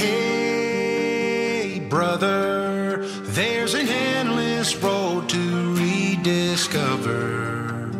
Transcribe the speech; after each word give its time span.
Hey, 0.00 1.78
brother, 1.90 3.06
there's 3.06 3.74
an 3.74 3.86
endless 3.86 4.74
road 4.76 5.28
to 5.28 5.74
rediscover. 5.74 7.90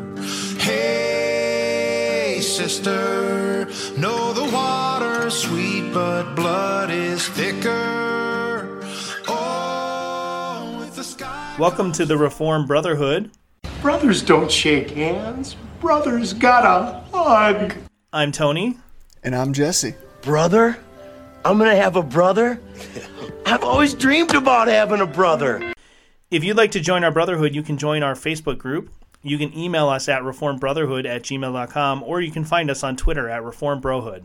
Hey, 0.58 2.38
sister, 2.40 3.66
know 3.98 4.32
the 4.32 4.50
water's 4.50 5.34
sweet, 5.34 5.92
but 5.92 6.34
blood 6.34 6.90
is 6.90 7.28
thicker. 7.28 8.80
Oh, 9.28 10.76
with 10.78 10.96
the 10.96 11.04
sky. 11.04 11.54
Welcome 11.58 11.92
to 11.92 12.06
the 12.06 12.16
Reformed 12.16 12.66
Brotherhood. 12.66 13.30
Brothers 13.82 14.22
don't 14.22 14.50
shake 14.50 14.88
hands. 14.92 15.54
Brothers 15.82 16.32
gotta 16.32 17.04
hug. 17.12 17.74
I'm 18.10 18.32
Tony. 18.32 18.78
And 19.22 19.36
I'm 19.36 19.52
Jesse. 19.52 19.96
brother? 20.22 20.78
I'm 21.44 21.56
gonna 21.58 21.74
have 21.76 21.96
a 21.96 22.02
brother? 22.02 22.60
I've 23.46 23.64
always 23.64 23.94
dreamed 23.94 24.34
about 24.34 24.68
having 24.68 25.00
a 25.00 25.06
brother. 25.06 25.72
If 26.30 26.44
you'd 26.44 26.56
like 26.56 26.70
to 26.72 26.80
join 26.80 27.02
our 27.02 27.10
Brotherhood, 27.10 27.54
you 27.54 27.62
can 27.62 27.76
join 27.76 28.02
our 28.02 28.14
Facebook 28.14 28.58
group. 28.58 28.90
You 29.22 29.38
can 29.38 29.56
email 29.56 29.88
us 29.88 30.08
at 30.08 30.22
reformbrotherhood 30.22 31.06
at 31.06 31.22
gmail.com 31.22 32.02
or 32.02 32.20
you 32.20 32.30
can 32.30 32.44
find 32.44 32.70
us 32.70 32.84
on 32.84 32.96
Twitter 32.96 33.28
at 33.28 33.42
reformbrohood. 33.42 34.24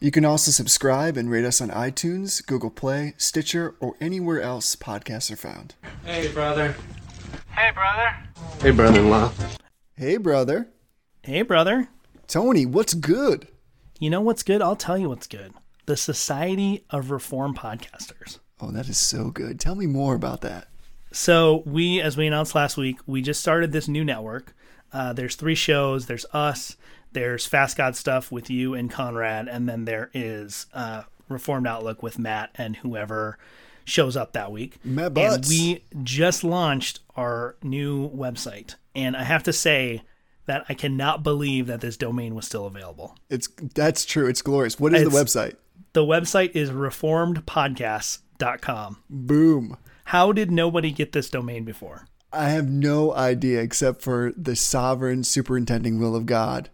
You 0.00 0.10
can 0.10 0.24
also 0.24 0.50
subscribe 0.50 1.16
and 1.16 1.30
rate 1.30 1.44
us 1.44 1.60
on 1.60 1.70
iTunes, 1.70 2.44
Google 2.44 2.70
Play, 2.70 3.14
Stitcher, 3.16 3.74
or 3.78 3.94
anywhere 4.00 4.40
else 4.40 4.74
podcasts 4.74 5.30
are 5.30 5.36
found. 5.36 5.74
Hey, 6.04 6.30
brother. 6.32 6.74
Hey, 7.50 7.70
brother. 7.72 8.16
Hey, 8.60 8.70
brother-in-law. 8.70 9.32
Hey, 9.96 10.16
brother. 10.16 10.68
Hey, 11.22 11.42
brother. 11.42 11.88
Tony, 12.26 12.66
what's 12.66 12.94
good? 12.94 13.48
You 13.98 14.10
know 14.10 14.20
what's 14.20 14.42
good? 14.42 14.60
I'll 14.60 14.76
tell 14.76 14.98
you 14.98 15.08
what's 15.08 15.26
good. 15.26 15.54
The 15.86 15.96
Society 15.96 16.84
of 16.90 17.10
Reform 17.10 17.54
Podcasters. 17.54 18.38
Oh, 18.60 18.70
that 18.70 18.88
is 18.88 18.98
so 18.98 19.30
good. 19.30 19.60
Tell 19.60 19.74
me 19.74 19.86
more 19.86 20.14
about 20.14 20.40
that. 20.42 20.68
So 21.12 21.62
we, 21.66 22.00
as 22.00 22.16
we 22.16 22.26
announced 22.26 22.54
last 22.54 22.76
week, 22.76 22.98
we 23.06 23.22
just 23.22 23.40
started 23.40 23.72
this 23.72 23.86
new 23.88 24.04
network. 24.04 24.54
Uh, 24.92 25.12
there's 25.12 25.36
three 25.36 25.54
shows. 25.54 26.06
There's 26.06 26.26
us. 26.32 26.76
There's 27.12 27.46
Fast 27.46 27.76
God 27.76 27.94
stuff 27.94 28.32
with 28.32 28.50
you 28.50 28.74
and 28.74 28.90
Conrad, 28.90 29.46
and 29.48 29.68
then 29.68 29.84
there 29.84 30.10
is 30.14 30.66
uh, 30.74 31.02
Reformed 31.28 31.66
Outlook 31.66 32.02
with 32.02 32.18
Matt 32.18 32.50
and 32.56 32.76
whoever 32.76 33.38
shows 33.84 34.16
up 34.16 34.32
that 34.32 34.50
week. 34.50 34.78
Matt 34.84 35.06
and 35.06 35.14
Butts. 35.14 35.48
we 35.48 35.84
just 36.02 36.42
launched 36.42 37.00
our 37.16 37.56
new 37.62 38.10
website, 38.10 38.74
and 38.96 39.16
I 39.16 39.22
have 39.22 39.44
to 39.44 39.52
say 39.52 40.02
that 40.46 40.64
I 40.68 40.74
cannot 40.74 41.22
believe 41.22 41.66
that 41.68 41.80
this 41.80 41.96
domain 41.96 42.34
was 42.34 42.46
still 42.46 42.66
available. 42.66 43.16
It's 43.30 43.48
that's 43.74 44.04
true. 44.04 44.26
It's 44.26 44.42
glorious. 44.42 44.80
What 44.80 44.94
is 44.94 45.04
the 45.04 45.10
website? 45.10 45.54
The 45.94 46.04
website 46.04 46.54
is 46.54 46.70
reformedpodcasts.com. 46.70 49.02
Boom. 49.08 49.78
How 50.06 50.32
did 50.32 50.50
nobody 50.50 50.90
get 50.90 51.12
this 51.12 51.30
domain 51.30 51.64
before? 51.64 52.08
I 52.32 52.48
have 52.48 52.68
no 52.68 53.14
idea 53.14 53.62
except 53.62 54.02
for 54.02 54.32
the 54.36 54.56
sovereign 54.56 55.22
superintending 55.22 56.00
will 56.00 56.16
of 56.16 56.26
God. 56.26 56.70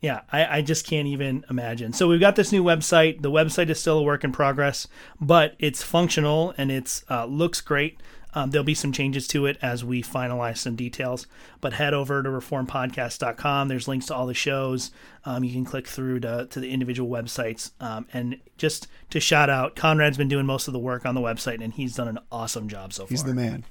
Yeah, 0.00 0.22
I, 0.32 0.56
I 0.56 0.62
just 0.62 0.86
can't 0.86 1.06
even 1.06 1.44
imagine. 1.50 1.92
So 1.92 2.08
we've 2.08 2.18
got 2.18 2.34
this 2.34 2.50
new 2.50 2.64
website. 2.64 3.20
The 3.20 3.30
website 3.30 3.68
is 3.68 3.78
still 3.78 3.98
a 3.98 4.02
work 4.02 4.24
in 4.24 4.32
progress, 4.32 4.88
but 5.20 5.54
it's 5.58 5.82
functional 5.82 6.54
and 6.56 6.72
it's 6.72 7.04
uh, 7.10 7.26
looks 7.26 7.60
great. 7.60 8.00
Um, 8.34 8.50
there'll 8.50 8.64
be 8.64 8.74
some 8.74 8.92
changes 8.92 9.26
to 9.28 9.46
it 9.46 9.58
as 9.60 9.84
we 9.84 10.02
finalize 10.02 10.58
some 10.58 10.76
details. 10.76 11.26
But 11.60 11.74
head 11.74 11.94
over 11.94 12.22
to 12.22 12.28
reformpodcast.com. 12.28 13.68
There's 13.68 13.88
links 13.88 14.06
to 14.06 14.14
all 14.14 14.26
the 14.26 14.34
shows. 14.34 14.90
Um, 15.24 15.44
you 15.44 15.52
can 15.52 15.64
click 15.64 15.86
through 15.86 16.20
to, 16.20 16.46
to 16.50 16.60
the 16.60 16.70
individual 16.70 17.10
websites. 17.10 17.72
Um, 17.80 18.06
and 18.12 18.38
just 18.56 18.86
to 19.10 19.20
shout 19.20 19.50
out, 19.50 19.76
Conrad's 19.76 20.16
been 20.16 20.28
doing 20.28 20.46
most 20.46 20.68
of 20.68 20.72
the 20.72 20.78
work 20.78 21.04
on 21.04 21.14
the 21.14 21.20
website, 21.20 21.62
and 21.62 21.72
he's 21.72 21.96
done 21.96 22.08
an 22.08 22.18
awesome 22.30 22.68
job 22.68 22.92
so 22.92 23.04
far. 23.04 23.08
He's 23.08 23.24
the 23.24 23.34
man. 23.34 23.64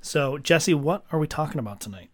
So, 0.00 0.38
Jesse, 0.38 0.74
what 0.74 1.04
are 1.12 1.18
we 1.18 1.26
talking 1.26 1.58
about 1.58 1.80
tonight? 1.80 2.10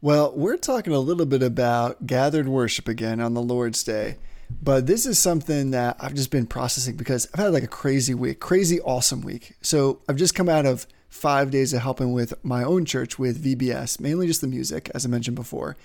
Well, 0.00 0.32
we're 0.36 0.56
talking 0.56 0.92
a 0.92 0.98
little 0.98 1.26
bit 1.26 1.42
about 1.42 2.06
gathered 2.06 2.48
worship 2.48 2.86
again 2.86 3.20
on 3.20 3.34
the 3.34 3.42
Lord's 3.42 3.82
Day. 3.82 4.16
But 4.50 4.86
this 4.86 5.06
is 5.06 5.18
something 5.18 5.72
that 5.72 5.96
I've 6.00 6.14
just 6.14 6.30
been 6.30 6.46
processing 6.46 6.96
because 6.96 7.28
I've 7.32 7.40
had 7.40 7.52
like 7.52 7.62
a 7.62 7.68
crazy 7.68 8.14
week, 8.14 8.40
crazy 8.40 8.80
awesome 8.80 9.20
week. 9.20 9.56
So 9.62 10.00
I've 10.08 10.16
just 10.16 10.34
come 10.34 10.48
out 10.48 10.66
of 10.66 10.86
five 11.08 11.50
days 11.50 11.72
of 11.72 11.82
helping 11.82 12.12
with 12.12 12.34
my 12.44 12.62
own 12.62 12.84
church 12.84 13.18
with 13.18 13.42
VBS, 13.42 14.00
mainly 14.00 14.26
just 14.26 14.40
the 14.40 14.46
music, 14.46 14.90
as 14.94 15.06
I 15.06 15.08
mentioned 15.08 15.36
before. 15.36 15.76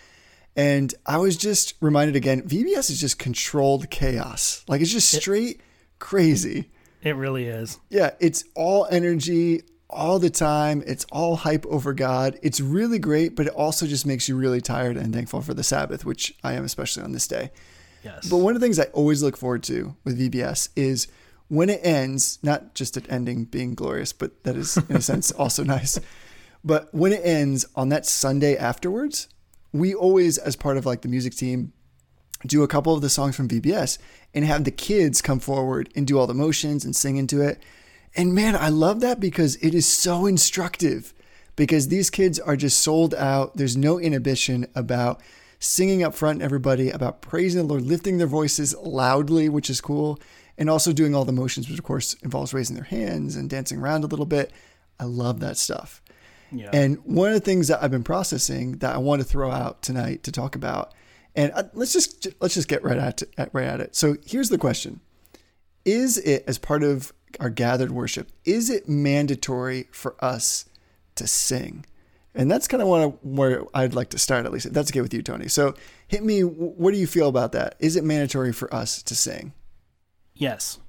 And 0.56 0.94
I 1.06 1.18
was 1.18 1.38
just 1.38 1.76
reminded 1.80 2.16
again, 2.16 2.42
VBS 2.42 2.90
is 2.90 3.00
just 3.00 3.18
controlled 3.18 3.90
chaos. 3.90 4.66
Like 4.68 4.82
it's 4.82 4.92
just 4.92 5.12
straight 5.12 5.62
crazy. 6.00 6.70
It 7.02 7.16
really 7.16 7.46
is. 7.46 7.80
Yeah, 7.90 8.12
it's 8.20 8.44
all 8.56 8.88
energy 8.92 9.64
all 9.90 10.20
the 10.20 10.30
time. 10.30 10.84
It's 10.86 11.06
all 11.12 11.38
hype 11.38 11.66
over 11.66 11.94
God. 11.94 12.38
It's 12.42 12.60
really 12.60 13.00
great, 13.00 13.36
but 13.36 13.48
it 13.48 13.54
also 13.54 13.88
just 13.88 14.06
makes 14.06 14.28
you 14.28 14.36
really 14.36 14.62
tired 14.62 14.98
and 14.98 15.14
thankful 15.14 15.42
for 15.42 15.54
the 15.54 15.64
Sabbath, 15.64 16.06
which 16.06 16.34
I 16.44 16.54
am 16.54 16.64
especially 16.64 17.04
on 17.04 17.12
this 17.12 17.28
day. 17.28 17.52
Yes. 18.04 18.30
But 18.30 18.38
one 18.38 18.56
of 18.56 18.62
the 18.62 18.66
things 18.66 18.80
I 18.80 18.86
always 18.94 19.22
look 19.22 19.38
forward 19.38 19.64
to 19.64 19.96
with 20.04 20.20
VBS 20.20 20.70
is 20.76 21.08
when 21.48 21.70
it 21.70 21.82
ends, 21.84 22.40
not 22.42 22.74
just 22.76 22.98
it 22.98 23.06
ending 23.10 23.46
being 23.46 23.76
glorious, 23.76 24.14
but 24.14 24.44
that 24.44 24.56
is 24.56 24.78
in 24.78 24.96
a 24.96 25.02
sense 25.02 25.32
also 25.40 25.64
nice. 25.64 26.00
But 26.64 26.94
when 26.94 27.12
it 27.12 27.22
ends 27.24 27.66
on 27.76 27.90
that 27.90 28.06
Sunday 28.06 28.56
afterwards, 28.56 29.28
we 29.74 29.94
always, 29.94 30.38
as 30.38 30.56
part 30.56 30.78
of 30.78 30.86
like 30.86 31.02
the 31.02 31.08
music 31.08 31.34
team, 31.34 31.74
do 32.46 32.64
a 32.64 32.68
couple 32.68 32.94
of 32.94 33.02
the 33.02 33.10
songs 33.10 33.36
from 33.36 33.48
VBS 33.48 33.98
and 34.34 34.46
have 34.46 34.64
the 34.64 34.72
kids 34.72 35.22
come 35.22 35.40
forward 35.40 35.90
and 35.96 36.08
do 36.08 36.18
all 36.18 36.28
the 36.28 36.34
motions 36.34 36.86
and 36.86 36.96
sing 36.96 37.18
into 37.18 37.42
it. 37.42 37.62
And 38.16 38.34
man, 38.34 38.56
I 38.56 38.70
love 38.70 39.00
that 39.02 39.20
because 39.20 39.56
it 39.58 39.74
is 39.74 39.88
so 39.88 40.26
instructive 40.26 41.14
because 41.56 41.88
these 41.88 42.10
kids 42.10 42.40
are 42.40 42.56
just 42.56 42.80
sold 42.80 43.14
out. 43.14 43.58
There's 43.58 43.78
no 43.78 44.00
inhibition 44.00 44.68
about 44.76 45.22
singing 45.62 46.02
up 46.04 46.16
front, 46.16 46.42
everybody, 46.42 46.90
about 46.90 47.22
praising 47.22 47.62
the 47.62 47.68
Lord, 47.68 47.84
lifting 47.84 48.18
their 48.18 48.28
voices 48.28 48.76
loudly, 48.82 49.48
which 49.48 49.70
is 49.70 49.80
cool, 49.80 50.20
and 50.58 50.70
also 50.70 50.92
doing 50.92 51.16
all 51.16 51.24
the 51.24 51.32
motions, 51.32 51.70
which 51.70 51.78
of 51.78 51.86
course 51.86 52.16
involves 52.16 52.54
raising 52.54 52.76
their 52.76 52.84
hands 52.84 53.36
and 53.36 53.50
dancing 53.50 53.80
around 53.80 54.04
a 54.04 54.08
little 54.08 54.26
bit. 54.26 54.52
I 55.00 55.06
love 55.06 55.40
that 55.40 55.58
stuff. 55.58 56.02
yeah. 56.52 56.72
And 56.74 56.98
one 57.06 57.30
of 57.30 57.36
the 57.36 57.40
things 57.40 57.68
that 57.70 57.82
I've 57.82 57.92
been 57.92 58.04
processing 58.04 58.80
that 58.80 58.94
I 58.94 58.98
want 58.98 59.22
to 59.22 59.28
throw 59.28 59.52
out 59.52 59.84
tonight 59.84 60.24
to 60.24 60.32
talk 60.32 60.56
about, 60.56 60.94
and 61.36 61.52
uh, 61.56 61.64
let's 61.74 61.94
just 61.94 62.28
let's 62.42 62.56
just 62.56 62.68
get 62.68 62.84
right 62.84 62.98
at 62.98 63.22
it, 63.22 63.50
right 63.54 63.68
at 63.68 63.80
it. 63.80 63.96
So 63.96 64.18
here's 64.26 64.50
the 64.50 64.58
question: 64.58 65.00
Is 65.86 66.18
it 66.18 66.44
as 66.48 66.58
part 66.58 66.84
of 66.84 67.14
our 67.40 67.52
gathered 67.52 67.92
worship? 67.92 68.32
Is 68.44 68.70
it 68.70 68.90
mandatory 68.90 69.88
for 69.92 70.16
us 70.24 70.66
to 71.16 71.28
sing? 71.28 71.86
And 72.34 72.50
that's 72.50 72.68
kind 72.68 72.82
of 72.82 72.90
I, 72.90 73.06
where 73.24 73.64
I'd 73.74 73.94
like 73.94 74.10
to 74.10 74.18
start, 74.18 74.46
at 74.46 74.52
least. 74.52 74.66
If 74.66 74.74
that's 74.74 74.92
okay 74.92 75.02
with 75.02 75.14
you, 75.14 75.22
Tony. 75.22 75.48
So 75.48 75.76
hit 76.08 76.24
me. 76.24 76.42
What 76.42 76.92
do 76.94 76.98
you 76.98 77.08
feel 77.08 77.28
about 77.28 77.52
that? 77.52 77.76
Is 77.80 77.96
it 77.96 78.04
mandatory 78.04 78.54
for 78.54 78.74
us 78.74 79.04
to 79.04 79.16
sing? 79.16 79.54
Yes. 80.34 80.80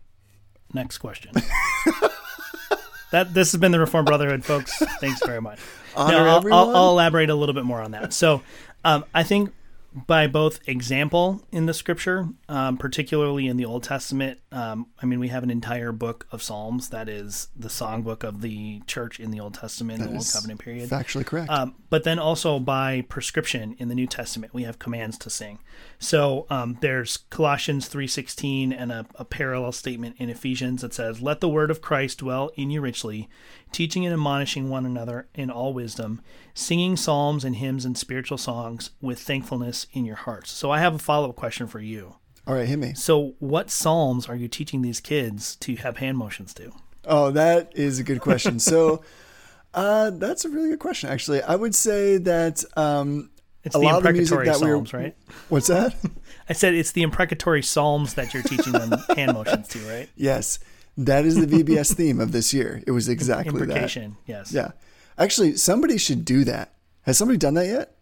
Next 0.73 0.99
question. 0.99 1.33
that 3.11 3.35
this 3.35 3.53
has 3.53 3.61
been 3.61 3.73
the 3.73 3.81
Reformed 3.81 4.07
Brotherhood, 4.07 4.45
folks. 4.45 4.77
Thanks 5.01 5.25
very 5.25 5.41
much. 5.41 5.59
Honor 5.97 6.19
Now, 6.19 6.37
I'll, 6.37 6.55
I'll. 6.55 6.77
I'll 6.77 6.91
elaborate 6.91 7.29
a 7.29 7.35
little 7.35 7.55
bit 7.55 7.65
more 7.65 7.83
on 7.83 7.91
that. 7.91 8.13
So, 8.13 8.43
um, 8.85 9.05
I 9.13 9.23
think 9.25 9.53
by 9.95 10.27
both 10.27 10.61
example 10.67 11.43
in 11.53 11.67
the 11.67 11.75
Scripture, 11.75 12.29
um, 12.49 12.79
particularly 12.79 13.47
in 13.47 13.57
the 13.57 13.65
Old 13.65 13.83
Testament, 13.83 14.41
um, 14.51 14.87
I 15.03 15.07
mean 15.07 15.21
we 15.21 15.29
have 15.29 15.43
an 15.43 15.51
entire 15.51 15.93
book 15.93 16.27
of 16.33 16.43
Psalms 16.43 16.89
that 16.89 17.09
is 17.09 17.49
the 17.55 17.69
songbook 17.69 18.25
of 18.25 18.41
the 18.41 18.81
church 18.87 19.21
in 19.21 19.31
the 19.31 19.41
Old 19.41 19.55
Testament, 19.55 20.01
in 20.01 20.09
the 20.09 20.15
Old 20.15 20.31
Covenant 20.33 20.61
period. 20.61 20.89
Factually 20.89 21.27
correct. 21.27 21.51
Um, 21.51 21.75
but 21.91 22.05
then 22.05 22.19
also 22.19 22.59
by 22.59 23.03
prescription 23.09 23.77
in 23.79 23.89
the 23.89 23.95
New 23.95 24.07
Testament, 24.07 24.55
we 24.55 24.63
have 24.63 24.79
commands 24.79 25.19
to 25.19 25.31
sing. 25.31 25.59
So 25.99 26.47
um, 26.49 26.79
there's 26.81 27.19
Colossians 27.31 27.89
three 27.89 28.07
sixteen 28.07 28.73
and 28.73 28.91
a, 28.91 29.07
a 29.17 29.25
parallel 29.25 29.73
statement 29.73 30.17
in 30.19 30.31
Ephesians 30.31 30.83
that 30.83 30.95
says, 30.95 31.21
"Let 31.21 31.41
the 31.41 31.49
word 31.49 31.71
of 31.71 31.83
Christ 31.83 32.19
dwell 32.19 32.51
in 32.57 32.71
you 32.71 32.81
richly, 32.81 33.29
teaching 33.73 34.05
and 34.07 34.13
admonishing 34.13 34.69
one 34.71 34.85
another 34.87 35.29
in 35.35 35.51
all 35.51 35.73
wisdom, 35.73 36.21
singing 36.55 36.97
psalms 36.97 37.45
and 37.45 37.57
hymns 37.57 37.85
and 37.85 37.97
spiritual 37.97 38.39
songs 38.39 38.91
with 39.01 39.19
thankfulness 39.21 39.87
in 39.93 40.05
your 40.05 40.17
hearts." 40.17 40.51
So 40.51 40.71
I 40.71 40.79
have 40.81 40.95
a 40.95 40.99
follow 40.99 41.31
up 41.31 41.37
question 41.37 41.67
for 41.67 41.81
you. 41.81 42.17
All 42.47 42.55
right, 42.55 42.67
hit 42.67 42.79
me. 42.79 42.93
So 42.95 43.35
what 43.39 43.71
psalms 43.71 44.29
are 44.29 44.35
you 44.37 44.49
teaching 44.49 44.83
these 44.83 45.01
kids 45.01 45.55
to 45.57 45.77
have 45.77 45.99
hand 45.99 46.19
motions 46.19 46.53
to? 46.55 46.73
Oh, 47.05 47.31
that 47.33 47.73
is 47.77 47.99
a 47.99 48.03
good 48.05 48.21
question. 48.21 48.59
So, 48.59 49.03
uh, 49.75 50.11
that's 50.11 50.45
a 50.45 50.49
really 50.49 50.71
good 50.71 50.79
question. 50.81 51.09
Actually, 51.09 51.43
I 51.43 51.55
would 51.57 51.75
say 51.75 52.19
that 52.19 52.65
um, 52.77 53.31
It's 53.65 53.75
a 53.75 53.79
the 53.79 53.85
lot 53.85 53.97
of 53.99 54.03
the 54.03 54.13
music 54.13 54.33
imprecatory 54.33 54.47
that 54.59 54.65
we 54.65 54.71
were- 54.73 54.77
psalms, 54.79 54.93
right? 54.93 55.17
What's 55.49 55.67
that? 55.69 55.95
I 56.49 56.53
said 56.53 56.75
it's 56.75 56.93
the 56.93 57.03
imprecatory 57.03 57.63
psalms 57.63 58.15
that 58.15 58.35
you're 58.35 58.43
teaching 58.43 58.73
them 58.73 58.93
hand 59.17 59.35
motions 59.35 59.69
to, 59.69 59.79
right? 59.89 60.09
yes, 60.17 60.59
that 60.97 61.25
is 61.25 61.35
the 61.37 61.47
VBS 61.63 61.95
theme 61.95 62.21
of 62.21 62.33
this 62.33 62.53
year. 62.53 62.83
It 62.87 62.91
was 62.93 63.09
exactly 63.09 63.53
that. 63.53 63.69
Imprecation, 63.69 64.17
yes. 64.27 64.53
Yeah, 64.53 64.73
actually, 65.19 65.57
somebody 65.57 65.99
should 65.99 66.25
do 66.25 66.45
that. 66.45 66.75
Has 67.03 67.19
somebody 67.19 67.39
done 67.39 67.55
that 67.55 67.67
yet? 67.67 67.97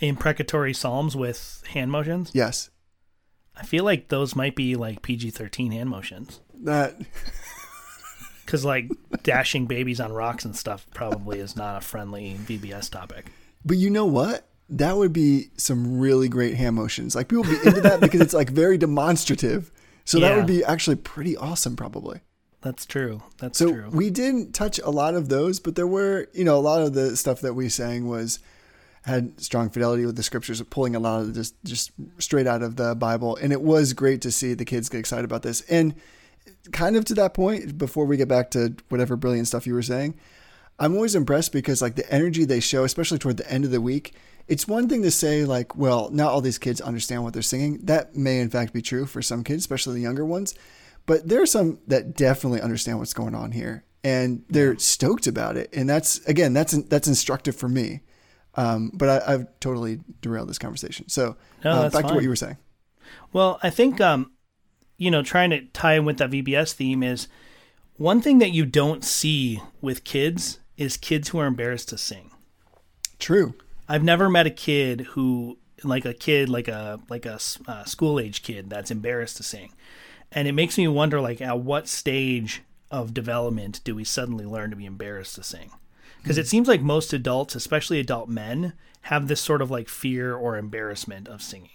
Imprecatory 0.00 0.74
psalms 0.74 1.14
with 1.16 1.62
hand 1.68 1.90
motions. 1.90 2.30
Yes. 2.34 2.70
I 3.56 3.64
feel 3.64 3.84
like 3.84 4.08
those 4.08 4.36
might 4.36 4.54
be 4.56 4.76
like 4.76 5.02
PG 5.02 5.30
thirteen 5.30 5.72
hand 5.72 5.88
motions. 5.90 6.40
that 6.64 6.96
because 8.44 8.64
like 8.64 8.90
dashing 9.22 9.66
babies 9.66 10.00
on 10.00 10.12
rocks 10.12 10.44
and 10.44 10.54
stuff 10.56 10.86
probably 10.94 11.40
is 11.40 11.56
not 11.56 11.78
a 11.78 11.80
friendly 11.80 12.36
VBS 12.44 12.90
topic. 12.90 13.26
But 13.64 13.76
you 13.78 13.90
know 13.90 14.06
what? 14.06 14.46
That 14.68 14.96
would 14.96 15.12
be 15.12 15.50
some 15.56 15.98
really 15.98 16.28
great 16.28 16.54
hand 16.54 16.76
motions. 16.76 17.14
Like 17.14 17.28
people 17.28 17.44
would 17.44 17.62
be 17.62 17.68
into 17.68 17.80
that 17.82 18.00
because 18.00 18.20
it's 18.20 18.34
like 18.34 18.50
very 18.50 18.78
demonstrative. 18.78 19.70
So 20.06 20.18
that 20.20 20.36
would 20.36 20.46
be 20.46 20.64
actually 20.64 20.96
pretty 20.96 21.36
awesome, 21.36 21.76
probably. 21.76 22.20
That's 22.62 22.86
true. 22.86 23.22
That's 23.38 23.58
So 23.58 23.70
true. 23.70 23.90
we 23.90 24.08
didn't 24.10 24.52
touch 24.54 24.78
a 24.80 24.90
lot 24.90 25.14
of 25.14 25.28
those, 25.28 25.60
but 25.60 25.76
there 25.76 25.86
were, 25.86 26.28
you 26.32 26.44
know, 26.44 26.56
a 26.56 26.60
lot 26.60 26.80
of 26.82 26.94
the 26.94 27.16
stuff 27.16 27.40
that 27.42 27.54
we 27.54 27.68
sang 27.68 28.08
was 28.08 28.38
had 29.02 29.40
strong 29.40 29.70
fidelity 29.70 30.04
with 30.04 30.16
the 30.16 30.22
scriptures, 30.22 30.60
pulling 30.62 30.96
a 30.96 30.98
lot 30.98 31.20
of 31.22 31.34
just 31.34 31.54
just 31.64 31.92
straight 32.18 32.46
out 32.46 32.62
of 32.62 32.74
the 32.76 32.94
Bible, 32.96 33.36
and 33.36 33.52
it 33.52 33.62
was 33.62 33.92
great 33.92 34.20
to 34.22 34.32
see 34.32 34.54
the 34.54 34.64
kids 34.64 34.88
get 34.88 34.98
excited 34.98 35.24
about 35.24 35.42
this. 35.42 35.60
And 35.62 35.94
kind 36.72 36.96
of 36.96 37.04
to 37.06 37.14
that 37.14 37.34
point, 37.34 37.78
before 37.78 38.04
we 38.04 38.16
get 38.16 38.26
back 38.26 38.50
to 38.52 38.74
whatever 38.88 39.14
brilliant 39.16 39.46
stuff 39.46 39.66
you 39.66 39.74
were 39.74 39.82
saying, 39.82 40.16
I'm 40.78 40.94
always 40.94 41.14
impressed 41.14 41.52
because 41.52 41.80
like 41.80 41.94
the 41.94 42.10
energy 42.12 42.44
they 42.44 42.60
show, 42.60 42.82
especially 42.84 43.18
toward 43.18 43.36
the 43.36 43.50
end 43.50 43.64
of 43.64 43.70
the 43.70 43.80
week. 43.80 44.14
It's 44.48 44.68
one 44.68 44.88
thing 44.88 45.02
to 45.02 45.10
say 45.10 45.44
like, 45.44 45.76
well, 45.76 46.08
not 46.10 46.30
all 46.30 46.40
these 46.40 46.58
kids 46.58 46.80
understand 46.80 47.24
what 47.24 47.32
they're 47.32 47.42
singing. 47.42 47.80
That 47.82 48.14
may 48.14 48.40
in 48.40 48.50
fact 48.50 48.72
be 48.72 48.82
true 48.82 49.06
for 49.06 49.22
some 49.22 49.42
kids, 49.42 49.62
especially 49.62 49.94
the 49.94 50.02
younger 50.02 50.24
ones. 50.24 50.54
But 51.06 51.28
there 51.28 51.42
are 51.42 51.46
some 51.46 51.78
that 51.86 52.14
definitely 52.16 52.60
understand 52.60 52.98
what's 52.98 53.14
going 53.14 53.34
on 53.34 53.52
here, 53.52 53.84
and 54.02 54.44
they're 54.48 54.78
stoked 54.78 55.26
about 55.26 55.56
it. 55.56 55.70
And 55.72 55.88
that's 55.88 56.18
again, 56.26 56.52
that's 56.52 56.72
that's 56.84 57.08
instructive 57.08 57.56
for 57.56 57.68
me. 57.68 58.00
Um, 58.54 58.90
but 58.94 59.08
I, 59.08 59.34
I've 59.34 59.60
totally 59.60 60.00
derailed 60.20 60.48
this 60.48 60.58
conversation. 60.58 61.08
So 61.08 61.36
No, 61.64 61.72
uh, 61.72 61.90
back 61.90 62.06
to 62.06 62.14
what 62.14 62.22
you 62.22 62.28
were 62.28 62.36
saying. 62.36 62.56
Well, 63.32 63.60
I 63.62 63.70
think 63.70 64.00
um, 64.00 64.32
you 64.96 65.10
know, 65.10 65.22
trying 65.22 65.50
to 65.50 65.62
tie 65.66 65.94
in 65.94 66.04
with 66.04 66.18
that 66.18 66.30
VBS 66.30 66.72
theme 66.72 67.02
is 67.02 67.28
one 67.96 68.20
thing 68.20 68.38
that 68.38 68.50
you 68.50 68.66
don't 68.66 69.04
see 69.04 69.62
with 69.80 70.04
kids 70.04 70.58
is 70.76 70.96
kids 70.96 71.28
who 71.28 71.38
are 71.38 71.46
embarrassed 71.46 71.88
to 71.90 71.98
sing. 71.98 72.30
True. 73.18 73.54
I've 73.88 74.04
never 74.04 74.28
met 74.28 74.46
a 74.46 74.50
kid 74.50 75.00
who 75.12 75.58
like 75.84 76.04
a 76.04 76.14
kid 76.14 76.48
like 76.48 76.68
a 76.68 77.00
like 77.08 77.26
a 77.26 77.38
uh, 77.66 77.84
school 77.84 78.18
age 78.18 78.42
kid 78.42 78.70
that's 78.70 78.90
embarrassed 78.90 79.36
to 79.38 79.42
sing, 79.42 79.72
and 80.32 80.48
it 80.48 80.52
makes 80.52 80.78
me 80.78 80.88
wonder 80.88 81.20
like 81.20 81.40
at 81.40 81.60
what 81.60 81.88
stage 81.88 82.62
of 82.90 83.14
development 83.14 83.80
do 83.84 83.94
we 83.94 84.04
suddenly 84.04 84.44
learn 84.44 84.70
to 84.70 84.76
be 84.76 84.86
embarrassed 84.86 85.34
to 85.36 85.42
sing? 85.42 85.70
Because 86.22 86.38
it 86.38 86.48
seems 86.48 86.66
like 86.66 86.80
most 86.80 87.12
adults, 87.12 87.54
especially 87.54 88.00
adult 88.00 88.28
men, 88.28 88.72
have 89.02 89.28
this 89.28 89.40
sort 89.40 89.62
of 89.62 89.70
like 89.70 89.88
fear 89.88 90.34
or 90.34 90.56
embarrassment 90.56 91.28
of 91.28 91.42
singing. 91.42 91.70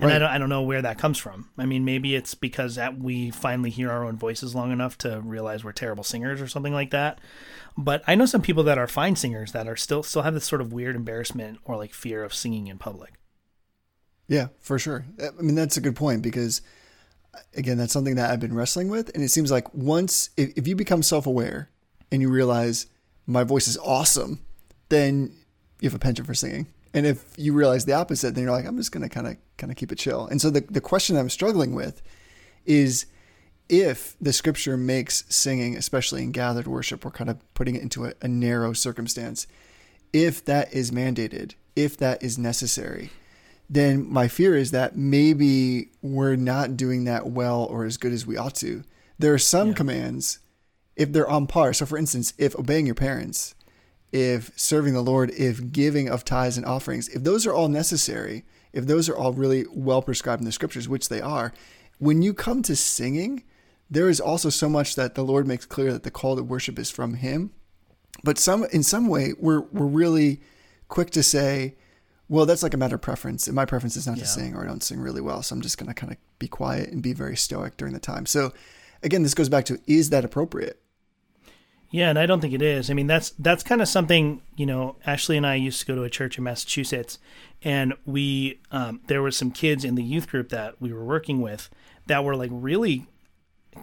And 0.00 0.12
I 0.12 0.18
don't, 0.18 0.30
I 0.30 0.38
don't 0.38 0.48
know 0.48 0.62
where 0.62 0.82
that 0.82 0.98
comes 0.98 1.18
from. 1.18 1.50
I 1.58 1.66
mean, 1.66 1.84
maybe 1.84 2.14
it's 2.14 2.34
because 2.34 2.76
that 2.76 2.98
we 2.98 3.30
finally 3.30 3.70
hear 3.70 3.90
our 3.90 4.04
own 4.04 4.16
voices 4.16 4.54
long 4.54 4.70
enough 4.70 4.96
to 4.98 5.20
realize 5.20 5.64
we're 5.64 5.72
terrible 5.72 6.04
singers 6.04 6.40
or 6.40 6.46
something 6.46 6.72
like 6.72 6.90
that. 6.90 7.18
But 7.78 8.02
I 8.08 8.16
know 8.16 8.26
some 8.26 8.42
people 8.42 8.64
that 8.64 8.76
are 8.76 8.88
fine 8.88 9.14
singers 9.14 9.52
that 9.52 9.68
are 9.68 9.76
still 9.76 10.02
still 10.02 10.22
have 10.22 10.34
this 10.34 10.44
sort 10.44 10.60
of 10.60 10.72
weird 10.72 10.96
embarrassment 10.96 11.60
or 11.64 11.76
like 11.76 11.94
fear 11.94 12.24
of 12.24 12.34
singing 12.34 12.66
in 12.66 12.76
public. 12.76 13.14
Yeah, 14.26 14.48
for 14.58 14.80
sure. 14.80 15.06
I 15.22 15.40
mean, 15.40 15.54
that's 15.54 15.76
a 15.76 15.80
good 15.80 15.94
point 15.94 16.20
because, 16.20 16.60
again, 17.56 17.78
that's 17.78 17.92
something 17.92 18.16
that 18.16 18.32
I've 18.32 18.40
been 18.40 18.52
wrestling 18.52 18.88
with. 18.88 19.14
And 19.14 19.22
it 19.22 19.28
seems 19.28 19.52
like 19.52 19.72
once, 19.72 20.30
if, 20.36 20.58
if 20.58 20.66
you 20.66 20.74
become 20.74 21.04
self 21.04 21.24
aware 21.24 21.70
and 22.10 22.20
you 22.20 22.28
realize 22.28 22.86
my 23.28 23.44
voice 23.44 23.68
is 23.68 23.78
awesome, 23.78 24.40
then 24.88 25.32
you 25.80 25.88
have 25.88 25.94
a 25.94 26.00
penchant 26.00 26.26
for 26.26 26.34
singing. 26.34 26.66
And 26.92 27.06
if 27.06 27.32
you 27.36 27.52
realize 27.52 27.84
the 27.84 27.92
opposite, 27.92 28.34
then 28.34 28.42
you're 28.42 28.52
like, 28.52 28.66
I'm 28.66 28.76
just 28.76 28.90
to 28.92 29.08
kind 29.08 29.28
of 29.28 29.36
kind 29.56 29.70
of 29.70 29.76
keep 29.76 29.92
it 29.92 29.98
chill. 29.98 30.26
And 30.26 30.40
so 30.40 30.50
the, 30.50 30.62
the 30.62 30.80
question 30.80 31.16
I'm 31.16 31.30
struggling 31.30 31.76
with 31.76 32.02
is 32.66 33.06
if 33.68 34.16
the 34.20 34.32
scripture 34.32 34.76
makes 34.76 35.24
singing, 35.28 35.76
especially 35.76 36.22
in 36.22 36.32
gathered 36.32 36.66
worship, 36.66 37.04
we're 37.04 37.10
kind 37.10 37.30
of 37.30 37.54
putting 37.54 37.76
it 37.76 37.82
into 37.82 38.06
a, 38.06 38.12
a 38.22 38.28
narrow 38.28 38.72
circumstance. 38.72 39.46
If 40.12 40.44
that 40.46 40.72
is 40.72 40.90
mandated, 40.90 41.54
if 41.76 41.96
that 41.98 42.22
is 42.22 42.38
necessary, 42.38 43.10
then 43.68 44.10
my 44.10 44.28
fear 44.28 44.56
is 44.56 44.70
that 44.70 44.96
maybe 44.96 45.90
we're 46.00 46.36
not 46.36 46.76
doing 46.76 47.04
that 47.04 47.26
well 47.26 47.64
or 47.64 47.84
as 47.84 47.98
good 47.98 48.12
as 48.12 48.26
we 48.26 48.36
ought 48.36 48.54
to. 48.56 48.84
There 49.18 49.34
are 49.34 49.38
some 49.38 49.74
commands, 49.74 50.38
if 50.96 51.12
they're 51.12 51.28
on 51.28 51.46
par. 51.46 51.72
So, 51.72 51.86
for 51.86 51.96
instance, 51.96 52.34
if 52.38 52.56
obeying 52.56 52.86
your 52.86 52.94
parents, 52.94 53.54
if 54.12 54.50
serving 54.56 54.94
the 54.94 55.02
Lord, 55.02 55.30
if 55.30 55.70
giving 55.70 56.08
of 56.08 56.24
tithes 56.24 56.56
and 56.56 56.66
offerings, 56.66 57.08
if 57.08 57.22
those 57.22 57.46
are 57.46 57.52
all 57.52 57.68
necessary, 57.68 58.44
if 58.72 58.86
those 58.86 59.08
are 59.08 59.16
all 59.16 59.32
really 59.32 59.64
well 59.70 60.02
prescribed 60.02 60.40
in 60.40 60.46
the 60.46 60.52
scriptures, 60.52 60.88
which 60.88 61.08
they 61.08 61.20
are, 61.20 61.52
when 61.98 62.22
you 62.22 62.34
come 62.34 62.62
to 62.62 62.74
singing, 62.76 63.44
there 63.90 64.08
is 64.08 64.20
also 64.20 64.50
so 64.50 64.68
much 64.68 64.94
that 64.96 65.14
the 65.14 65.24
Lord 65.24 65.46
makes 65.46 65.64
clear 65.66 65.92
that 65.92 66.02
the 66.02 66.10
call 66.10 66.36
to 66.36 66.42
worship 66.42 66.78
is 66.78 66.90
from 66.90 67.14
Him. 67.14 67.52
But 68.24 68.38
some, 68.38 68.64
in 68.72 68.82
some 68.82 69.08
way, 69.08 69.32
we're 69.38 69.60
we're 69.72 69.86
really 69.86 70.40
quick 70.88 71.10
to 71.10 71.22
say, 71.22 71.76
well, 72.28 72.46
that's 72.46 72.62
like 72.62 72.74
a 72.74 72.78
matter 72.78 72.96
of 72.96 73.02
preference. 73.02 73.46
And 73.46 73.54
my 73.56 73.64
preference 73.64 73.96
is 73.96 74.06
not 74.06 74.16
Yeah. 74.16 74.24
to 74.24 74.28
sing 74.28 74.54
or 74.54 74.64
I 74.64 74.66
don't 74.66 74.82
sing 74.82 75.00
really 75.00 75.20
well. 75.20 75.42
So 75.42 75.54
I'm 75.54 75.62
just 75.62 75.78
going 75.78 75.88
to 75.88 75.94
kind 75.94 76.12
of 76.12 76.18
be 76.38 76.48
quiet 76.48 76.90
and 76.90 77.02
be 77.02 77.12
very 77.12 77.36
stoic 77.36 77.76
during 77.76 77.94
the 77.94 78.00
time. 78.00 78.26
So 78.26 78.52
again, 79.02 79.22
this 79.22 79.34
goes 79.34 79.48
back 79.48 79.64
to 79.66 79.78
is 79.86 80.10
that 80.10 80.24
appropriate? 80.24 80.80
Yeah, 81.90 82.10
and 82.10 82.18
I 82.18 82.26
don't 82.26 82.40
think 82.40 82.52
it 82.52 82.60
is. 82.60 82.90
I 82.90 82.94
mean, 82.94 83.06
that's 83.06 83.30
that's 83.38 83.62
kind 83.62 83.80
of 83.80 83.88
something 83.88 84.42
you 84.56 84.66
know. 84.66 84.96
Ashley 85.06 85.38
and 85.38 85.46
I 85.46 85.54
used 85.54 85.80
to 85.80 85.86
go 85.86 85.94
to 85.94 86.02
a 86.02 86.10
church 86.10 86.36
in 86.36 86.44
Massachusetts, 86.44 87.18
and 87.62 87.94
we 88.04 88.60
um, 88.70 89.00
there 89.06 89.22
were 89.22 89.30
some 89.30 89.50
kids 89.50 89.84
in 89.84 89.94
the 89.94 90.02
youth 90.02 90.28
group 90.28 90.50
that 90.50 90.80
we 90.82 90.92
were 90.92 91.04
working 91.04 91.40
with 91.40 91.70
that 92.06 92.24
were 92.24 92.36
like 92.36 92.50
really 92.52 93.06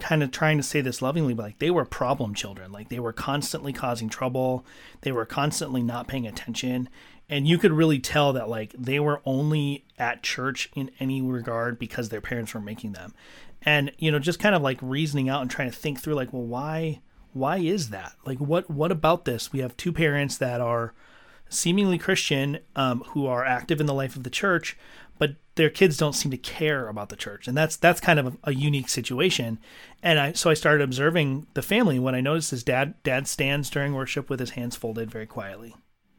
kind 0.00 0.22
of 0.22 0.30
trying 0.30 0.56
to 0.56 0.62
say 0.62 0.80
this 0.80 1.02
lovingly, 1.02 1.34
but 1.34 1.42
like 1.44 1.58
they 1.58 1.70
were 1.70 1.84
problem 1.84 2.34
children. 2.34 2.72
Like 2.72 2.88
they 2.88 3.00
were 3.00 3.12
constantly 3.12 3.72
causing 3.72 4.08
trouble. 4.08 4.64
They 5.02 5.12
were 5.12 5.26
constantly 5.26 5.82
not 5.82 6.08
paying 6.08 6.26
attention. 6.26 6.88
And 7.28 7.48
you 7.48 7.58
could 7.58 7.72
really 7.72 7.98
tell 7.98 8.32
that 8.34 8.48
like 8.48 8.74
they 8.78 9.00
were 9.00 9.20
only 9.24 9.84
at 9.98 10.22
church 10.22 10.70
in 10.74 10.90
any 11.00 11.20
regard 11.20 11.78
because 11.78 12.08
their 12.08 12.20
parents 12.20 12.54
were 12.54 12.60
making 12.60 12.92
them. 12.92 13.14
And, 13.62 13.92
you 13.98 14.12
know, 14.12 14.18
just 14.18 14.38
kind 14.38 14.54
of 14.54 14.62
like 14.62 14.78
reasoning 14.80 15.28
out 15.28 15.42
and 15.42 15.50
trying 15.50 15.70
to 15.70 15.76
think 15.76 16.00
through 16.00 16.14
like, 16.14 16.32
well, 16.32 16.44
why 16.44 17.00
why 17.32 17.58
is 17.58 17.90
that? 17.90 18.14
Like 18.24 18.38
what 18.38 18.70
what 18.70 18.90
about 18.90 19.24
this? 19.24 19.52
We 19.52 19.60
have 19.60 19.76
two 19.76 19.92
parents 19.92 20.38
that 20.38 20.60
are 20.60 20.94
seemingly 21.48 21.98
Christian 21.98 22.58
um, 22.74 23.02
who 23.08 23.26
are 23.26 23.44
active 23.44 23.80
in 23.80 23.86
the 23.86 23.94
life 23.94 24.16
of 24.16 24.22
the 24.22 24.30
church, 24.30 24.76
their 25.56 25.70
kids 25.70 25.96
don't 25.96 26.12
seem 26.12 26.30
to 26.30 26.36
care 26.36 26.88
about 26.88 27.08
the 27.08 27.16
church, 27.16 27.48
and 27.48 27.56
that's 27.56 27.76
that's 27.76 28.00
kind 28.00 28.18
of 28.18 28.26
a, 28.26 28.32
a 28.44 28.54
unique 28.54 28.88
situation. 28.88 29.58
And 30.02 30.18
I 30.18 30.32
so 30.32 30.50
I 30.50 30.54
started 30.54 30.84
observing 30.84 31.46
the 31.54 31.62
family 31.62 31.98
when 31.98 32.14
I 32.14 32.20
noticed 32.20 32.52
his 32.52 32.62
dad 32.62 32.94
dad 33.02 33.26
stands 33.26 33.68
during 33.68 33.94
worship 33.94 34.30
with 34.30 34.38
his 34.38 34.50
hands 34.50 34.76
folded 34.76 35.10
very 35.10 35.26
quietly. 35.26 35.74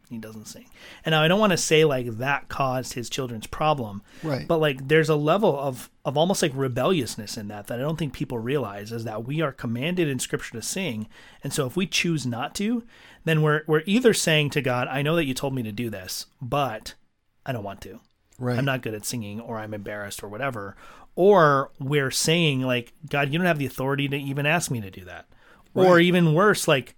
He 0.10 0.18
doesn't 0.18 0.46
sing. 0.46 0.70
And 1.04 1.12
now 1.12 1.22
I 1.22 1.28
don't 1.28 1.40
want 1.40 1.52
to 1.52 1.58
say 1.58 1.84
like 1.84 2.08
that 2.18 2.48
caused 2.48 2.94
his 2.94 3.10
children's 3.10 3.48
problem, 3.48 4.02
Right. 4.24 4.48
But 4.48 4.60
like 4.60 4.88
there's 4.88 5.10
a 5.10 5.16
level 5.16 5.58
of 5.58 5.90
of 6.04 6.18
almost 6.18 6.42
like 6.42 6.54
rebelliousness 6.56 7.38
in 7.38 7.48
that 7.50 7.68
that 7.68 7.80
I 7.80 7.82
don't 7.82 7.98
think 7.98 8.14
people 8.14 8.40
realize 8.40 8.92
is 8.92 9.04
that 9.04 9.26
we 9.26 9.42
are 9.42 9.52
commanded 9.52 10.08
in 10.08 10.20
Scripture 10.20 10.54
to 10.54 10.62
sing, 10.62 11.08
and 11.44 11.54
so 11.54 11.68
if 11.68 11.76
we 11.76 11.86
choose 11.86 12.26
not 12.26 12.56
to, 12.56 12.84
then 13.26 13.42
we're 13.42 13.64
we're 13.68 13.84
either 13.86 14.14
saying 14.14 14.50
to 14.52 14.62
God, 14.62 14.88
I 14.88 15.02
know 15.02 15.16
that 15.16 15.26
you 15.26 15.34
told 15.34 15.54
me 15.54 15.64
to 15.64 15.72
do 15.72 15.90
this, 15.90 16.26
but 16.42 16.96
I 17.46 17.52
don't 17.52 17.64
want 17.64 17.82
to. 17.82 18.00
Right. 18.40 18.58
I'm 18.58 18.66
not 18.66 18.82
good 18.82 18.94
at 18.94 19.06
singing 19.06 19.40
or 19.40 19.58
I'm 19.58 19.74
embarrassed 19.74 20.24
or 20.24 20.28
whatever. 20.28 20.76
Or 21.16 21.72
we're 21.80 22.12
saying 22.12 22.62
like, 22.62 22.94
God, 23.10 23.32
you 23.32 23.40
don't 23.40 23.48
have 23.48 23.58
the 23.58 23.66
authority 23.66 24.08
to 24.08 24.18
even 24.18 24.46
ask 24.46 24.70
me 24.70 24.82
to 24.82 24.92
do 24.92 25.06
that. 25.06 25.28
Or 25.74 26.00
even 26.00 26.34
worse, 26.34 26.68
like 26.68 26.96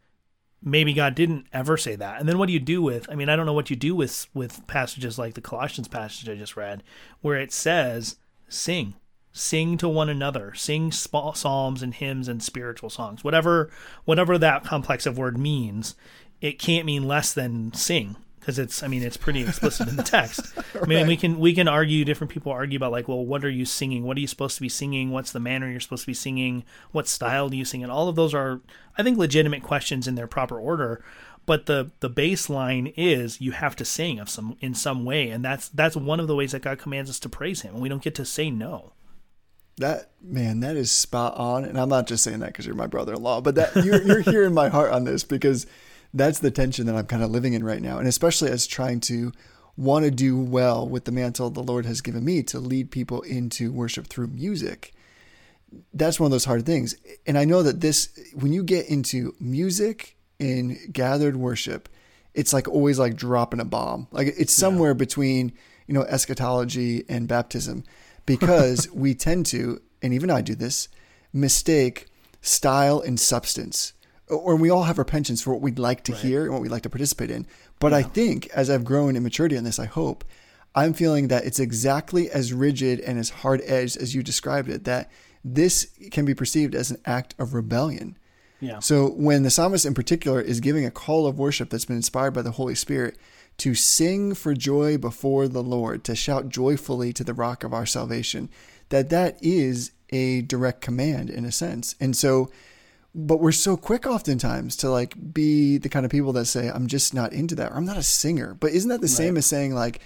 maybe 0.63 0.93
God 0.93 1.15
didn't 1.15 1.48
ever 1.51 1.75
say 1.75 1.96
that. 1.96 2.19
And 2.19 2.29
then 2.29 2.38
what 2.38 2.48
do 2.48 2.53
you 2.53 2.60
do 2.60 2.81
with 2.81 3.10
I 3.10 3.15
mean, 3.15 3.29
I 3.29 3.36
don't 3.36 3.46
know 3.46 3.53
what 3.53 3.69
you 3.69 3.75
do 3.75 3.96
with 3.96 4.27
with 4.34 4.65
passages 4.67 5.17
like 5.17 5.34
the 5.34 5.41
Colossians 5.41 5.88
passage 5.88 6.29
I 6.29 6.36
just 6.36 6.58
read 6.58 6.84
where 7.22 7.38
it 7.38 7.51
says 7.51 8.17
sing 8.48 8.96
sing 9.31 9.77
to 9.77 9.88
one 9.88 10.10
another 10.10 10.53
sing 10.55 10.91
sp- 10.91 11.36
psalms 11.36 11.84
and 11.84 11.93
hymns 11.93 12.27
and 12.27 12.41
spiritual 12.41 12.89
songs 12.89 13.24
whatever 13.24 13.69
whatever 14.05 14.38
that 14.39 14.63
complex 14.63 15.05
of 15.05 15.19
word 15.19 15.38
means 15.38 15.96
it 16.41 16.58
can't 16.58 16.86
mean 16.86 17.08
less 17.08 17.31
than 17.34 17.72
sing 17.74 18.15
because 18.50 18.58
it's 18.58 18.82
i 18.82 18.88
mean 18.88 19.03
it's 19.03 19.18
pretty 19.18 19.44
explicit 19.44 19.88
in 19.88 19.96
the 19.96 20.01
text. 20.03 20.41
I 20.82 20.88
mean 20.88 21.06
we 21.06 21.15
can 21.15 21.39
we 21.39 21.53
can 21.53 21.68
argue 21.68 22.03
different 22.03 22.32
people 22.32 22.51
argue 22.51 22.77
about 22.77 22.91
like 22.91 23.08
well 23.08 23.24
what 23.24 23.46
are 23.46 23.50
you 23.50 23.65
singing? 23.65 24.03
What 24.03 24.18
are 24.18 24.20
you 24.20 24.27
supposed 24.27 24.56
to 24.56 24.62
be 24.62 24.70
singing? 24.70 25.12
What's 25.12 25.32
the 25.32 25.39
manner 25.39 25.70
you're 25.70 25.79
supposed 25.79 26.03
to 26.03 26.08
be 26.08 26.15
singing? 26.15 26.63
What 26.91 27.08
style 27.08 27.48
do 27.50 27.58
you 27.58 27.65
sing 27.65 27.84
and 27.84 27.91
all 27.91 28.10
of 28.10 28.15
those 28.15 28.34
are 28.34 28.62
i 28.98 29.03
think 29.03 29.20
legitimate 29.20 29.62
questions 29.62 30.08
in 30.08 30.15
their 30.15 30.27
proper 30.27 30.60
order. 30.60 31.03
But 31.46 31.68
the 31.68 31.91
the 32.00 32.10
baseline 32.10 32.91
is 32.98 33.39
you 33.39 33.51
have 33.51 33.75
to 33.75 33.86
sing 33.86 34.20
of 34.20 34.29
some 34.29 34.58
in 34.62 34.74
some 34.74 35.06
way. 35.06 35.29
And 35.29 35.46
that's 35.46 35.70
that's 35.70 35.96
one 35.96 36.20
of 36.20 36.27
the 36.27 36.36
ways 36.36 36.53
that 36.53 36.63
god 36.63 36.79
commands 36.79 37.10
us 37.10 37.20
to 37.20 37.29
praise 37.29 37.62
him. 37.62 37.75
And 37.75 37.84
we 37.84 37.89
don't 37.89 38.01
get 38.01 38.15
to 38.15 38.25
say 38.25 38.50
no. 38.50 38.94
That 39.77 40.10
man, 40.22 40.62
that 40.62 40.75
is 40.75 40.91
spot 40.91 41.36
on. 41.38 41.65
And 41.65 41.79
I'm 41.79 41.89
not 41.89 42.08
just 42.08 42.24
saying 42.24 42.39
that 42.39 42.48
because 42.48 42.65
you're 42.65 42.75
my 42.75 42.88
brother-in-law, 42.88 43.41
but 43.41 43.56
that 43.56 43.75
you're 43.86 44.01
you're 44.01 44.22
hearing 44.22 44.56
my 44.56 44.70
heart 44.70 44.91
on 44.91 45.03
this 45.03 45.24
because 45.24 45.68
that's 46.13 46.39
the 46.39 46.51
tension 46.51 46.86
that 46.88 46.96
I'm 46.96 47.06
kind 47.06 47.24
of 47.24 47.32
living 47.32 47.54
in 47.54 47.63
right 47.63 47.82
now, 47.82 48.00
and 48.00 48.08
especially 48.08 48.50
as 48.50 48.66
trying 48.66 49.00
to 49.01 49.32
want 49.78 50.04
to 50.04 50.12
do 50.12 50.38
well 50.38 50.88
with 50.88 51.06
the 51.06 51.12
mantle 51.12 51.50
the 51.50 51.63
Lord 51.63 51.86
has 51.86 52.01
given 52.01 52.25
me 52.25 52.44
to 52.44 52.60
lead 52.60 52.92
people 52.92 53.22
into 53.22 53.72
worship 53.72 54.08
through 54.08 54.28
music. 54.28 54.94
that's 55.94 56.20
one 56.20 56.25
of 56.25 56.32
those 56.32 56.46
hard 56.46 56.66
things. 56.66 56.96
And 57.28 57.38
I 57.38 57.46
know 57.46 57.62
that 57.63 57.80
this, 57.80 58.10
when 58.34 58.51
you 58.51 58.63
get 58.63 58.88
into 58.88 59.36
music 59.39 60.18
in 60.39 60.78
gathered 60.92 61.36
worship, 61.36 61.88
it's 62.34 62.54
like 62.54 62.68
always 62.68 62.98
like 63.00 63.16
dropping 63.16 63.60
a 63.60 63.66
bomb. 63.66 64.08
Like 64.12 64.34
it's 64.38 64.54
somewhere 64.54 64.94
between, 64.94 65.54
you 65.88 65.94
know, 65.94 66.04
eschatology 66.04 67.06
and 67.08 67.28
baptism 67.28 67.84
because 68.25 68.89
we 68.94 69.13
tend 69.13 69.46
to, 69.48 69.82
and 70.01 70.13
even 70.13 70.30
I 70.30 70.42
do 70.42 70.56
this, 70.56 70.89
mistake 71.32 72.08
style 72.42 73.00
and 73.00 73.20
substance. 73.20 73.94
Or 74.29 74.55
we 74.55 74.69
all 74.69 74.83
have 74.83 75.00
our 75.00 75.05
pensions 75.05 75.41
for 75.41 75.51
what 75.51 75.62
we'd 75.62 75.79
like 75.79 76.03
to 76.03 76.13
hear 76.13 76.43
and 76.43 76.53
what 76.53 76.62
we'd 76.62 76.71
like 76.71 76.83
to 76.83 76.89
participate 76.89 77.31
in. 77.31 77.48
But 77.79 77.93
I 77.93 78.03
think 78.03 78.48
as 78.50 78.69
I've 78.69 78.86
grown 78.86 79.15
in 79.15 79.24
maturity 79.24 79.57
on 79.57 79.63
this, 79.63 79.79
I 79.79 79.86
hope, 79.86 80.24
I'm 80.75 80.93
feeling 80.93 81.29
that 81.29 81.45
it's 81.45 81.59
exactly 81.59 82.29
as 82.29 82.53
rigid 82.53 83.00
and 83.00 83.17
as 83.17 83.31
hard 83.31 83.62
edged 83.65 83.98
as 83.98 84.13
you 84.13 84.21
described 84.21 84.69
it, 84.69 84.83
that 84.83 85.09
this 85.43 85.88
can 86.12 86.25
be 86.25 86.36
perceived 86.36 86.75
as 86.75 86.91
an 86.91 87.01
act 87.05 87.33
of 87.39 87.53
rebellion. 87.53 88.17
Yeah. 88.59 88.79
So 88.79 89.07
when 89.07 89.43
the 89.43 89.50
psalmist 89.50 89.86
in 89.86 89.93
particular 89.93 90.41
is 90.41 90.59
giving 90.59 90.86
a 90.86 90.91
call 90.91 91.25
of 91.25 91.39
worship 91.39 91.69
that's 91.69 91.86
been 91.86 91.95
inspired 91.95 92.31
by 92.31 92.41
the 92.41 92.51
Holy 92.51 92.75
Spirit 92.75 93.17
to 93.57 93.74
sing 93.74 94.36
for 94.36 94.53
joy 94.53 94.98
before 94.98 95.48
the 95.48 95.63
Lord, 95.63 96.03
to 96.03 96.15
shout 96.15 96.50
joyfully 96.50 97.13
to 97.13 97.24
the 97.24 97.33
rock 97.33 97.63
of 97.63 97.74
our 97.74 97.86
salvation, 97.86 98.50
that 98.89 99.09
that 99.09 99.38
is 99.41 99.91
a 100.12 100.41
direct 100.41 100.81
command 100.81 101.29
in 101.29 101.45
a 101.45 101.51
sense. 101.51 101.95
And 102.00 102.15
so 102.15 102.51
but 103.16 103.38
we're 103.38 103.51
so 103.51 103.75
quick 103.75 104.06
oftentimes 104.06 104.75
to 104.78 104.89
like 104.89 105.34
be 105.34 105.78
the 105.78 105.89
kind 105.89 106.06
of 106.06 106.12
people 106.12 106.34
that 106.34 106.46
say 106.46 106.70
I'm 106.70 106.88
just 106.88 107.13
not 107.13 107.34
into 107.34 107.56
that 107.56 107.72
or 107.72 107.75
I'm 107.75 107.86
not 107.86 107.98
a 107.98 108.04
singer. 108.04 108.56
But 108.60 108.72
isn't 108.72 108.89
that 108.89 109.01
the 109.01 109.08
same 109.08 109.36
as 109.38 109.46
saying 109.46 109.74
like 109.74 110.01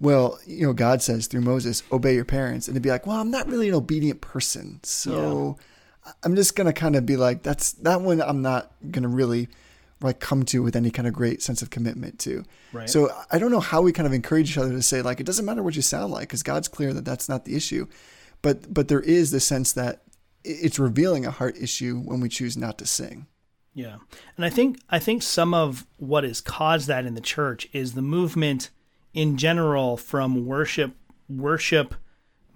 well, 0.00 0.38
you 0.46 0.66
know, 0.66 0.72
God 0.72 1.02
says 1.02 1.26
through 1.26 1.40
Moses, 1.40 1.82
obey 1.90 2.14
your 2.14 2.24
parents. 2.24 2.68
And 2.68 2.74
to 2.74 2.80
be 2.80 2.88
like, 2.88 3.06
well, 3.06 3.16
I'm 3.16 3.30
not 3.30 3.48
really 3.48 3.68
an 3.68 3.74
obedient 3.74 4.20
person. 4.20 4.80
So 4.84 5.58
I'm 6.22 6.36
just 6.36 6.54
going 6.54 6.66
to 6.66 6.72
kind 6.72 6.96
of 6.96 7.04
be 7.04 7.16
like, 7.16 7.42
that's 7.42 7.72
that 7.72 8.00
one 8.00 8.22
I'm 8.22 8.42
not 8.42 8.72
going 8.90 9.02
to 9.02 9.08
really 9.08 9.48
like 10.00 10.20
come 10.20 10.44
to 10.44 10.62
with 10.62 10.76
any 10.76 10.90
kind 10.92 11.08
of 11.08 11.14
great 11.14 11.42
sense 11.42 11.62
of 11.62 11.70
commitment 11.70 12.20
to. 12.20 12.44
Right. 12.72 12.88
So 12.88 13.10
I 13.32 13.38
don't 13.38 13.50
know 13.50 13.60
how 13.60 13.82
we 13.82 13.92
kind 13.92 14.06
of 14.06 14.12
encourage 14.12 14.50
each 14.50 14.58
other 14.58 14.70
to 14.70 14.82
say 14.82 15.02
like, 15.02 15.18
it 15.18 15.26
doesn't 15.26 15.44
matter 15.44 15.62
what 15.62 15.74
you 15.74 15.82
sound 15.82 16.12
like 16.12 16.28
because 16.28 16.44
God's 16.44 16.68
clear 16.68 16.92
that 16.92 17.04
that's 17.04 17.28
not 17.28 17.44
the 17.44 17.56
issue. 17.56 17.86
But, 18.40 18.72
but 18.72 18.86
there 18.86 19.00
is 19.00 19.32
the 19.32 19.40
sense 19.40 19.72
that 19.72 20.02
it's 20.44 20.78
revealing 20.78 21.26
a 21.26 21.30
heart 21.30 21.56
issue 21.56 22.00
when 22.00 22.20
we 22.20 22.28
choose 22.28 22.56
not 22.56 22.78
to 22.78 22.86
sing. 22.86 23.26
Yeah. 23.74 23.98
And 24.36 24.44
I 24.44 24.50
think 24.50 24.80
I 24.90 24.98
think 24.98 25.22
some 25.22 25.54
of 25.54 25.86
what 25.98 26.24
has 26.24 26.40
caused 26.40 26.88
that 26.88 27.06
in 27.06 27.14
the 27.14 27.20
church 27.20 27.68
is 27.72 27.94
the 27.94 28.02
movement 28.02 28.70
in 29.14 29.36
general 29.36 29.96
from 29.96 30.46
worship 30.46 30.94
worship 31.28 31.94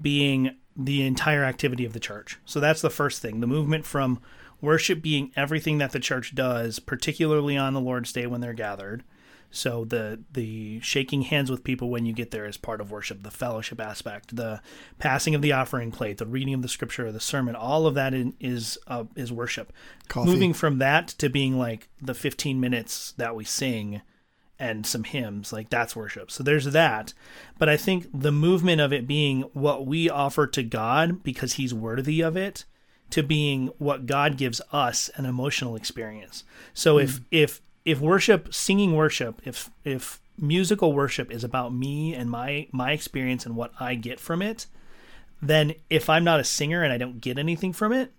being 0.00 0.56
the 0.74 1.06
entire 1.06 1.44
activity 1.44 1.84
of 1.84 1.92
the 1.92 2.00
church. 2.00 2.38
So 2.44 2.60
that's 2.60 2.80
the 2.80 2.90
first 2.90 3.22
thing. 3.22 3.40
The 3.40 3.46
movement 3.46 3.84
from 3.84 4.20
worship 4.60 5.02
being 5.02 5.30
everything 5.36 5.78
that 5.78 5.92
the 5.92 6.00
church 6.00 6.34
does, 6.34 6.78
particularly 6.78 7.56
on 7.56 7.74
the 7.74 7.80
Lord's 7.80 8.12
Day 8.12 8.26
when 8.26 8.40
they're 8.40 8.52
gathered. 8.52 9.04
So 9.54 9.84
the 9.84 10.20
the 10.32 10.80
shaking 10.80 11.22
hands 11.22 11.50
with 11.50 11.62
people 11.62 11.90
when 11.90 12.06
you 12.06 12.14
get 12.14 12.30
there 12.30 12.46
is 12.46 12.56
part 12.56 12.80
of 12.80 12.90
worship, 12.90 13.22
the 13.22 13.30
fellowship 13.30 13.80
aspect, 13.80 14.34
the 14.34 14.62
passing 14.98 15.34
of 15.34 15.42
the 15.42 15.52
offering 15.52 15.92
plate, 15.92 16.16
the 16.16 16.26
reading 16.26 16.54
of 16.54 16.62
the 16.62 16.68
scripture, 16.68 17.12
the 17.12 17.20
sermon, 17.20 17.54
all 17.54 17.86
of 17.86 17.94
that 17.94 18.14
in, 18.14 18.34
is 18.40 18.78
uh, 18.86 19.04
is 19.14 19.30
worship. 19.30 19.70
Coffee. 20.08 20.30
Moving 20.30 20.54
from 20.54 20.78
that 20.78 21.08
to 21.08 21.28
being 21.28 21.58
like 21.58 21.88
the 22.00 22.14
15 22.14 22.58
minutes 22.58 23.12
that 23.18 23.36
we 23.36 23.44
sing 23.44 24.00
and 24.58 24.86
some 24.86 25.04
hymns, 25.04 25.52
like 25.52 25.68
that's 25.68 25.94
worship. 25.94 26.30
So 26.30 26.42
there's 26.42 26.66
that. 26.66 27.12
But 27.58 27.68
I 27.68 27.76
think 27.76 28.06
the 28.14 28.32
movement 28.32 28.80
of 28.80 28.90
it 28.92 29.06
being 29.06 29.42
what 29.52 29.86
we 29.86 30.08
offer 30.08 30.46
to 30.46 30.62
God 30.62 31.22
because 31.22 31.54
he's 31.54 31.74
worthy 31.74 32.22
of 32.22 32.38
it 32.38 32.64
to 33.10 33.22
being 33.22 33.66
what 33.76 34.06
God 34.06 34.38
gives 34.38 34.62
us 34.72 35.10
an 35.16 35.26
emotional 35.26 35.76
experience. 35.76 36.44
So 36.72 36.98
if 36.98 37.20
if 37.30 37.60
if 37.84 38.00
worship, 38.00 38.52
singing 38.54 38.94
worship, 38.94 39.40
if 39.44 39.70
if 39.84 40.20
musical 40.38 40.92
worship 40.92 41.30
is 41.30 41.44
about 41.44 41.74
me 41.74 42.14
and 42.14 42.30
my 42.30 42.68
my 42.72 42.92
experience 42.92 43.46
and 43.46 43.56
what 43.56 43.72
I 43.78 43.94
get 43.94 44.20
from 44.20 44.42
it, 44.42 44.66
then 45.40 45.74
if 45.90 46.08
I'm 46.08 46.24
not 46.24 46.40
a 46.40 46.44
singer 46.44 46.82
and 46.82 46.92
I 46.92 46.98
don't 46.98 47.20
get 47.20 47.38
anything 47.38 47.72
from 47.72 47.92
it, 47.92 48.12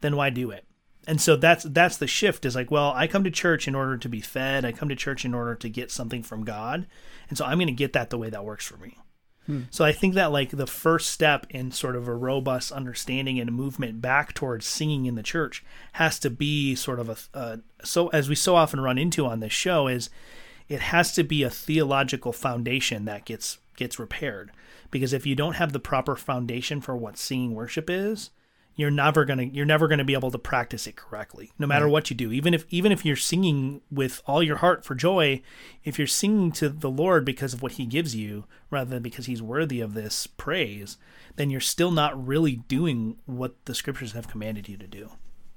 then 0.00 0.16
why 0.16 0.30
do 0.30 0.50
it? 0.50 0.64
And 1.06 1.20
so 1.20 1.36
that's 1.36 1.64
that's 1.64 1.96
the 1.96 2.06
shift 2.06 2.44
is 2.44 2.54
like, 2.54 2.70
well, 2.70 2.92
I 2.94 3.06
come 3.06 3.24
to 3.24 3.30
church 3.30 3.68
in 3.68 3.74
order 3.74 3.98
to 3.98 4.08
be 4.08 4.20
fed. 4.20 4.64
I 4.64 4.72
come 4.72 4.88
to 4.88 4.96
church 4.96 5.24
in 5.24 5.34
order 5.34 5.54
to 5.56 5.68
get 5.68 5.90
something 5.90 6.22
from 6.22 6.44
God. 6.44 6.86
And 7.28 7.36
so 7.36 7.44
I'm 7.44 7.58
going 7.58 7.66
to 7.66 7.72
get 7.72 7.92
that 7.92 8.10
the 8.10 8.18
way 8.18 8.30
that 8.30 8.44
works 8.44 8.66
for 8.66 8.76
me. 8.78 8.96
So 9.70 9.84
I 9.84 9.92
think 9.92 10.14
that 10.14 10.32
like 10.32 10.50
the 10.50 10.66
first 10.66 11.10
step 11.10 11.46
in 11.50 11.70
sort 11.70 11.96
of 11.96 12.08
a 12.08 12.14
robust 12.14 12.72
understanding 12.72 13.38
and 13.38 13.48
a 13.48 13.52
movement 13.52 14.00
back 14.00 14.32
towards 14.32 14.66
singing 14.66 15.06
in 15.06 15.14
the 15.14 15.22
church 15.22 15.64
has 15.92 16.18
to 16.20 16.30
be 16.30 16.74
sort 16.74 16.98
of 16.98 17.08
a 17.10 17.38
uh, 17.38 17.56
so 17.82 18.08
as 18.08 18.28
we 18.28 18.34
so 18.34 18.56
often 18.56 18.80
run 18.80 18.98
into 18.98 19.26
on 19.26 19.40
this 19.40 19.52
show 19.52 19.86
is 19.86 20.08
it 20.68 20.80
has 20.80 21.12
to 21.12 21.22
be 21.22 21.42
a 21.42 21.50
theological 21.50 22.32
foundation 22.32 23.04
that 23.04 23.24
gets 23.24 23.58
gets 23.76 23.98
repaired. 23.98 24.50
Because 24.90 25.12
if 25.12 25.26
you 25.26 25.34
don't 25.34 25.54
have 25.54 25.72
the 25.72 25.80
proper 25.80 26.16
foundation 26.16 26.80
for 26.80 26.96
what 26.96 27.18
singing 27.18 27.54
worship 27.54 27.90
is 27.90 28.30
you're 28.76 28.90
never 28.90 29.24
going 29.24 29.38
to 29.38 29.46
you're 29.46 29.64
never 29.64 29.88
going 29.88 29.98
to 29.98 30.04
be 30.04 30.14
able 30.14 30.30
to 30.30 30.38
practice 30.38 30.86
it 30.86 30.96
correctly 30.96 31.52
no 31.58 31.66
matter 31.66 31.88
what 31.88 32.10
you 32.10 32.16
do 32.16 32.32
even 32.32 32.54
if 32.54 32.64
even 32.70 32.92
if 32.92 33.04
you're 33.04 33.16
singing 33.16 33.80
with 33.90 34.22
all 34.26 34.42
your 34.42 34.56
heart 34.56 34.84
for 34.84 34.94
joy 34.94 35.40
if 35.84 35.98
you're 35.98 36.06
singing 36.06 36.50
to 36.52 36.68
the 36.68 36.90
lord 36.90 37.24
because 37.24 37.54
of 37.54 37.62
what 37.62 37.72
he 37.72 37.86
gives 37.86 38.14
you 38.14 38.44
rather 38.70 38.90
than 38.90 39.02
because 39.02 39.26
he's 39.26 39.42
worthy 39.42 39.80
of 39.80 39.94
this 39.94 40.26
praise 40.26 40.96
then 41.36 41.50
you're 41.50 41.60
still 41.60 41.90
not 41.90 42.26
really 42.26 42.56
doing 42.56 43.16
what 43.26 43.54
the 43.64 43.74
scriptures 43.74 44.12
have 44.12 44.28
commanded 44.28 44.68
you 44.68 44.76
to 44.76 44.86
do 44.86 45.10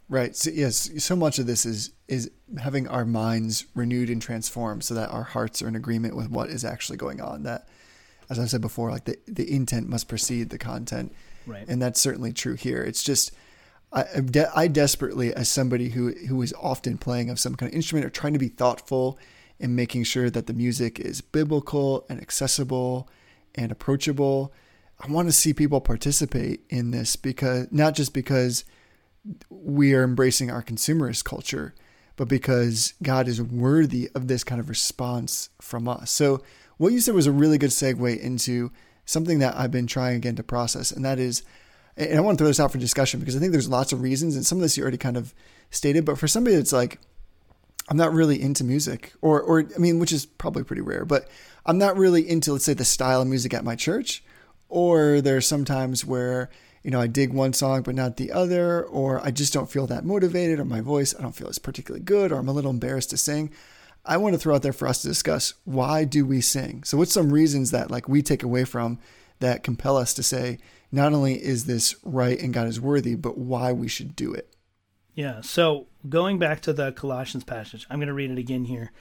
Right. 0.09 0.35
So 0.35 0.51
yes, 0.51 0.89
so 1.03 1.15
much 1.15 1.37
of 1.37 1.47
this 1.47 1.65
is 1.65 1.91
is 2.07 2.31
having 2.59 2.87
our 2.87 3.03
minds 3.03 3.65
renewed 3.75 4.09
and 4.09 4.21
transformed 4.21 4.83
so 4.83 4.93
that 4.93 5.09
our 5.09 5.23
hearts 5.23 5.61
are 5.61 5.67
in 5.67 5.75
agreement 5.75 6.15
with 6.15 6.29
what 6.29 6.49
is 6.49 6.63
actually 6.63 6.97
going 6.97 7.19
on. 7.19 7.43
That 7.43 7.67
as 8.29 8.39
I've 8.39 8.49
said 8.49 8.61
before, 8.61 8.89
like 8.89 9.05
the, 9.05 9.17
the 9.27 9.51
intent 9.53 9.89
must 9.89 10.07
precede 10.07 10.49
the 10.49 10.57
content. 10.57 11.13
Right. 11.47 11.65
And 11.67 11.81
that's 11.81 11.99
certainly 11.99 12.33
true 12.33 12.55
here. 12.55 12.83
It's 12.83 13.01
just 13.01 13.31
I 13.91 14.19
de- 14.19 14.51
I 14.55 14.67
desperately 14.67 15.33
as 15.33 15.49
somebody 15.49 15.89
who 15.89 16.11
who 16.11 16.41
is 16.41 16.53
often 16.61 16.97
playing 16.97 17.29
of 17.29 17.39
some 17.39 17.55
kind 17.55 17.71
of 17.71 17.75
instrument 17.75 18.05
or 18.05 18.09
trying 18.09 18.33
to 18.33 18.39
be 18.39 18.49
thoughtful 18.49 19.17
and 19.59 19.75
making 19.75 20.03
sure 20.03 20.29
that 20.29 20.45
the 20.45 20.53
music 20.53 20.99
is 20.99 21.21
biblical 21.21 22.05
and 22.09 22.21
accessible 22.21 23.09
and 23.55 23.71
approachable. 23.71 24.53
I 24.99 25.11
want 25.11 25.27
to 25.27 25.31
see 25.31 25.53
people 25.53 25.79
participate 25.79 26.61
in 26.69 26.91
this 26.91 27.15
because 27.15 27.67
not 27.71 27.95
just 27.95 28.13
because 28.13 28.65
we 29.49 29.93
are 29.93 30.03
embracing 30.03 30.51
our 30.51 30.63
consumerist 30.63 31.23
culture, 31.23 31.73
but 32.15 32.27
because 32.27 32.93
God 33.01 33.27
is 33.27 33.41
worthy 33.41 34.09
of 34.15 34.27
this 34.27 34.43
kind 34.43 34.59
of 34.59 34.69
response 34.69 35.49
from 35.61 35.87
us. 35.87 36.11
So, 36.11 36.43
what 36.77 36.93
you 36.93 36.99
said 36.99 37.15
was 37.15 37.27
a 37.27 37.31
really 37.31 37.57
good 37.57 37.71
segue 37.71 38.19
into 38.19 38.71
something 39.07 39.39
that 39.39 39.55
I've 39.55 39.71
been 39.71 39.87
trying 39.87 40.17
again 40.17 40.35
to 40.35 40.43
process, 40.43 40.91
and 40.91 41.03
that 41.03 41.17
is, 41.17 41.41
and 41.95 42.15
I 42.15 42.21
want 42.21 42.37
to 42.37 42.43
throw 42.43 42.49
this 42.49 42.59
out 42.59 42.71
for 42.71 42.77
discussion 42.77 43.19
because 43.19 43.35
I 43.35 43.39
think 43.39 43.53
there's 43.53 43.69
lots 43.69 43.91
of 43.91 44.01
reasons, 44.01 44.35
and 44.35 44.45
some 44.45 44.59
of 44.59 44.61
this 44.61 44.77
you 44.77 44.83
already 44.83 44.99
kind 44.99 45.17
of 45.17 45.33
stated, 45.71 46.05
but 46.05 46.19
for 46.19 46.27
somebody 46.27 46.55
that's 46.55 46.73
like, 46.73 46.99
I'm 47.89 47.97
not 47.97 48.13
really 48.13 48.39
into 48.39 48.63
music, 48.63 49.13
or, 49.21 49.41
or 49.41 49.65
I 49.73 49.79
mean, 49.79 49.97
which 49.97 50.11
is 50.11 50.25
probably 50.25 50.63
pretty 50.63 50.81
rare, 50.81 51.05
but 51.05 51.27
I'm 51.65 51.77
not 51.77 51.97
really 51.97 52.29
into, 52.29 52.51
let's 52.51 52.65
say, 52.65 52.73
the 52.73 52.85
style 52.85 53.21
of 53.21 53.27
music 53.27 53.53
at 53.53 53.63
my 53.63 53.75
church, 53.75 54.23
or 54.69 55.21
there's 55.21 55.47
sometimes 55.47 56.03
where 56.03 56.49
you 56.83 56.91
know 56.91 56.99
I 56.99 57.07
dig 57.07 57.33
one 57.33 57.53
song 57.53 57.81
but 57.81 57.95
not 57.95 58.17
the 58.17 58.31
other, 58.33 58.83
or 58.83 59.25
I 59.25 59.31
just 59.31 59.53
don't 59.53 59.71
feel 59.71 59.87
that 59.87 60.03
motivated, 60.03 60.59
or 60.59 60.65
my 60.65 60.81
voice 60.81 61.15
I 61.17 61.21
don't 61.21 61.35
feel 61.35 61.47
is 61.47 61.59
particularly 61.59 62.03
good, 62.03 62.33
or 62.33 62.39
I'm 62.39 62.49
a 62.49 62.53
little 62.53 62.71
embarrassed 62.71 63.11
to 63.11 63.17
sing. 63.17 63.51
I 64.07 64.17
want 64.17 64.33
to 64.33 64.39
throw 64.39 64.55
out 64.55 64.61
there 64.61 64.73
for 64.73 64.87
us 64.87 65.01
to 65.01 65.07
discuss 65.07 65.53
why 65.65 66.03
do 66.03 66.25
we 66.25 66.41
sing? 66.41 66.83
So 66.83 66.97
what's 66.97 67.13
some 67.13 67.31
reasons 67.31 67.71
that 67.71 67.91
like 67.91 68.07
we 68.07 68.21
take 68.21 68.43
away 68.43 68.63
from 68.63 68.99
that 69.39 69.63
compel 69.63 69.97
us 69.97 70.13
to 70.15 70.23
say 70.23 70.57
not 70.91 71.13
only 71.13 71.43
is 71.43 71.65
this 71.65 71.95
right 72.03 72.39
and 72.39 72.53
God 72.53 72.67
is 72.67 72.79
worthy, 72.79 73.15
but 73.15 73.37
why 73.37 73.71
we 73.71 73.87
should 73.87 74.15
do 74.15 74.33
it. 74.33 74.53
Yeah. 75.13 75.41
So 75.41 75.87
going 76.07 76.39
back 76.39 76.61
to 76.61 76.73
the 76.73 76.91
Colossians 76.91 77.43
passage, 77.43 77.85
I'm 77.89 77.99
going 77.99 78.07
to 78.07 78.13
read 78.13 78.31
it 78.31 78.37
again 78.37 78.65
here. 78.65 78.91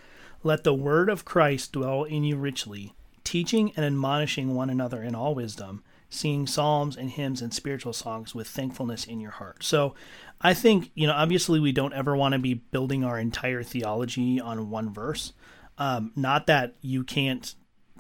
Let 0.43 0.65
the 0.65 0.75
word 0.75 1.09
of 1.09 1.25
Christ 1.25 1.73
dwell 1.73 2.05
in 2.05 2.25
you 2.25 2.37
richly, 2.37 2.95
teaching 3.25 3.73
and 3.77 3.85
admonishing 3.85 4.55
one 4.55 4.71
another 4.71 5.03
in 5.03 5.15
all 5.15 5.35
wisdom, 5.35 5.83
singing 6.09 6.47
psalms 6.47 6.97
and 6.97 7.11
hymns 7.11 7.43
and 7.43 7.53
spiritual 7.53 7.93
songs 7.93 8.35
with 8.35 8.49
thankfulness 8.49 9.05
in 9.05 9.21
your 9.21 9.33
heart. 9.33 9.63
So 9.63 9.95
I 10.41 10.55
think, 10.55 10.91
you 10.95 11.07
know, 11.07 11.15
obviously 11.15 11.61
we 11.61 11.73
don't 11.73 11.95
ever 11.95 12.17
want 12.17 12.33
to 12.33 12.39
be 12.39 12.55
building 12.55 13.05
our 13.05 13.19
entire 13.19 13.63
theology 13.63 14.41
on 14.41 14.71
one 14.71 14.93
verse. 14.93 15.33
Um, 15.79 16.13
not 16.15 16.47
that 16.47 16.75
you 16.81 17.05
can't 17.05 17.55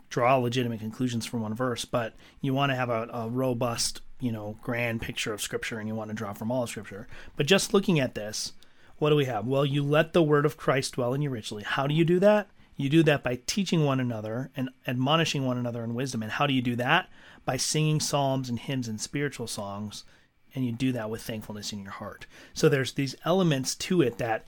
draw 0.09 0.37
legitimate 0.37 0.81
conclusions 0.81 1.27
from 1.27 1.43
one 1.43 1.55
verse, 1.55 1.85
but 1.85 2.15
you 2.41 2.55
want 2.55 2.71
to 2.71 2.77
have 2.77 2.91
a, 2.91 3.09
a 3.13 3.29
robust, 3.29 4.01
you 4.21 4.33
know, 4.33 4.57
grand 4.63 5.03
picture 5.03 5.33
of 5.33 5.41
Scripture 5.41 5.79
and 5.79 5.89
you 5.89 5.95
want 5.95 6.11
to 6.11 6.15
draw 6.15 6.33
from 6.33 6.51
all 6.51 6.63
of 6.63 6.71
Scripture. 6.71 7.09
But 7.37 7.47
just 7.47 7.75
looking 7.75 7.99
at 7.99 8.15
this, 8.15 8.53
what 8.99 9.11
do 9.11 9.17
we 9.17 9.27
have? 9.27 9.47
Well, 9.47 9.65
you 9.65 9.83
let 9.83 10.13
the 10.13 10.23
word 10.23 10.47
of 10.47 10.57
Christ 10.57 10.95
dwell 10.95 11.15
in 11.15 11.23
you 11.23 11.31
richly. 11.31 11.63
How 11.65 11.87
do 11.87 11.95
you 11.95 12.05
do 12.05 12.19
that? 12.21 12.49
You 12.77 12.91
do 12.91 13.03
that 13.05 13.23
by 13.23 13.41
teaching 13.47 13.85
one 13.85 14.01
another 14.01 14.51
and 14.55 14.71
admonishing 14.87 15.47
one 15.47 15.57
another 15.57 15.83
in 15.83 15.95
wisdom. 15.95 16.23
And 16.23 16.33
how 16.33 16.47
do 16.47 16.53
you 16.53 16.63
do 16.63 16.77
that? 16.77 17.09
By 17.45 17.57
singing 17.57 18.01
psalms 18.01 18.49
and 18.49 18.59
hymns 18.59 18.89
and 18.89 19.01
spiritual 19.01 19.47
songs 19.47 20.05
and 20.57 20.65
you 20.65 20.73
do 20.73 20.91
that 20.93 21.11
with 21.11 21.23
thankfulness 21.23 21.73
in 21.73 21.83
your 21.83 21.93
heart. 21.93 22.27
So 22.55 22.69
there's 22.69 22.95
these 22.95 23.15
elements 23.25 23.75
to 23.77 24.01
it 24.01 24.17
that 24.19 24.47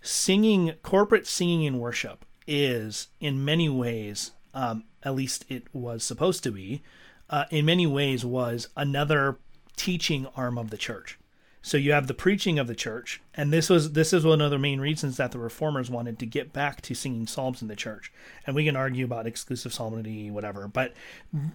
singing, 0.00 0.72
corporate 0.82 1.26
singing 1.26 1.62
in 1.64 1.78
worship 1.78 2.24
is 2.46 3.08
in 3.20 3.44
many 3.44 3.68
ways, 3.68 4.32
um, 4.54 4.84
at 5.02 5.14
least 5.14 5.44
it 5.48 5.64
was 5.72 6.02
supposed 6.02 6.42
to 6.44 6.50
be, 6.50 6.82
uh, 7.28 7.44
in 7.50 7.66
many 7.66 7.86
ways 7.86 8.24
was 8.24 8.68
another 8.74 9.38
teaching 9.76 10.26
arm 10.34 10.56
of 10.58 10.70
the 10.70 10.78
church. 10.78 11.18
So 11.62 11.76
you 11.76 11.92
have 11.92 12.06
the 12.06 12.14
preaching 12.14 12.58
of 12.58 12.66
the 12.66 12.74
church, 12.74 13.20
and 13.34 13.52
this 13.52 13.68
was 13.68 13.92
this 13.92 14.14
is 14.14 14.24
one 14.24 14.40
of 14.40 14.50
the 14.50 14.58
main 14.58 14.80
reasons 14.80 15.18
that 15.18 15.30
the 15.30 15.38
reformers 15.38 15.90
wanted 15.90 16.18
to 16.18 16.26
get 16.26 16.54
back 16.54 16.80
to 16.82 16.94
singing 16.94 17.26
psalms 17.26 17.60
in 17.60 17.68
the 17.68 17.76
church. 17.76 18.10
And 18.46 18.56
we 18.56 18.64
can 18.64 18.76
argue 18.76 19.04
about 19.04 19.26
exclusive 19.26 19.74
psalmody, 19.74 20.30
whatever, 20.30 20.66
but 20.68 20.94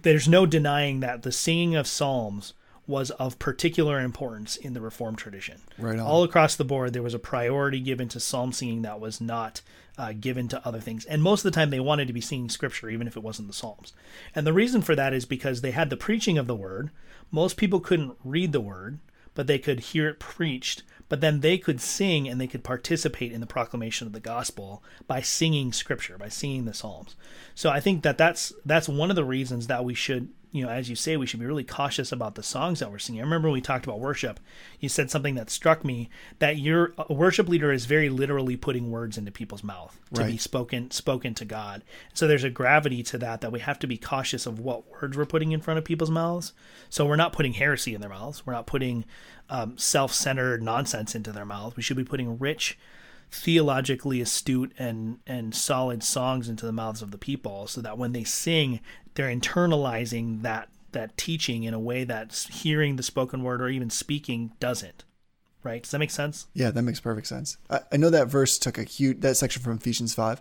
there's 0.02 0.28
no 0.28 0.46
denying 0.46 1.00
that 1.00 1.22
the 1.22 1.32
singing 1.32 1.74
of 1.74 1.88
psalms 1.88 2.54
was 2.86 3.10
of 3.12 3.38
particular 3.38 4.00
importance 4.00 4.56
in 4.56 4.72
the 4.72 4.80
Reformed 4.80 5.18
tradition. 5.18 5.60
Right 5.78 5.98
on. 5.98 6.06
All 6.06 6.22
across 6.22 6.56
the 6.56 6.64
board, 6.64 6.92
there 6.92 7.02
was 7.02 7.14
a 7.14 7.18
priority 7.18 7.80
given 7.80 8.08
to 8.10 8.20
psalm 8.20 8.52
singing 8.52 8.82
that 8.82 9.00
was 9.00 9.20
not 9.20 9.60
uh, 9.98 10.12
given 10.12 10.48
to 10.48 10.66
other 10.66 10.80
things. 10.80 11.04
And 11.04 11.22
most 11.22 11.44
of 11.44 11.52
the 11.52 11.56
time, 11.56 11.70
they 11.70 11.80
wanted 11.80 12.06
to 12.06 12.12
be 12.12 12.20
singing 12.20 12.48
scripture, 12.48 12.88
even 12.88 13.06
if 13.06 13.16
it 13.16 13.22
wasn't 13.22 13.48
the 13.48 13.54
psalms. 13.54 13.92
And 14.34 14.46
the 14.46 14.52
reason 14.52 14.82
for 14.82 14.94
that 14.94 15.12
is 15.12 15.24
because 15.24 15.60
they 15.60 15.70
had 15.72 15.90
the 15.90 15.96
preaching 15.96 16.38
of 16.38 16.46
the 16.46 16.54
word. 16.54 16.90
Most 17.30 17.56
people 17.56 17.80
couldn't 17.80 18.16
read 18.22 18.52
the 18.52 18.60
word, 18.60 19.00
but 19.34 19.46
they 19.46 19.58
could 19.58 19.80
hear 19.80 20.08
it 20.08 20.20
preached. 20.20 20.82
But 21.08 21.20
then 21.20 21.40
they 21.40 21.56
could 21.56 21.80
sing 21.80 22.28
and 22.28 22.40
they 22.40 22.48
could 22.48 22.64
participate 22.64 23.30
in 23.30 23.40
the 23.40 23.46
proclamation 23.46 24.08
of 24.08 24.12
the 24.12 24.20
gospel 24.20 24.82
by 25.06 25.20
singing 25.20 25.72
scripture, 25.72 26.18
by 26.18 26.28
singing 26.28 26.64
the 26.64 26.74
psalms. 26.74 27.14
So 27.54 27.70
I 27.70 27.78
think 27.78 28.02
that 28.02 28.18
that's 28.18 28.52
that's 28.64 28.88
one 28.88 29.10
of 29.10 29.16
the 29.16 29.24
reasons 29.24 29.68
that 29.68 29.84
we 29.84 29.94
should 29.94 30.30
you 30.52 30.64
know, 30.64 30.70
as 30.70 30.88
you 30.88 30.96
say, 30.96 31.16
we 31.16 31.26
should 31.26 31.40
be 31.40 31.46
really 31.46 31.64
cautious 31.64 32.12
about 32.12 32.34
the 32.34 32.42
songs 32.42 32.80
that 32.80 32.90
we're 32.90 32.98
singing. 32.98 33.20
I 33.20 33.24
remember 33.24 33.48
when 33.48 33.54
we 33.54 33.60
talked 33.60 33.84
about 33.84 34.00
worship, 34.00 34.40
you 34.80 34.88
said 34.88 35.10
something 35.10 35.34
that 35.34 35.50
struck 35.50 35.84
me 35.84 36.08
that 36.38 36.58
your 36.58 36.94
worship 37.10 37.48
leader 37.48 37.72
is 37.72 37.84
very 37.84 38.08
literally 38.08 38.56
putting 38.56 38.90
words 38.90 39.18
into 39.18 39.30
people's 39.30 39.64
mouth 39.64 39.98
to 40.14 40.24
be 40.24 40.36
spoken 40.38 40.90
spoken 40.90 41.34
to 41.34 41.44
God. 41.44 41.82
So 42.14 42.26
there's 42.26 42.44
a 42.44 42.50
gravity 42.50 43.02
to 43.04 43.18
that 43.18 43.40
that 43.40 43.52
we 43.52 43.60
have 43.60 43.78
to 43.80 43.86
be 43.86 43.98
cautious 43.98 44.46
of 44.46 44.58
what 44.58 44.90
words 44.90 45.16
we're 45.16 45.26
putting 45.26 45.52
in 45.52 45.60
front 45.60 45.78
of 45.78 45.84
people's 45.84 46.10
mouths. 46.10 46.52
So 46.88 47.04
we're 47.04 47.16
not 47.16 47.32
putting 47.32 47.52
heresy 47.54 47.94
in 47.94 48.00
their 48.00 48.10
mouths. 48.10 48.46
We're 48.46 48.54
not 48.54 48.66
putting 48.66 49.04
um, 49.50 49.76
self-centered 49.76 50.62
nonsense 50.62 51.14
into 51.14 51.32
their 51.32 51.44
mouths. 51.44 51.76
We 51.76 51.82
should 51.82 51.96
be 51.96 52.04
putting 52.04 52.38
rich 52.38 52.78
theologically 53.30 54.20
astute 54.20 54.72
and 54.78 55.18
and 55.26 55.54
solid 55.54 56.02
songs 56.02 56.48
into 56.48 56.64
the 56.64 56.72
mouths 56.72 57.02
of 57.02 57.10
the 57.10 57.18
people 57.18 57.66
so 57.66 57.80
that 57.80 57.98
when 57.98 58.12
they 58.12 58.24
sing 58.24 58.80
they're 59.16 59.34
internalizing 59.34 60.42
that 60.42 60.68
that 60.92 61.16
teaching 61.18 61.64
in 61.64 61.74
a 61.74 61.80
way 61.80 62.04
that 62.04 62.32
hearing 62.50 62.96
the 62.96 63.02
spoken 63.02 63.42
word 63.42 63.60
or 63.60 63.68
even 63.68 63.90
speaking 63.90 64.52
doesn't 64.60 65.04
right 65.62 65.82
does 65.82 65.90
that 65.90 65.98
make 65.98 66.10
sense 66.10 66.46
Yeah, 66.54 66.70
that 66.70 66.82
makes 66.82 67.00
perfect 67.00 67.26
sense. 67.26 67.58
I, 67.68 67.80
I 67.92 67.96
know 67.96 68.10
that 68.10 68.28
verse 68.28 68.58
took 68.58 68.78
a 68.78 68.84
huge, 68.84 69.20
that 69.20 69.36
section 69.36 69.62
from 69.62 69.76
Ephesians 69.76 70.14
5 70.14 70.40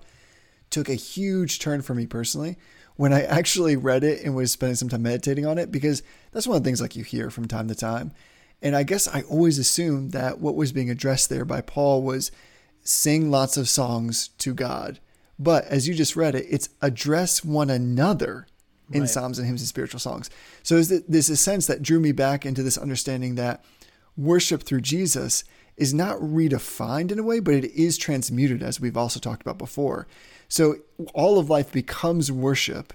took 0.70 0.90
a 0.90 0.96
huge 0.96 1.60
turn 1.60 1.82
for 1.82 1.96
me 1.96 2.06
personally 2.06 2.58
when 2.96 3.14
I 3.14 3.24
actually 3.24 3.76
read 3.76 4.04
it 4.04 4.24
and 4.24 4.36
was 4.36 4.52
spending 4.52 4.76
some 4.76 4.90
time 4.90 5.04
meditating 5.04 5.46
on 5.46 5.58
it 5.58 5.72
because 5.72 6.04
that's 6.32 6.48
one 6.48 6.58
of 6.58 6.64
the 6.64 6.68
things 6.68 6.82
like 6.82 6.96
you 6.96 7.04
hear 7.04 7.30
from 7.30 7.48
time 7.48 7.68
to 7.68 7.76
time. 7.76 8.12
And 8.62 8.76
I 8.76 8.84
guess 8.84 9.08
I 9.08 9.22
always 9.24 9.60
assumed 9.60 10.12
that 10.14 10.40
what 10.40 10.56
was 10.56 10.72
being 10.72 10.90
addressed 10.90 11.30
there 11.30 11.46
by 11.46 11.62
Paul 11.62 12.04
was 12.04 12.32
sing 12.82 13.30
lots 13.30 13.58
of 13.58 13.68
songs 13.68 14.30
to 14.40 14.54
God. 14.54 15.00
But 15.38 15.66
as 15.66 15.88
you 15.88 15.94
just 15.94 16.16
read 16.16 16.36
it, 16.36 16.46
it's 16.50 16.70
address 16.82 17.44
one 17.44 17.70
another 17.70 18.48
in 18.92 19.02
Right. 19.02 19.10
psalms 19.10 19.40
and 19.40 19.48
hymns 19.48 19.62
and 19.62 19.68
spiritual 19.68 20.00
songs. 20.00 20.30
So 20.64 20.82
there's 20.82 21.30
a 21.30 21.38
sense 21.38 21.68
that 21.68 21.82
drew 21.82 22.00
me 22.00 22.12
back 22.12 22.46
into 22.46 22.64
this 22.64 22.78
understanding 22.78 23.36
that 23.36 23.64
worship 24.16 24.64
through 24.64 24.82
Jesus 24.82 25.44
is 25.78 25.94
not 25.94 26.18
redefined 26.20 27.12
in 27.12 27.20
a 27.20 27.24
way, 27.24 27.40
but 27.40 27.54
it 27.54 27.66
is 27.72 27.98
transmuted, 27.98 28.64
as 28.64 28.80
we've 28.80 28.96
also 28.96 29.20
talked 29.20 29.42
about 29.42 29.58
before. 29.58 30.08
So 30.48 30.78
all 31.14 31.38
of 31.38 31.50
life 31.50 31.72
becomes 31.72 32.32
worship, 32.32 32.94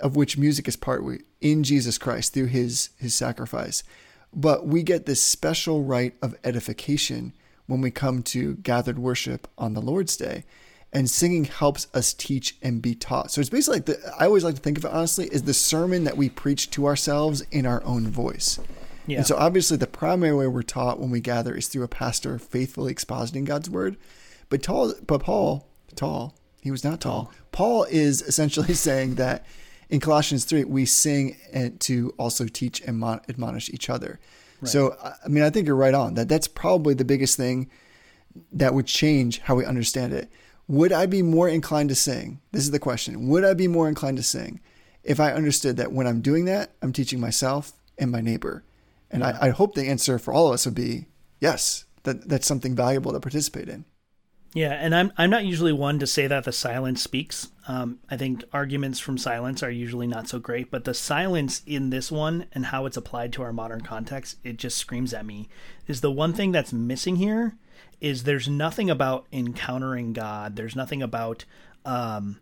of 0.00 0.16
which 0.16 0.36
music 0.36 0.66
is 0.66 0.76
part 0.76 1.04
in 1.40 1.62
Jesus 1.62 1.98
Christ 1.98 2.34
through 2.34 2.46
his 2.46 2.90
his 2.96 3.14
sacrifice. 3.14 3.82
But 4.34 4.66
we 4.66 4.82
get 4.82 5.06
this 5.06 5.22
special 5.22 5.84
rite 5.84 6.14
of 6.20 6.34
edification 6.42 7.32
when 7.66 7.80
we 7.80 7.90
come 7.90 8.22
to 8.24 8.56
gathered 8.56 8.98
worship 8.98 9.46
on 9.56 9.74
the 9.74 9.80
Lord's 9.80 10.16
Day. 10.16 10.44
And 10.92 11.10
singing 11.10 11.44
helps 11.44 11.88
us 11.92 12.14
teach 12.14 12.56
and 12.62 12.80
be 12.80 12.94
taught. 12.94 13.30
So 13.30 13.40
it's 13.40 13.50
basically 13.50 13.78
like 13.78 13.86
the 13.86 14.14
I 14.18 14.26
always 14.26 14.44
like 14.44 14.54
to 14.54 14.60
think 14.60 14.78
of 14.78 14.84
it 14.84 14.90
honestly 14.90 15.26
is 15.26 15.42
the 15.42 15.52
sermon 15.52 16.04
that 16.04 16.16
we 16.16 16.30
preach 16.30 16.70
to 16.70 16.86
ourselves 16.86 17.42
in 17.50 17.66
our 17.66 17.84
own 17.84 18.08
voice. 18.08 18.58
yeah 19.06 19.18
And 19.18 19.26
so 19.26 19.36
obviously 19.36 19.76
the 19.76 19.86
primary 19.88 20.34
way 20.34 20.46
we're 20.46 20.62
taught 20.62 20.98
when 20.98 21.10
we 21.10 21.20
gather 21.20 21.54
is 21.54 21.68
through 21.68 21.82
a 21.82 21.88
pastor 21.88 22.38
faithfully 22.38 22.94
expositing 22.94 23.44
God's 23.44 23.68
word. 23.68 23.96
But 24.48 24.62
tall 24.62 24.94
but 25.06 25.22
Paul, 25.22 25.68
tall, 25.96 26.34
he 26.62 26.70
was 26.70 26.82
not 26.84 27.00
tall. 27.00 27.30
Paul 27.52 27.84
is 27.90 28.22
essentially 28.22 28.72
saying 28.88 29.16
that 29.16 29.44
in 29.90 30.00
Colossians 30.00 30.44
3 30.46 30.64
we 30.64 30.86
sing 30.86 31.36
and 31.52 31.78
to 31.80 32.14
also 32.16 32.46
teach 32.46 32.80
and 32.80 32.98
mon- 32.98 33.20
admonish 33.28 33.68
each 33.70 33.90
other. 33.90 34.18
So 34.64 34.96
I- 35.02 35.14
I 35.26 35.28
mean 35.28 35.42
I 35.42 35.50
think 35.50 35.66
you're 35.66 35.76
right 35.76 35.94
on 35.94 36.14
that 36.14 36.28
that's 36.28 36.48
probably 36.48 36.94
the 36.94 37.04
biggest 37.04 37.36
thing 37.36 37.68
that 38.52 38.72
would 38.72 38.86
change 38.86 39.40
how 39.40 39.56
we 39.56 39.64
understand 39.66 40.12
it. 40.14 40.30
Would 40.68 40.92
I 40.92 41.06
be 41.06 41.22
more 41.22 41.48
inclined 41.48 41.90
to 41.90 41.94
sing? 41.94 42.40
This 42.52 42.62
is 42.62 42.70
the 42.70 42.78
question. 42.78 43.28
Would 43.28 43.44
I 43.44 43.54
be 43.54 43.68
more 43.68 43.88
inclined 43.88 44.16
to 44.16 44.22
sing 44.22 44.60
if 45.04 45.20
I 45.20 45.32
understood 45.32 45.76
that 45.76 45.92
when 45.92 46.06
I'm 46.06 46.20
doing 46.20 46.46
that, 46.46 46.72
I'm 46.82 46.92
teaching 46.92 47.20
myself 47.20 47.72
and 47.98 48.10
my 48.10 48.20
neighbor? 48.20 48.64
And 49.10 49.22
I, 49.22 49.38
I 49.40 49.48
hope 49.50 49.74
the 49.74 49.88
answer 49.88 50.18
for 50.18 50.34
all 50.34 50.48
of 50.48 50.54
us 50.54 50.64
would 50.66 50.74
be 50.74 51.06
yes, 51.40 51.84
that 52.02 52.28
that's 52.28 52.46
something 52.46 52.74
valuable 52.74 53.12
to 53.12 53.20
participate 53.20 53.68
in. 53.68 53.84
Yeah, 54.54 54.72
and 54.72 54.94
I'm 54.94 55.12
I'm 55.18 55.28
not 55.28 55.44
usually 55.44 55.72
one 55.72 55.98
to 55.98 56.06
say 56.06 56.26
that 56.26 56.44
the 56.44 56.52
silence 56.52 57.02
speaks. 57.02 57.48
Um, 57.68 57.98
I 58.10 58.16
think 58.16 58.42
arguments 58.52 58.98
from 58.98 59.18
silence 59.18 59.62
are 59.62 59.70
usually 59.70 60.06
not 60.06 60.28
so 60.28 60.38
great, 60.38 60.70
but 60.70 60.84
the 60.84 60.94
silence 60.94 61.62
in 61.66 61.90
this 61.90 62.10
one 62.10 62.46
and 62.52 62.66
how 62.66 62.86
it's 62.86 62.96
applied 62.96 63.34
to 63.34 63.42
our 63.42 63.52
modern 63.52 63.82
context, 63.82 64.38
it 64.44 64.56
just 64.56 64.78
screams 64.78 65.12
at 65.12 65.26
me. 65.26 65.48
Is 65.86 66.00
the 66.00 66.10
one 66.10 66.32
thing 66.32 66.52
that's 66.52 66.72
missing 66.72 67.16
here 67.16 67.56
is 68.00 68.24
there's 68.24 68.48
nothing 68.48 68.90
about 68.90 69.26
encountering 69.32 70.12
God. 70.12 70.56
There's 70.56 70.76
nothing 70.76 71.02
about 71.02 71.44
um, 71.84 72.40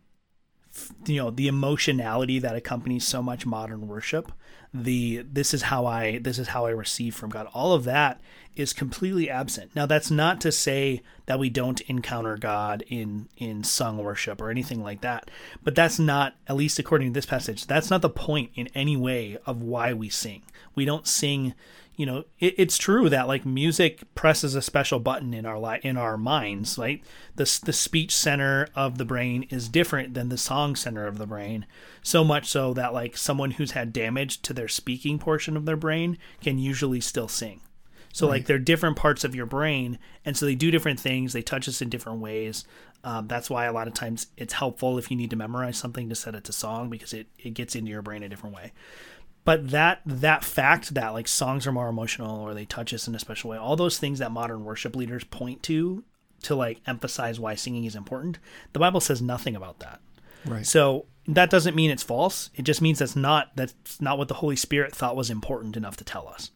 you 1.06 1.16
know 1.16 1.30
the 1.30 1.48
emotionality 1.48 2.38
that 2.38 2.56
accompanies 2.56 3.06
so 3.06 3.22
much 3.22 3.46
modern 3.46 3.86
worship. 3.86 4.32
The 4.72 5.24
this 5.30 5.54
is 5.54 5.62
how 5.62 5.86
i 5.86 6.18
this 6.18 6.36
is 6.38 6.48
how 6.48 6.66
i 6.66 6.70
receive 6.70 7.14
from 7.14 7.30
god. 7.30 7.46
All 7.54 7.72
of 7.72 7.84
that 7.84 8.20
is 8.56 8.72
completely 8.72 9.30
absent. 9.30 9.70
Now 9.76 9.86
that's 9.86 10.10
not 10.10 10.40
to 10.40 10.50
say 10.50 11.02
that 11.26 11.38
we 11.38 11.48
don't 11.48 11.80
encounter 11.82 12.36
god 12.36 12.82
in 12.88 13.28
in 13.36 13.62
sung 13.62 13.98
worship 13.98 14.40
or 14.40 14.50
anything 14.50 14.82
like 14.82 15.00
that 15.02 15.30
but 15.62 15.74
that's 15.74 15.98
not 15.98 16.34
at 16.48 16.56
least 16.56 16.78
according 16.78 17.08
to 17.08 17.14
this 17.14 17.26
passage 17.26 17.66
that's 17.66 17.90
not 17.90 18.02
the 18.02 18.10
point 18.10 18.50
in 18.54 18.68
any 18.74 18.96
way 18.96 19.38
of 19.46 19.62
why 19.62 19.92
we 19.92 20.08
sing. 20.08 20.42
We 20.74 20.84
don't 20.84 21.06
sing 21.06 21.54
you 21.96 22.07
know 22.07 22.24
it, 22.38 22.54
it's 22.57 22.78
true 22.78 23.09
that 23.09 23.28
like 23.28 23.44
music 23.44 24.02
presses 24.14 24.54
a 24.54 24.62
special 24.62 24.98
button 24.98 25.33
in 25.35 25.46
our 25.46 25.59
li- 25.59 25.80
in 25.83 25.96
our 25.96 26.16
minds 26.16 26.78
right? 26.78 27.02
The, 27.37 27.61
the 27.64 27.72
speech 27.72 28.14
center 28.14 28.68
of 28.74 28.98
the 28.98 29.04
brain 29.04 29.46
is 29.50 29.68
different 29.68 30.14
than 30.14 30.28
the 30.28 30.38
song 30.38 30.76
center 30.76 31.07
of 31.07 31.18
the 31.18 31.26
brain 31.26 31.66
so 32.02 32.22
much 32.22 32.48
so 32.48 32.74
that 32.74 32.92
like 32.92 33.16
someone 33.16 33.52
who's 33.52 33.72
had 33.72 33.92
damage 33.92 34.42
to 34.42 34.52
their 34.52 34.68
speaking 34.68 35.18
portion 35.18 35.57
of 35.57 35.64
their 35.64 35.76
brain 35.76 36.18
can 36.42 36.59
usually 36.59 37.00
still 37.00 37.28
sing. 37.28 37.61
So 38.12 38.28
like 38.28 38.46
they're 38.46 38.61
different 38.61 38.96
parts 38.96 39.24
of 39.24 39.35
your 39.35 39.46
brain 39.46 39.98
and 40.24 40.37
so 40.37 40.46
they 40.46 40.54
do 40.54 40.70
different 40.70 41.00
things 41.00 41.33
they 41.33 41.42
touch 41.42 41.68
us 41.68 41.83
in 41.83 41.88
different 41.88 42.20
ways. 42.20 42.64
Um, 43.02 43.26
that's 43.26 43.50
why 43.50 43.64
a 43.64 43.72
lot 43.72 43.88
of 43.88 43.94
times 43.94 44.28
it's 44.37 44.52
helpful 44.52 44.98
if 44.98 45.11
you 45.11 45.16
need 45.16 45.30
to 45.30 45.37
memorize 45.37 45.76
something 45.76 46.09
to 46.09 46.14
set 46.14 46.35
it 46.35 46.44
to 46.44 46.52
song 46.52 46.90
because 46.90 47.12
it, 47.12 47.26
it 47.38 47.54
gets 47.54 47.74
into 47.74 47.90
your 47.90 48.02
brain 48.02 48.22
a 48.22 48.28
different 48.28 48.54
way 48.54 48.72
but 49.44 49.70
that 49.70 50.00
that 50.07 50.44
fact 50.44 50.94
that 50.94 51.09
like 51.11 51.28
songs 51.28 51.66
are 51.66 51.72
more 51.72 51.88
emotional 51.88 52.40
or 52.40 52.54
they 52.54 52.64
touch 52.64 52.92
us 52.94 53.07
in 53.09 53.14
a 53.14 53.18
special 53.18 53.50
way 53.50 53.57
all 53.59 53.76
those 53.76 53.98
things 53.98 54.18
that 54.18 54.30
modern 54.33 54.64
worship 54.64 54.94
leaders 54.96 55.24
point 55.24 55.62
to 55.62 56.02
to 56.42 56.54
like 56.54 56.80
emphasize 56.87 57.38
why 57.40 57.54
singing 57.54 57.85
is 57.85 57.94
important 57.96 58.38
the 58.72 58.78
bible 58.78 59.00
says 59.00 59.20
nothing 59.22 59.57
about 59.57 59.78
that 59.80 60.00
Right. 60.46 60.66
so 60.66 61.07
that 61.26 61.48
doesn't 61.48 61.74
mean 61.74 61.90
it's 61.90 62.02
false 62.02 62.50
it 62.54 62.62
just 62.62 62.83
means 62.83 62.98
that's 62.98 63.16
not 63.16 63.50
that's 63.57 64.00
not 64.00 64.18
what 64.18 64.28
the 64.28 64.35
holy 64.35 64.57
spirit 64.57 64.94
thought 64.94 65.16
was 65.16 65.30
important 65.30 65.76
enough 65.76 65.96
to 65.98 66.04
tell 66.04 66.28
us 66.28 66.50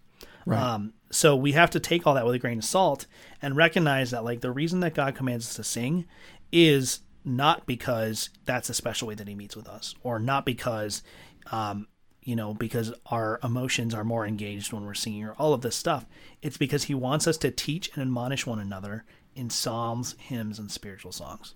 Right. 0.45 0.61
um, 0.61 0.93
so 1.11 1.35
we 1.37 1.53
have 1.53 1.71
to 1.71 1.81
take 1.81 2.07
all 2.07 2.15
that 2.15 2.25
with 2.27 2.35
a 2.35 2.39
grain 2.39 2.59
of 2.59 2.65
salt 2.65 3.07
and 3.43 3.57
recognize 3.57 4.11
that 4.13 4.25
like 4.25 4.41
the 4.41 4.51
reason 4.51 4.81
that 4.81 4.95
God 4.95 5.15
commands 5.15 5.47
us 5.47 5.55
to 5.57 5.65
sing 5.65 6.07
is 6.53 7.01
not 7.25 7.67
because 7.67 8.31
that's 8.47 8.71
a 8.71 8.75
special 8.75 9.09
way 9.09 9.15
that 9.15 9.29
he 9.29 9.35
meets 9.35 9.57
with 9.57 9.69
us 9.69 9.95
or 10.03 10.19
not 10.19 10.47
because 10.47 11.03
um, 11.51 11.87
you 12.29 12.37
know 12.37 12.53
because 12.53 12.93
our 13.07 13.41
emotions 13.43 13.95
are 13.95 14.05
more 14.05 14.27
engaged 14.27 14.71
when 14.71 14.85
we're 14.85 14.93
singing 14.93 15.25
or 15.25 15.33
all 15.39 15.55
of 15.55 15.63
this 15.63 15.75
stuff 15.75 16.05
it's 16.43 16.59
because 16.59 16.85
he 16.85 16.95
wants 16.95 17.27
us 17.27 17.39
to 17.39 17.51
teach 17.51 17.91
and 17.95 18.03
admonish 18.03 18.47
one 18.47 18.59
another 18.59 19.05
in 19.35 19.49
psalms 19.49 20.15
hymns 20.19 20.59
and 20.59 20.71
spiritual 20.71 21.11
songs 21.11 21.55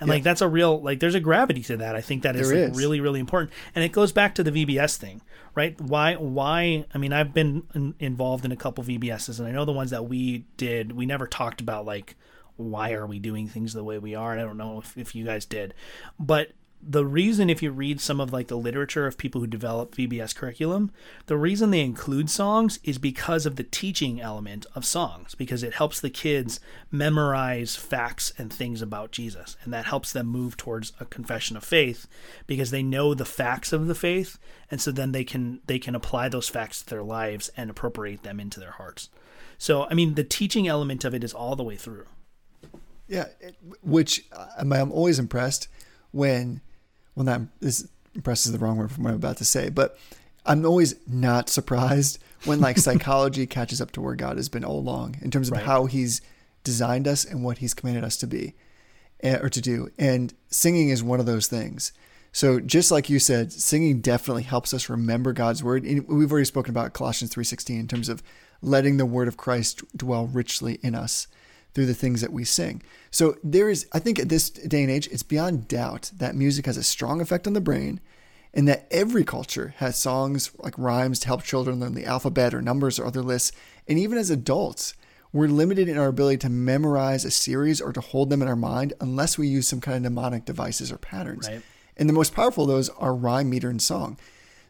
And 0.00 0.08
like 0.08 0.24
that's 0.24 0.40
a 0.40 0.48
real 0.48 0.82
like 0.82 0.98
there's 0.98 1.14
a 1.14 1.20
gravity 1.20 1.62
to 1.64 1.76
that. 1.76 1.94
I 1.94 2.00
think 2.00 2.22
that 2.22 2.34
is, 2.34 2.50
like, 2.50 2.70
is. 2.70 2.76
really 2.76 3.00
really 3.00 3.20
important. 3.20 3.52
And 3.74 3.84
it 3.84 3.92
goes 3.92 4.12
back 4.12 4.34
to 4.36 4.42
the 4.42 4.50
VBS 4.50 4.96
thing, 4.96 5.20
right? 5.54 5.78
Why 5.78 6.14
why 6.14 6.86
I 6.94 6.98
mean 6.98 7.12
I've 7.12 7.34
been 7.34 7.64
in, 7.74 7.94
involved 8.00 8.46
in 8.46 8.50
a 8.50 8.56
couple 8.56 8.82
VBSs 8.82 9.38
and 9.38 9.46
I 9.46 9.52
know 9.52 9.66
the 9.66 9.72
ones 9.72 9.90
that 9.90 10.08
we 10.08 10.46
did, 10.56 10.92
we 10.92 11.04
never 11.04 11.26
talked 11.26 11.60
about 11.60 11.84
like 11.84 12.16
why 12.56 12.92
are 12.92 13.06
we 13.06 13.18
doing 13.18 13.46
things 13.46 13.74
the 13.74 13.84
way 13.84 13.98
we 13.98 14.14
are? 14.14 14.32
And 14.32 14.40
I 14.40 14.44
don't 14.44 14.58
know 14.58 14.78
if, 14.78 14.96
if 14.96 15.14
you 15.14 15.24
guys 15.24 15.44
did. 15.44 15.74
But 16.18 16.52
the 16.82 17.04
reason 17.04 17.50
if 17.50 17.62
you 17.62 17.70
read 17.70 18.00
some 18.00 18.20
of 18.20 18.32
like 18.32 18.48
the 18.48 18.56
literature 18.56 19.06
of 19.06 19.18
people 19.18 19.40
who 19.40 19.46
develop 19.46 19.94
VBS 19.94 20.34
curriculum, 20.34 20.90
the 21.26 21.36
reason 21.36 21.70
they 21.70 21.80
include 21.80 22.30
songs 22.30 22.78
is 22.82 22.96
because 22.96 23.44
of 23.44 23.56
the 23.56 23.64
teaching 23.64 24.20
element 24.20 24.64
of 24.74 24.84
songs 24.84 25.34
because 25.34 25.62
it 25.62 25.74
helps 25.74 26.00
the 26.00 26.10
kids 26.10 26.58
memorize 26.90 27.76
facts 27.76 28.32
and 28.38 28.52
things 28.52 28.80
about 28.80 29.12
Jesus 29.12 29.56
and 29.62 29.72
that 29.72 29.86
helps 29.86 30.12
them 30.12 30.26
move 30.26 30.56
towards 30.56 30.92
a 30.98 31.04
confession 31.04 31.56
of 31.56 31.64
faith 31.64 32.06
because 32.46 32.70
they 32.70 32.82
know 32.82 33.12
the 33.12 33.24
facts 33.24 33.72
of 33.72 33.86
the 33.86 33.94
faith 33.94 34.38
and 34.70 34.80
so 34.80 34.90
then 34.90 35.12
they 35.12 35.24
can 35.24 35.60
they 35.66 35.78
can 35.78 35.94
apply 35.94 36.28
those 36.28 36.48
facts 36.48 36.82
to 36.82 36.88
their 36.88 37.02
lives 37.02 37.50
and 37.56 37.68
appropriate 37.68 38.22
them 38.22 38.40
into 38.40 38.58
their 38.58 38.72
hearts. 38.72 39.10
So 39.58 39.84
I 39.84 39.94
mean 39.94 40.14
the 40.14 40.24
teaching 40.24 40.66
element 40.66 41.04
of 41.04 41.14
it 41.14 41.22
is 41.22 41.34
all 41.34 41.56
the 41.56 41.64
way 41.64 41.76
through. 41.76 42.06
Yeah, 43.06 43.26
which 43.82 44.24
uh, 44.32 44.46
I'm, 44.56 44.72
I'm 44.72 44.92
always 44.92 45.18
impressed 45.18 45.66
when, 46.12 46.60
well, 47.14 47.24
not 47.24 47.42
this 47.60 47.88
impressed 48.14 48.46
is 48.46 48.52
the 48.52 48.58
wrong 48.58 48.76
word 48.76 48.90
from 48.90 49.04
what 49.04 49.10
I'm 49.10 49.16
about 49.16 49.36
to 49.38 49.44
say, 49.44 49.68
but 49.68 49.98
I'm 50.46 50.64
always 50.64 50.94
not 51.06 51.48
surprised 51.48 52.18
when 52.44 52.60
like 52.60 52.78
psychology 52.86 53.46
catches 53.46 53.80
up 53.80 53.90
to 53.92 54.00
where 54.00 54.14
God 54.14 54.36
has 54.36 54.48
been 54.48 54.64
all 54.64 54.78
along 54.78 55.16
in 55.22 55.30
terms 55.30 55.48
of 55.48 55.54
Right. 55.56 55.64
how 55.64 55.86
He's 55.86 56.20
designed 56.64 57.06
us 57.06 57.24
and 57.24 57.44
what 57.44 57.58
He's 57.58 57.74
commanded 57.74 58.04
us 58.04 58.16
to 58.18 58.26
be 58.26 58.54
eh, 59.22 59.38
or 59.40 59.48
to 59.48 59.60
do. 59.60 59.90
And 59.98 60.32
singing 60.48 60.88
is 60.88 61.02
one 61.02 61.20
of 61.20 61.26
those 61.26 61.46
things. 61.46 61.92
So 62.32 62.60
just 62.60 62.90
like 62.92 63.10
you 63.10 63.18
said, 63.18 63.52
singing 63.52 64.00
definitely 64.00 64.44
helps 64.44 64.72
us 64.72 64.88
remember 64.88 65.32
God's 65.32 65.64
word. 65.64 65.84
And 65.84 66.06
we've 66.06 66.30
already 66.30 66.44
spoken 66.44 66.70
about 66.70 66.92
Colossians 66.92 67.34
3:16 67.34 67.78
in 67.80 67.88
terms 67.88 68.08
of 68.08 68.22
letting 68.62 68.96
the 68.98 69.06
word 69.06 69.26
of 69.28 69.36
Christ 69.36 69.82
dwell 69.96 70.26
richly 70.26 70.78
in 70.82 70.94
us 70.94 71.26
through 71.74 71.86
the 71.86 71.94
things 71.94 72.20
that 72.20 72.32
we 72.32 72.44
sing. 72.44 72.82
So 73.10 73.36
there 73.42 73.68
is 73.68 73.86
I 73.92 73.98
think 73.98 74.18
at 74.18 74.28
this 74.28 74.50
day 74.50 74.82
and 74.82 74.90
age 74.90 75.08
it's 75.08 75.22
beyond 75.22 75.68
doubt 75.68 76.10
that 76.16 76.34
music 76.34 76.66
has 76.66 76.76
a 76.76 76.82
strong 76.82 77.20
effect 77.20 77.46
on 77.46 77.52
the 77.52 77.60
brain 77.60 78.00
and 78.52 78.66
that 78.66 78.86
every 78.90 79.24
culture 79.24 79.74
has 79.78 79.96
songs 79.96 80.50
like 80.58 80.76
rhymes 80.76 81.20
to 81.20 81.26
help 81.28 81.42
children 81.42 81.80
learn 81.80 81.94
the 81.94 82.06
alphabet 82.06 82.52
or 82.52 82.60
numbers 82.60 82.98
or 82.98 83.06
other 83.06 83.22
lists. 83.22 83.52
And 83.86 83.98
even 83.98 84.18
as 84.18 84.30
adults, 84.30 84.94
we're 85.32 85.46
limited 85.46 85.88
in 85.88 85.96
our 85.96 86.08
ability 86.08 86.38
to 86.38 86.48
memorize 86.48 87.24
a 87.24 87.30
series 87.30 87.80
or 87.80 87.92
to 87.92 88.00
hold 88.00 88.30
them 88.30 88.42
in 88.42 88.48
our 88.48 88.56
mind 88.56 88.92
unless 89.00 89.38
we 89.38 89.46
use 89.46 89.68
some 89.68 89.80
kind 89.80 89.96
of 89.96 90.02
mnemonic 90.02 90.44
devices 90.44 90.90
or 90.90 90.98
patterns. 90.98 91.48
Right. 91.48 91.62
And 91.96 92.08
the 92.08 92.14
most 92.14 92.34
powerful 92.34 92.64
of 92.64 92.70
those 92.70 92.88
are 92.88 93.14
rhyme, 93.14 93.50
meter, 93.50 93.70
and 93.70 93.80
song. 93.80 94.18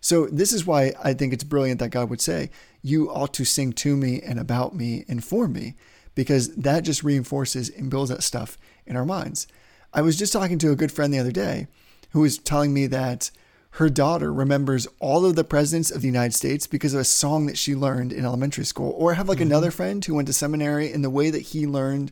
So 0.00 0.26
this 0.26 0.52
is 0.52 0.66
why 0.66 0.92
I 1.02 1.14
think 1.14 1.32
it's 1.32 1.44
brilliant 1.44 1.80
that 1.80 1.90
God 1.90 2.10
would 2.10 2.20
say, 2.20 2.50
You 2.82 3.10
ought 3.10 3.32
to 3.34 3.44
sing 3.44 3.72
to 3.74 3.96
me 3.96 4.20
and 4.20 4.38
about 4.38 4.74
me 4.74 5.04
and 5.08 5.24
for 5.24 5.46
me, 5.48 5.74
because 6.14 6.54
that 6.56 6.84
just 6.84 7.02
reinforces 7.02 7.70
and 7.70 7.90
builds 7.90 8.10
that 8.10 8.22
stuff 8.22 8.58
in 8.86 8.96
our 8.96 9.04
minds. 9.04 9.46
I 9.92 10.02
was 10.02 10.16
just 10.16 10.32
talking 10.32 10.58
to 10.58 10.70
a 10.70 10.76
good 10.76 10.92
friend 10.92 11.12
the 11.12 11.18
other 11.18 11.32
day 11.32 11.66
who 12.10 12.20
was 12.20 12.38
telling 12.38 12.72
me 12.72 12.86
that 12.88 13.30
her 13.74 13.88
daughter 13.88 14.32
remembers 14.32 14.88
all 14.98 15.24
of 15.24 15.36
the 15.36 15.44
presidents 15.44 15.90
of 15.90 16.00
the 16.00 16.08
United 16.08 16.34
States 16.34 16.66
because 16.66 16.92
of 16.92 17.00
a 17.00 17.04
song 17.04 17.46
that 17.46 17.56
she 17.56 17.74
learned 17.74 18.12
in 18.12 18.24
elementary 18.24 18.64
school. 18.64 18.92
Or 18.96 19.12
I 19.12 19.14
have 19.14 19.28
like 19.28 19.38
mm-hmm. 19.38 19.46
another 19.46 19.70
friend 19.70 20.04
who 20.04 20.14
went 20.14 20.26
to 20.26 20.32
seminary 20.32 20.92
and 20.92 21.04
the 21.04 21.10
way 21.10 21.30
that 21.30 21.40
he 21.40 21.66
learned 21.66 22.10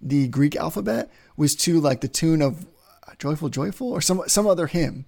the 0.00 0.28
Greek 0.28 0.54
alphabet 0.56 1.10
was 1.36 1.56
to 1.56 1.80
like 1.80 2.00
the 2.00 2.08
tune 2.08 2.42
of 2.42 2.66
uh, 3.06 3.12
Joyful 3.18 3.48
Joyful 3.48 3.90
or 3.90 4.00
some 4.00 4.22
some 4.26 4.46
other 4.46 4.66
hymn. 4.68 5.06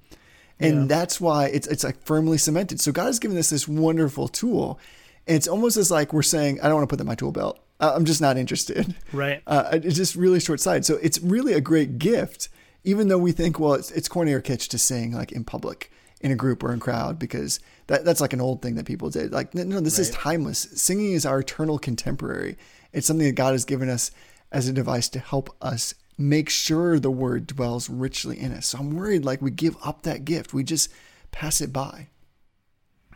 And 0.60 0.88
that's 0.88 1.20
why 1.20 1.46
it's 1.46 1.66
it's 1.66 1.84
like 1.84 2.04
firmly 2.04 2.38
cemented. 2.38 2.80
So 2.80 2.92
God 2.92 3.06
has 3.06 3.18
given 3.18 3.36
us 3.36 3.50
this 3.50 3.66
wonderful 3.66 4.28
tool. 4.28 4.78
And 5.26 5.36
it's 5.36 5.48
almost 5.48 5.76
as 5.76 5.90
like 5.90 6.12
we're 6.12 6.22
saying, 6.22 6.60
I 6.60 6.64
don't 6.64 6.76
want 6.76 6.88
to 6.88 6.92
put 6.92 6.96
that 6.98 7.04
in 7.04 7.08
my 7.08 7.14
tool 7.14 7.32
belt. 7.32 7.63
Uh, 7.80 7.92
I'm 7.94 8.04
just 8.04 8.20
not 8.20 8.36
interested. 8.36 8.94
Right. 9.12 9.42
Uh, 9.46 9.68
it's 9.72 9.96
just 9.96 10.14
really 10.14 10.40
short 10.40 10.60
sighted. 10.60 10.84
So 10.84 10.98
it's 11.02 11.20
really 11.20 11.52
a 11.52 11.60
great 11.60 11.98
gift, 11.98 12.48
even 12.84 13.08
though 13.08 13.18
we 13.18 13.32
think, 13.32 13.58
well, 13.58 13.74
it's, 13.74 13.90
it's 13.90 14.08
corny 14.08 14.32
or 14.32 14.40
kitsch 14.40 14.68
to 14.68 14.78
sing 14.78 15.12
like 15.12 15.32
in 15.32 15.44
public, 15.44 15.90
in 16.20 16.30
a 16.30 16.36
group 16.36 16.62
or 16.62 16.72
in 16.72 16.80
crowd, 16.80 17.18
because 17.18 17.60
that, 17.88 18.04
that's 18.04 18.20
like 18.20 18.32
an 18.32 18.40
old 18.40 18.62
thing 18.62 18.76
that 18.76 18.86
people 18.86 19.10
did. 19.10 19.32
Like, 19.32 19.54
no, 19.54 19.64
no 19.64 19.80
this 19.80 19.98
is 19.98 20.10
timeless. 20.10 20.60
Singing 20.74 21.12
is 21.12 21.26
our 21.26 21.40
eternal 21.40 21.78
contemporary. 21.78 22.56
It's 22.92 23.06
something 23.06 23.26
that 23.26 23.32
God 23.32 23.52
has 23.52 23.64
given 23.64 23.88
us 23.88 24.10
as 24.52 24.68
a 24.68 24.72
device 24.72 25.08
to 25.10 25.18
help 25.18 25.54
us 25.60 25.94
make 26.16 26.48
sure 26.48 27.00
the 27.00 27.10
word 27.10 27.46
dwells 27.48 27.90
richly 27.90 28.38
in 28.38 28.52
us. 28.52 28.68
So 28.68 28.78
I'm 28.78 28.96
worried 28.96 29.24
like 29.24 29.42
we 29.42 29.50
give 29.50 29.76
up 29.84 30.02
that 30.02 30.24
gift. 30.24 30.54
We 30.54 30.62
just 30.62 30.92
pass 31.32 31.60
it 31.60 31.72
by. 31.72 32.08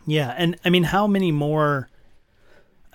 Yeah, 0.05 0.33
and 0.37 0.57
I 0.65 0.69
mean, 0.69 0.83
how 0.83 1.07
many 1.07 1.31
more? 1.31 1.89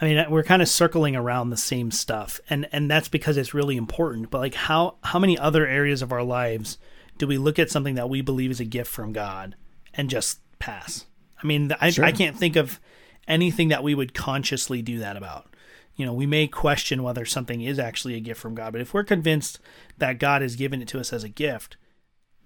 I 0.00 0.06
mean, 0.06 0.30
we're 0.30 0.42
kind 0.42 0.62
of 0.62 0.68
circling 0.68 1.14
around 1.14 1.50
the 1.50 1.56
same 1.56 1.90
stuff, 1.90 2.40
and 2.50 2.68
and 2.72 2.90
that's 2.90 3.08
because 3.08 3.36
it's 3.36 3.54
really 3.54 3.76
important. 3.76 4.30
But 4.30 4.38
like, 4.40 4.54
how 4.54 4.96
how 5.02 5.18
many 5.18 5.38
other 5.38 5.66
areas 5.66 6.02
of 6.02 6.12
our 6.12 6.22
lives 6.22 6.78
do 7.18 7.26
we 7.26 7.38
look 7.38 7.58
at 7.58 7.70
something 7.70 7.94
that 7.94 8.08
we 8.08 8.20
believe 8.20 8.50
is 8.50 8.60
a 8.60 8.64
gift 8.64 8.90
from 8.90 9.12
God 9.12 9.54
and 9.94 10.10
just 10.10 10.40
pass? 10.58 11.06
I 11.42 11.46
mean, 11.46 11.72
I 11.80 11.92
I 12.02 12.12
can't 12.12 12.36
think 12.36 12.56
of 12.56 12.80
anything 13.28 13.68
that 13.68 13.84
we 13.84 13.94
would 13.94 14.14
consciously 14.14 14.82
do 14.82 14.98
that 14.98 15.16
about. 15.16 15.54
You 15.96 16.04
know, 16.04 16.12
we 16.12 16.26
may 16.26 16.48
question 16.48 17.04
whether 17.04 17.24
something 17.24 17.60
is 17.60 17.78
actually 17.78 18.14
a 18.16 18.20
gift 18.20 18.40
from 18.40 18.56
God, 18.56 18.72
but 18.72 18.80
if 18.80 18.92
we're 18.92 19.04
convinced 19.04 19.60
that 19.98 20.18
God 20.18 20.42
has 20.42 20.56
given 20.56 20.82
it 20.82 20.88
to 20.88 20.98
us 20.98 21.12
as 21.12 21.22
a 21.22 21.28
gift, 21.28 21.76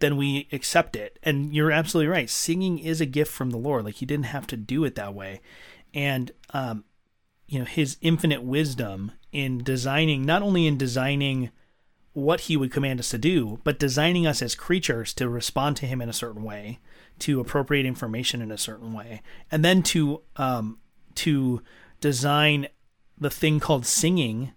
then 0.00 0.18
we 0.18 0.48
accept 0.52 0.96
it. 0.96 1.18
And 1.22 1.54
you're 1.54 1.72
absolutely 1.72 2.08
right. 2.08 2.28
Singing 2.28 2.78
is 2.78 3.00
a 3.00 3.06
gift 3.06 3.32
from 3.32 3.50
the 3.50 3.56
Lord. 3.56 3.87
Like 3.87 3.96
he 3.96 4.06
didn't 4.06 4.26
have 4.26 4.46
to 4.48 4.56
do 4.56 4.84
it 4.84 4.96
that 4.96 5.14
way. 5.14 5.40
And 5.94 6.30
um, 6.50 6.84
you 7.48 7.58
know, 7.58 7.64
his 7.64 7.96
infinite 8.00 8.42
wisdom 8.42 9.12
in 9.32 9.58
designing 9.64 10.24
not 10.24 10.42
only 10.42 10.66
in 10.66 10.76
designing 10.76 11.50
what 12.12 12.42
he 12.42 12.56
would 12.56 12.72
command 12.72 13.00
us 13.00 13.11
to 13.11 13.18
do, 13.18 13.61
but 13.64 13.78
designing 13.78 14.26
us 14.26 14.42
as 14.42 14.54
creatures 14.54 15.14
to 15.14 15.28
respond 15.28 15.76
to 15.76 15.87
him 15.87 16.00
in 16.00 16.08
a 16.08 16.12
certain 16.12 16.42
way, 16.42 16.78
to 17.18 17.40
appropriate 17.40 17.87
information 17.87 18.42
in 18.42 18.50
a 18.50 18.58
certain 18.58 18.92
way, 18.92 19.22
and 19.50 19.64
then 19.64 19.82
to 19.82 20.22
um, 20.37 20.78
to 21.14 21.62
design 22.00 22.68
the 23.18 23.30
thing 23.30 23.61
called 23.61 23.87
singing 23.87 24.52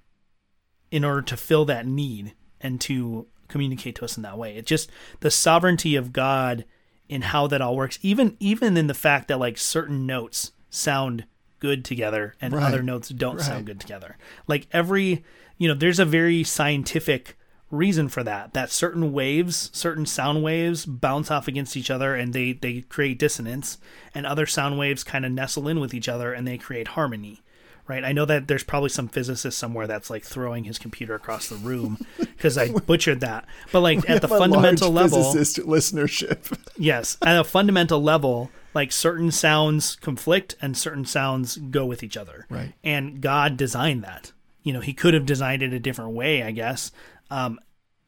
in 0.91 1.04
order 1.04 1.21
to 1.21 1.38
fill 1.38 1.65
that 1.65 1.88
need 1.88 2.34
and 2.60 2.82
to 2.82 3.27
communicate 3.47 3.95
to 3.95 4.06
us 4.06 4.17
in 4.17 4.23
that 4.23 4.38
way. 4.38 4.56
It's 4.56 4.69
just 4.69 4.89
the 5.21 5.32
sovereignty 5.32 5.95
of 5.95 6.13
God 6.13 6.65
in 7.10 7.23
how 7.23 7.47
that 7.47 7.62
all 7.62 7.75
works. 7.75 7.99
Even 8.01 8.36
even 8.39 8.75
in 8.75 8.88
the 8.88 8.93
fact 8.93 9.27
that 9.27 9.39
like 9.39 9.58
certain 9.58 10.06
notes 10.06 10.51
sound 10.69 11.25
good 11.62 11.86
together 11.86 12.36
and 12.41 12.54
Right. 12.54 12.63
other 12.65 12.84
notes 12.84 13.08
don't 13.08 13.38
Right. 13.38 13.45
sound 13.45 13.65
good 13.67 13.80
together. 13.80 14.17
Like 14.47 14.67
every 14.74 15.24
you 15.58 15.67
know, 15.67 15.76
there's 15.76 16.00
a 16.00 16.06
very 16.06 16.43
scientific 16.43 17.38
reason 17.69 18.10
for 18.10 18.24
that. 18.24 18.54
That 18.54 18.71
certain 18.71 19.13
waves, 19.13 19.69
certain 19.71 20.06
sound 20.08 20.43
waves 20.43 20.86
bounce 20.88 21.30
off 21.32 21.47
against 21.47 21.78
each 21.78 21.89
other 21.91 22.15
and 22.15 22.34
they 22.34 22.54
they 22.54 22.82
create 22.82 23.17
dissonance 23.19 23.78
and 24.13 24.26
other 24.26 24.45
sound 24.45 24.78
waves 24.78 25.04
kind 25.06 25.26
of 25.26 25.32
nestle 25.32 25.67
in 25.69 25.80
with 25.80 25.93
each 25.93 26.10
other 26.10 26.34
and 26.34 26.45
they 26.47 26.58
create 26.58 26.89
harmony 26.89 27.41
right? 27.88 28.06
I 28.06 28.13
know 28.13 28.24
that 28.26 28.47
there's 28.47 28.63
probably 28.63 28.88
some 28.89 29.10
physicist 29.10 29.58
somewhere 29.58 29.86
that's 29.86 30.10
like 30.10 30.24
throwing 30.24 30.63
his 30.63 30.80
computer 30.80 31.13
across 31.15 31.50
the 31.50 31.56
room 31.58 31.97
because 32.19 32.58
I 32.58 32.71
butchered 32.71 33.19
that. 33.19 33.45
But 33.74 33.82
like 33.82 34.10
at 34.10 34.21
the 34.21 34.30
fundamental 34.30 34.91
level, 34.91 35.34
listenership. 35.34 36.58
yes, 36.78 37.17
at 37.21 37.38
a 37.39 37.43
fundamental 37.43 38.02
level, 38.02 38.50
like 38.73 38.91
certain 38.91 39.31
sounds 39.31 39.95
conflict 39.97 40.55
and 40.62 40.77
certain 40.77 41.05
sounds 41.05 41.57
go 41.57 41.86
with 41.86 42.03
each 42.03 42.17
other. 42.17 42.45
Right. 42.49 42.73
And 42.84 43.21
God 43.21 43.57
designed 43.57 44.03
that. 44.03 44.31
You 44.63 44.73
know, 44.73 44.79
He 44.79 44.93
could 44.93 45.13
have 45.13 45.25
designed 45.25 45.63
it 45.63 45.73
a 45.73 45.79
different 45.79 46.12
way, 46.12 46.43
I 46.43 46.51
guess, 46.51 46.91
um, 47.29 47.60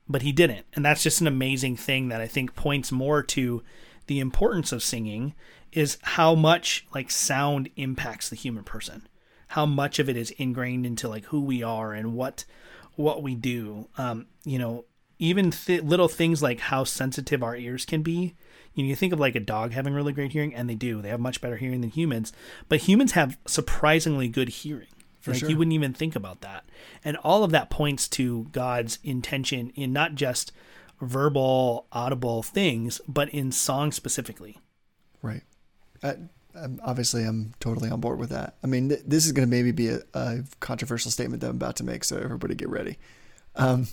but 0.07 0.21
He 0.21 0.31
didn't. 0.31 0.65
And 0.73 0.85
that's 0.85 1.03
just 1.03 1.21
an 1.21 1.27
amazing 1.27 1.77
thing 1.77 2.09
that 2.09 2.21
I 2.21 2.27
think 2.27 2.55
points 2.55 2.91
more 2.91 3.23
to 3.23 3.63
the 4.07 4.19
importance 4.19 4.71
of 4.71 4.83
singing 4.83 5.33
is 5.71 5.97
how 6.01 6.35
much 6.35 6.85
like 6.93 7.09
sound 7.09 7.69
impacts 7.75 8.29
the 8.29 8.35
human 8.35 8.63
person 8.63 9.07
how 9.53 9.67
much 9.67 9.99
of 9.99 10.09
it 10.09 10.17
is 10.17 10.31
ingrained 10.31 10.83
into 10.83 11.07
like 11.07 11.25
who 11.25 11.39
we 11.39 11.61
are 11.61 11.93
and 11.93 12.15
what 12.15 12.43
what 12.95 13.21
we 13.21 13.35
do 13.35 13.87
um 13.99 14.25
you 14.43 14.57
know 14.57 14.83
even 15.19 15.51
th- 15.51 15.83
little 15.83 16.07
things 16.07 16.41
like 16.41 16.59
how 16.59 16.83
sensitive 16.83 17.43
our 17.43 17.55
ears 17.55 17.85
can 17.85 18.01
be 18.01 18.35
you 18.73 18.83
know 18.83 18.89
you 18.89 18.95
think 18.95 19.13
of 19.13 19.19
like 19.19 19.35
a 19.35 19.39
dog 19.39 19.71
having 19.71 19.93
really 19.93 20.13
great 20.13 20.31
hearing 20.31 20.53
and 20.53 20.69
they 20.69 20.75
do 20.75 21.01
they 21.01 21.09
have 21.09 21.19
much 21.19 21.41
better 21.41 21.57
hearing 21.57 21.81
than 21.81 21.89
humans 21.89 22.33
but 22.69 22.81
humans 22.81 23.13
have 23.13 23.37
surprisingly 23.45 24.27
good 24.27 24.49
hearing 24.49 24.87
like 25.25 25.37
sure. 25.37 25.49
you 25.49 25.57
wouldn't 25.57 25.73
even 25.73 25.93
think 25.93 26.15
about 26.15 26.41
that 26.41 26.65
and 27.05 27.15
all 27.17 27.43
of 27.43 27.51
that 27.51 27.69
points 27.69 28.07
to 28.07 28.47
god's 28.51 28.99
intention 29.03 29.71
in 29.75 29.93
not 29.93 30.15
just 30.15 30.51
verbal 31.01 31.87
audible 31.91 32.43
things 32.43 32.99
but 33.07 33.29
in 33.29 33.51
song 33.51 33.91
specifically 33.91 34.57
Right. 35.23 35.41
I, 36.03 36.17
I'm, 36.53 36.79
obviously, 36.83 37.23
I'm 37.23 37.53
totally 37.59 37.89
on 37.89 37.99
board 37.99 38.19
with 38.19 38.29
that. 38.29 38.57
I 38.63 38.67
mean, 38.67 38.89
th- 38.89 39.01
this 39.07 39.25
is 39.25 39.31
going 39.31 39.47
to 39.47 39.49
maybe 39.49 39.71
be 39.71 39.87
a, 39.87 40.01
a 40.13 40.43
controversial 40.59 41.09
statement 41.09 41.41
that 41.41 41.49
I'm 41.49 41.55
about 41.55 41.77
to 41.77 41.83
make, 41.83 42.03
so 42.03 42.17
everybody 42.17 42.53
get 42.53 42.69
ready. 42.69 42.99
Um, 43.55 43.87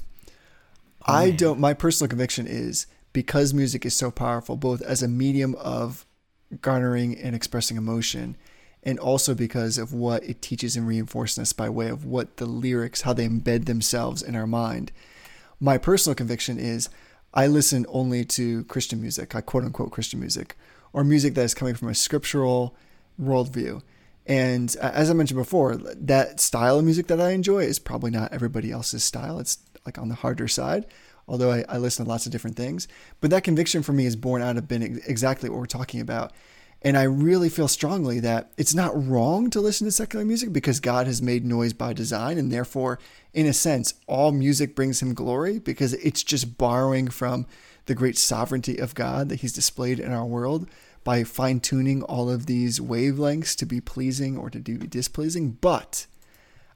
I 1.06 1.30
don't. 1.30 1.58
My 1.58 1.72
personal 1.72 2.08
conviction 2.08 2.46
is 2.46 2.86
because 3.12 3.52
music 3.54 3.84
is 3.84 3.94
so 3.94 4.10
powerful, 4.10 4.56
both 4.56 4.82
as 4.82 5.02
a 5.02 5.08
medium 5.08 5.54
of 5.56 6.06
garnering 6.60 7.16
and 7.18 7.34
expressing 7.34 7.76
emotion, 7.76 8.36
and 8.82 8.98
also 8.98 9.34
because 9.34 9.78
of 9.78 9.92
what 9.92 10.24
it 10.24 10.40
teaches 10.40 10.76
and 10.76 10.86
reinforces 10.86 11.38
us 11.38 11.52
by 11.52 11.68
way 11.68 11.88
of 11.88 12.04
what 12.04 12.38
the 12.38 12.46
lyrics, 12.46 13.02
how 13.02 13.12
they 13.12 13.28
embed 13.28 13.66
themselves 13.66 14.22
in 14.22 14.34
our 14.34 14.46
mind. 14.46 14.90
My 15.60 15.76
personal 15.76 16.14
conviction 16.14 16.58
is 16.58 16.88
I 17.34 17.46
listen 17.46 17.86
only 17.88 18.24
to 18.26 18.64
Christian 18.64 19.00
music, 19.00 19.34
I 19.34 19.40
quote 19.40 19.64
unquote 19.64 19.92
Christian 19.92 20.18
music, 20.20 20.56
or 20.92 21.04
music 21.04 21.34
that 21.34 21.44
is 21.44 21.54
coming 21.54 21.74
from 21.74 21.88
a 21.88 21.94
scriptural 21.94 22.74
worldview. 23.20 23.82
And 24.26 24.74
as 24.76 25.10
I 25.10 25.14
mentioned 25.14 25.38
before, 25.38 25.76
that 25.76 26.40
style 26.40 26.78
of 26.78 26.84
music 26.84 27.06
that 27.08 27.20
I 27.20 27.30
enjoy 27.30 27.64
is 27.64 27.78
probably 27.78 28.10
not 28.10 28.32
everybody 28.32 28.70
else's 28.70 29.04
style. 29.04 29.38
It's 29.38 29.58
like 29.86 29.98
on 29.98 30.08
the 30.08 30.14
harder 30.14 30.48
side, 30.48 30.86
although 31.30 31.52
I, 31.52 31.64
I 31.68 31.78
listen 31.78 32.04
to 32.04 32.10
lots 32.10 32.26
of 32.26 32.32
different 32.32 32.56
things. 32.56 32.88
But 33.20 33.30
that 33.30 33.44
conviction 33.44 33.82
for 33.82 33.92
me 33.92 34.04
is 34.04 34.16
born 34.16 34.42
out 34.42 34.56
of 34.56 34.68
being 34.68 35.00
exactly 35.06 35.48
what 35.48 35.60
we're 35.60 35.66
talking 35.66 36.00
about. 36.00 36.32
And 36.82 36.96
I 36.96 37.04
really 37.04 37.48
feel 37.48 37.68
strongly 37.68 38.20
that 38.20 38.50
it's 38.56 38.74
not 38.74 39.06
wrong 39.06 39.48
to 39.50 39.60
listen 39.60 39.86
to 39.86 39.92
secular 39.92 40.24
music 40.24 40.52
because 40.52 40.80
God 40.80 41.06
has 41.06 41.22
made 41.22 41.44
noise 41.44 41.72
by 41.72 41.92
design. 41.92 42.36
And 42.36 42.50
therefore, 42.50 42.98
in 43.32 43.46
a 43.46 43.52
sense, 43.52 43.94
all 44.06 44.32
music 44.32 44.74
brings 44.74 45.00
him 45.00 45.14
glory 45.14 45.58
because 45.58 45.92
it's 45.94 46.22
just 46.22 46.58
borrowing 46.58 47.08
from 47.08 47.46
the 47.86 47.94
great 47.94 48.18
sovereignty 48.18 48.78
of 48.78 48.94
God 48.94 49.28
that 49.28 49.40
he's 49.40 49.52
displayed 49.52 50.00
in 50.00 50.12
our 50.12 50.24
world 50.24 50.68
by 51.04 51.22
fine 51.22 51.60
tuning 51.60 52.02
all 52.02 52.28
of 52.28 52.46
these 52.46 52.80
wavelengths 52.80 53.56
to 53.56 53.66
be 53.66 53.80
pleasing 53.80 54.36
or 54.36 54.50
to 54.50 54.58
be 54.58 54.78
displeasing. 54.78 55.52
But 55.52 56.06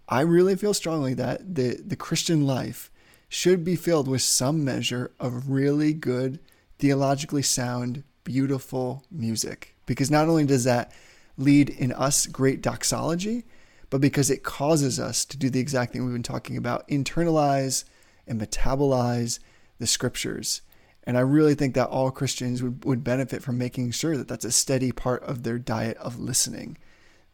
I 0.09 0.21
really 0.21 0.55
feel 0.55 0.75
strongly 0.75 1.15
that 1.15 1.55
the, 1.55 1.81
the 1.85 1.97
Christian 1.97 2.47
life 2.47 2.91
should 3.35 3.65
be 3.65 3.75
filled 3.75 4.07
with 4.07 4.23
some 4.23 4.65
measure 4.65 5.11
of 5.19 5.51
really 5.51 5.93
good, 5.93 6.39
theologically 6.79 7.43
sound, 7.43 8.05
beautiful 8.23 9.03
music. 9.11 9.75
Because 9.87 10.09
not 10.09 10.29
only 10.29 10.45
does 10.45 10.63
that 10.63 10.93
lead 11.37 11.69
in 11.69 11.91
us 11.91 12.27
great 12.27 12.63
doxology, 12.63 13.45
but 13.91 14.01
because 14.01 14.31
it 14.31 14.45
causes 14.45 15.01
us 15.01 15.25
to 15.25 15.37
do 15.37 15.51
the 15.51 15.59
exact 15.59 15.93
thing 15.93 16.05
we've 16.05 16.13
been 16.13 16.23
talking 16.23 16.57
about 16.57 16.87
internalize 16.87 17.83
and 18.25 18.41
metabolize 18.41 19.41
the 19.81 19.87
scriptures. 19.89 20.63
And 21.03 21.19
I 21.19 21.23
really 21.23 21.57
think 21.57 21.75
that 21.75 21.89
all 21.89 22.13
Christians 22.13 22.63
would, 22.63 22.85
would 22.85 23.03
benefit 23.03 23.43
from 23.43 23.59
making 23.59 23.91
sure 23.91 24.17
that 24.17 24.29
that's 24.29 24.45
a 24.45 24.53
steady 24.53 24.93
part 24.93 25.25
of 25.25 25.43
their 25.43 25.59
diet 25.59 25.97
of 25.97 26.21
listening, 26.21 26.79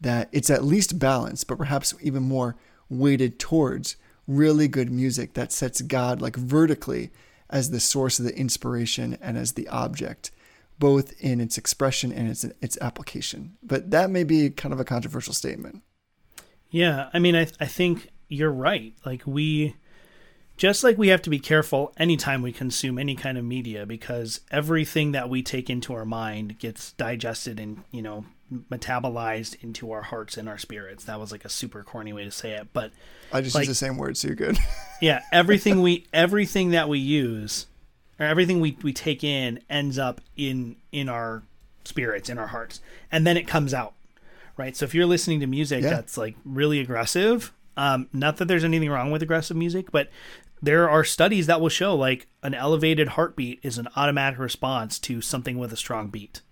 that 0.00 0.30
it's 0.32 0.48
at 0.48 0.64
least 0.64 0.98
balanced, 0.98 1.46
but 1.46 1.58
perhaps 1.58 1.92
even 2.00 2.22
more 2.22 2.56
weighted 2.88 3.38
towards 3.38 3.96
really 4.30 4.68
good 4.68 4.90
music 4.90 5.34
that 5.34 5.52
sets 5.52 5.80
God 5.80 6.22
like 6.22 6.36
vertically 6.36 7.10
as 7.48 7.70
the 7.70 7.80
source 7.80 8.18
of 8.18 8.24
the 8.24 8.36
inspiration 8.36 9.18
and 9.20 9.36
as 9.36 9.52
the 9.52 9.68
object, 9.68 10.30
both 10.78 11.12
in 11.20 11.40
its 11.40 11.58
expression 11.58 12.12
and 12.12 12.28
its 12.28 12.44
its 12.60 12.78
application. 12.80 13.56
But 13.62 13.90
that 13.90 14.10
may 14.10 14.24
be 14.24 14.50
kind 14.50 14.72
of 14.72 14.80
a 14.80 14.84
controversial 14.84 15.34
statement. 15.34 15.82
Yeah, 16.70 17.10
I 17.12 17.18
mean, 17.18 17.34
I 17.34 17.48
I 17.58 17.66
think 17.66 18.08
you're 18.28 18.52
right. 18.52 18.94
Like 19.04 19.22
we 19.26 19.74
just 20.56 20.84
like 20.84 20.96
we 20.96 21.08
have 21.08 21.22
to 21.22 21.30
be 21.30 21.40
careful 21.40 21.92
anytime 21.96 22.42
we 22.42 22.52
consume 22.52 22.98
any 22.98 23.16
kind 23.16 23.36
of 23.36 23.44
media 23.44 23.84
because 23.84 24.42
everything 24.50 25.12
that 25.12 25.28
we 25.28 25.42
take 25.42 25.68
into 25.68 25.92
our 25.92 26.04
mind 26.04 26.58
gets 26.58 26.92
digested 26.92 27.58
and 27.58 27.82
you 27.90 28.02
know 28.02 28.26
metabolized 28.70 29.62
into 29.62 29.92
our 29.92 30.02
hearts 30.02 30.36
and 30.36 30.48
our 30.48 30.58
spirits 30.58 31.04
that 31.04 31.20
was 31.20 31.30
like 31.30 31.44
a 31.44 31.48
super 31.48 31.82
corny 31.82 32.12
way 32.12 32.24
to 32.24 32.30
say 32.30 32.52
it 32.52 32.68
but 32.72 32.92
i 33.32 33.40
just 33.40 33.54
like, 33.54 33.62
use 33.62 33.68
the 33.68 33.74
same 33.74 33.96
word 33.96 34.16
so 34.16 34.28
you're 34.28 34.34
good 34.34 34.58
yeah 35.00 35.22
everything 35.32 35.82
we 35.82 36.06
everything 36.12 36.70
that 36.70 36.88
we 36.88 36.98
use 36.98 37.66
or 38.18 38.26
everything 38.26 38.60
we, 38.60 38.76
we 38.82 38.92
take 38.92 39.22
in 39.22 39.60
ends 39.70 39.98
up 39.98 40.20
in 40.36 40.76
in 40.92 41.08
our 41.08 41.42
spirits 41.84 42.28
in 42.28 42.38
our 42.38 42.48
hearts 42.48 42.80
and 43.10 43.26
then 43.26 43.36
it 43.36 43.46
comes 43.46 43.72
out 43.72 43.94
right 44.56 44.76
so 44.76 44.84
if 44.84 44.94
you're 44.94 45.06
listening 45.06 45.40
to 45.40 45.46
music 45.46 45.82
yeah. 45.82 45.90
that's 45.90 46.16
like 46.16 46.34
really 46.44 46.80
aggressive 46.80 47.52
um, 47.80 48.08
not 48.12 48.36
that 48.36 48.46
there's 48.46 48.62
anything 48.62 48.90
wrong 48.90 49.10
with 49.10 49.22
aggressive 49.22 49.56
music, 49.56 49.90
but 49.90 50.10
there 50.62 50.90
are 50.90 51.02
studies 51.02 51.46
that 51.46 51.62
will 51.62 51.70
show 51.70 51.94
like 51.94 52.26
an 52.42 52.52
elevated 52.52 53.08
heartbeat 53.08 53.58
is 53.62 53.78
an 53.78 53.88
automatic 53.96 54.38
response 54.38 54.98
to 54.98 55.22
something 55.22 55.58
with 55.58 55.72
a 55.72 55.76
strong 55.76 56.08
beat. 56.08 56.42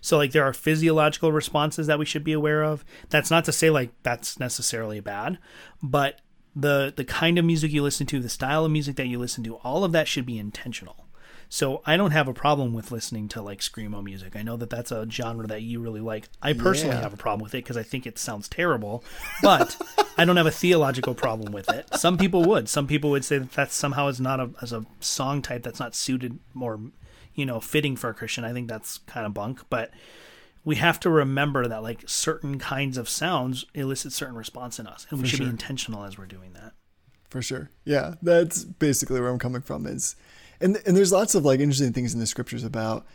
So 0.00 0.16
like 0.16 0.32
there 0.32 0.44
are 0.44 0.52
physiological 0.52 1.32
responses 1.32 1.86
that 1.86 1.98
we 1.98 2.04
should 2.04 2.24
be 2.24 2.32
aware 2.32 2.62
of. 2.62 2.84
That's 3.10 3.30
not 3.30 3.44
to 3.46 3.52
say 3.52 3.70
like 3.70 3.90
that's 4.02 4.38
necessarily 4.38 5.00
bad, 5.00 5.38
but 5.82 6.20
the 6.54 6.92
the 6.94 7.04
kind 7.04 7.38
of 7.38 7.44
music 7.44 7.72
you 7.72 7.82
listen 7.82 8.06
to, 8.08 8.20
the 8.20 8.28
style 8.28 8.64
of 8.64 8.70
music 8.70 8.96
that 8.96 9.06
you 9.06 9.18
listen 9.18 9.44
to, 9.44 9.56
all 9.56 9.84
of 9.84 9.92
that 9.92 10.08
should 10.08 10.26
be 10.26 10.38
intentional. 10.38 11.08
So 11.50 11.82
I 11.86 11.96
don't 11.96 12.10
have 12.10 12.28
a 12.28 12.34
problem 12.34 12.74
with 12.74 12.92
listening 12.92 13.28
to 13.28 13.42
like 13.42 13.60
screamo 13.60 14.04
music. 14.04 14.36
I 14.36 14.42
know 14.42 14.56
that 14.58 14.68
that's 14.68 14.92
a 14.92 15.06
genre 15.10 15.46
that 15.46 15.62
you 15.62 15.80
really 15.80 16.00
like. 16.00 16.28
I 16.42 16.52
personally 16.52 16.96
yeah. 16.96 17.02
have 17.02 17.14
a 17.14 17.16
problem 17.16 17.42
with 17.42 17.54
it 17.54 17.64
because 17.64 17.78
I 17.78 17.82
think 17.82 18.06
it 18.06 18.18
sounds 18.18 18.48
terrible, 18.48 19.02
but 19.42 19.80
I 20.18 20.24
don't 20.26 20.36
have 20.36 20.46
a 20.46 20.50
theological 20.50 21.14
problem 21.14 21.52
with 21.52 21.70
it. 21.70 21.86
Some 21.94 22.18
people 22.18 22.44
would. 22.44 22.68
Some 22.68 22.86
people 22.86 23.10
would 23.10 23.24
say 23.24 23.38
that 23.38 23.52
that 23.52 23.72
somehow 23.72 24.08
is 24.08 24.20
not 24.20 24.40
a 24.40 24.50
as 24.60 24.72
a 24.72 24.84
song 25.00 25.40
type 25.40 25.62
that's 25.62 25.80
not 25.80 25.94
suited 25.94 26.38
or 26.60 26.80
you 27.38 27.46
know 27.46 27.60
fitting 27.60 27.96
for 27.96 28.10
a 28.10 28.14
Christian. 28.14 28.44
I 28.44 28.52
think 28.52 28.68
that's 28.68 28.98
kind 28.98 29.24
of 29.24 29.32
bunk, 29.32 29.62
but 29.70 29.92
we 30.64 30.76
have 30.76 30.98
to 31.00 31.08
remember 31.08 31.68
that 31.68 31.82
like 31.82 32.02
certain 32.06 32.58
kinds 32.58 32.98
of 32.98 33.08
sounds 33.08 33.64
elicit 33.74 34.12
certain 34.12 34.34
response 34.34 34.80
in 34.80 34.88
us, 34.88 35.06
and 35.08 35.20
we 35.20 35.22
for 35.22 35.28
should 35.28 35.36
sure. 35.38 35.46
be 35.46 35.50
intentional 35.50 36.04
as 36.04 36.18
we're 36.18 36.26
doing 36.26 36.52
that. 36.54 36.72
For 37.30 37.40
sure, 37.40 37.70
yeah, 37.84 38.14
that's 38.20 38.64
basically 38.64 39.20
where 39.20 39.30
I'm 39.30 39.38
coming 39.38 39.62
from. 39.62 39.86
Is 39.86 40.16
and 40.60 40.82
and 40.84 40.96
there's 40.96 41.12
lots 41.12 41.36
of 41.36 41.44
like 41.44 41.60
interesting 41.60 41.92
things 41.92 42.12
in 42.12 42.18
the 42.18 42.26
scriptures 42.26 42.64
about 42.64 43.06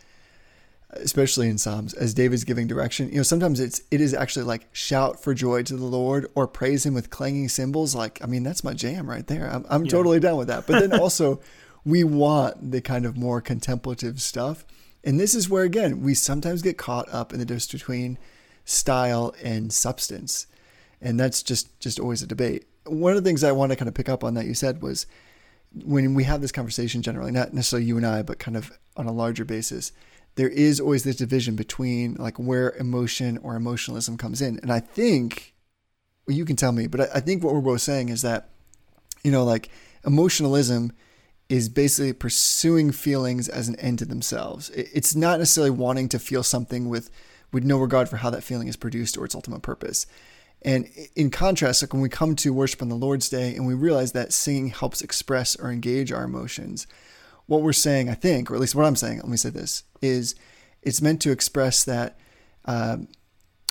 especially 0.98 1.48
in 1.48 1.58
psalms 1.58 1.92
as 1.94 2.14
david's 2.14 2.44
giving 2.44 2.68
direction 2.68 3.08
you 3.08 3.16
know 3.16 3.22
sometimes 3.24 3.58
it's 3.58 3.82
it 3.90 4.00
is 4.00 4.14
actually 4.14 4.44
like 4.44 4.68
shout 4.70 5.20
for 5.20 5.34
joy 5.34 5.60
to 5.60 5.74
the 5.74 5.84
lord 5.84 6.28
or 6.36 6.46
praise 6.46 6.86
him 6.86 6.94
with 6.94 7.10
clanging 7.10 7.48
cymbals 7.48 7.96
like 7.96 8.22
i 8.22 8.26
mean 8.26 8.44
that's 8.44 8.62
my 8.62 8.72
jam 8.72 9.10
right 9.10 9.26
there 9.26 9.50
i'm, 9.50 9.66
I'm 9.68 9.84
yeah. 9.84 9.90
totally 9.90 10.20
down 10.20 10.36
with 10.36 10.46
that 10.46 10.68
but 10.68 10.78
then 10.78 11.00
also 11.00 11.40
we 11.84 12.04
want 12.04 12.72
the 12.72 12.80
kind 12.80 13.04
of 13.04 13.16
more 13.16 13.40
contemplative 13.40 14.20
stuff. 14.20 14.64
And 15.02 15.20
this 15.20 15.34
is 15.34 15.50
where 15.50 15.64
again 15.64 16.02
we 16.02 16.14
sometimes 16.14 16.62
get 16.62 16.78
caught 16.78 17.12
up 17.12 17.32
in 17.32 17.38
the 17.38 17.44
difference 17.44 17.70
between 17.70 18.18
style 18.64 19.34
and 19.42 19.72
substance. 19.72 20.46
And 21.00 21.20
that's 21.20 21.42
just 21.42 21.78
just 21.80 22.00
always 22.00 22.22
a 22.22 22.26
debate. 22.26 22.66
One 22.86 23.16
of 23.16 23.22
the 23.22 23.28
things 23.28 23.44
i 23.44 23.52
want 23.52 23.72
to 23.72 23.76
kind 23.76 23.88
of 23.88 23.94
pick 23.94 24.08
up 24.08 24.24
on 24.24 24.34
that 24.34 24.46
you 24.46 24.54
said 24.54 24.82
was 24.82 25.06
when 25.84 26.14
we 26.14 26.24
have 26.24 26.40
this 26.40 26.52
conversation 26.52 27.02
generally, 27.02 27.32
not 27.32 27.52
necessarily 27.52 27.86
you 27.86 27.96
and 27.96 28.06
I, 28.06 28.22
but 28.22 28.38
kind 28.38 28.56
of 28.56 28.72
on 28.96 29.06
a 29.06 29.12
larger 29.12 29.44
basis, 29.44 29.92
there 30.36 30.48
is 30.48 30.80
always 30.80 31.04
this 31.04 31.16
division 31.16 31.56
between 31.56 32.14
like 32.14 32.38
where 32.38 32.72
emotion 32.72 33.38
or 33.38 33.56
emotionalism 33.56 34.16
comes 34.16 34.40
in. 34.40 34.58
And 34.60 34.72
I 34.72 34.80
think, 34.80 35.54
well, 36.26 36.36
you 36.36 36.44
can 36.44 36.56
tell 36.56 36.72
me, 36.72 36.86
but 36.86 37.00
I, 37.00 37.08
I 37.16 37.20
think 37.20 37.42
what 37.42 37.54
we're 37.54 37.60
both 37.60 37.80
saying 37.80 38.08
is 38.08 38.22
that, 38.22 38.48
you 39.22 39.30
know, 39.30 39.44
like 39.44 39.68
emotionalism 40.04 40.92
is 41.48 41.68
basically 41.68 42.12
pursuing 42.12 42.90
feelings 42.90 43.48
as 43.48 43.68
an 43.68 43.76
end 43.76 43.98
to 43.98 44.04
themselves. 44.04 44.70
It's 44.70 45.14
not 45.14 45.38
necessarily 45.38 45.70
wanting 45.70 46.08
to 46.10 46.18
feel 46.18 46.42
something 46.42 46.88
with 46.88 47.10
with 47.52 47.64
no 47.64 47.78
regard 47.78 48.08
for 48.08 48.16
how 48.16 48.30
that 48.30 48.42
feeling 48.42 48.66
is 48.66 48.76
produced 48.76 49.16
or 49.16 49.24
its 49.24 49.34
ultimate 49.34 49.62
purpose. 49.62 50.06
And 50.62 50.88
in 51.14 51.30
contrast, 51.30 51.82
like 51.82 51.92
when 51.92 52.02
we 52.02 52.08
come 52.08 52.34
to 52.36 52.52
worship 52.52 52.82
on 52.82 52.88
the 52.88 52.96
Lord's 52.96 53.28
Day 53.28 53.54
and 53.54 53.64
we 53.64 53.74
realize 53.74 54.12
that 54.12 54.32
singing 54.32 54.68
helps 54.68 55.02
express 55.02 55.54
or 55.54 55.70
engage 55.70 56.10
our 56.10 56.24
emotions, 56.24 56.88
what 57.46 57.62
we're 57.62 57.72
saying, 57.72 58.08
I 58.08 58.14
think, 58.14 58.50
or 58.50 58.54
at 58.54 58.60
least 58.60 58.74
what 58.74 58.86
I'm 58.86 58.96
saying, 58.96 59.18
let 59.18 59.28
me 59.28 59.36
say 59.36 59.50
this, 59.50 59.84
is 60.00 60.34
it's 60.82 61.02
meant 61.02 61.20
to 61.22 61.30
express 61.30 61.84
that 61.84 62.18
um, 62.64 63.08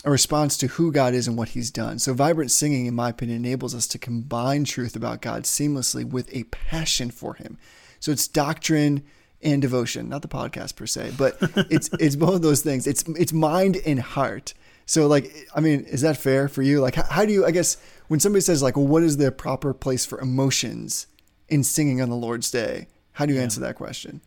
a 0.03 0.11
response 0.11 0.57
to 0.57 0.67
who 0.67 0.91
God 0.91 1.13
is 1.13 1.27
and 1.27 1.37
what 1.37 1.49
He's 1.49 1.71
done. 1.71 1.99
So, 1.99 2.13
vibrant 2.13 2.51
singing, 2.51 2.85
in 2.85 2.95
my 2.95 3.09
opinion, 3.09 3.37
enables 3.37 3.73
us 3.73 3.87
to 3.87 3.97
combine 3.97 4.63
truth 4.63 4.95
about 4.95 5.21
God 5.21 5.43
seamlessly 5.43 6.05
with 6.05 6.33
a 6.35 6.43
passion 6.45 7.11
for 7.11 7.35
Him. 7.35 7.57
So, 7.99 8.11
it's 8.11 8.27
doctrine 8.27 9.03
and 9.41 9.61
devotion, 9.61 10.09
not 10.09 10.21
the 10.21 10.27
podcast 10.27 10.75
per 10.75 10.85
se, 10.85 11.13
but 11.17 11.37
it's 11.69 11.89
it's 11.99 12.15
both 12.15 12.35
of 12.35 12.41
those 12.41 12.61
things. 12.61 12.87
It's 12.87 13.03
it's 13.09 13.33
mind 13.33 13.77
and 13.85 13.99
heart. 13.99 14.53
So, 14.85 15.07
like, 15.07 15.33
I 15.55 15.61
mean, 15.61 15.81
is 15.81 16.01
that 16.01 16.17
fair 16.17 16.47
for 16.47 16.61
you? 16.61 16.81
Like, 16.81 16.95
how, 16.95 17.03
how, 17.03 17.25
do 17.25 17.31
you, 17.31 17.45
I 17.45 17.51
guess, 17.51 17.77
when 18.09 18.19
somebody 18.19 18.41
says, 18.41 18.61
like, 18.61 18.75
well, 18.75 18.85
what 18.85 19.01
is 19.03 19.15
the 19.15 19.31
proper 19.31 19.73
place 19.73 20.05
for 20.05 20.19
emotions 20.19 21.07
in 21.47 21.63
singing 21.63 22.01
on 22.01 22.09
the 22.09 22.17
Lord's 22.17 22.51
Day? 22.51 22.87
How 23.13 23.25
do 23.25 23.31
you 23.31 23.39
yeah. 23.39 23.43
answer 23.43 23.61
that 23.61 23.75
question? 23.75 24.21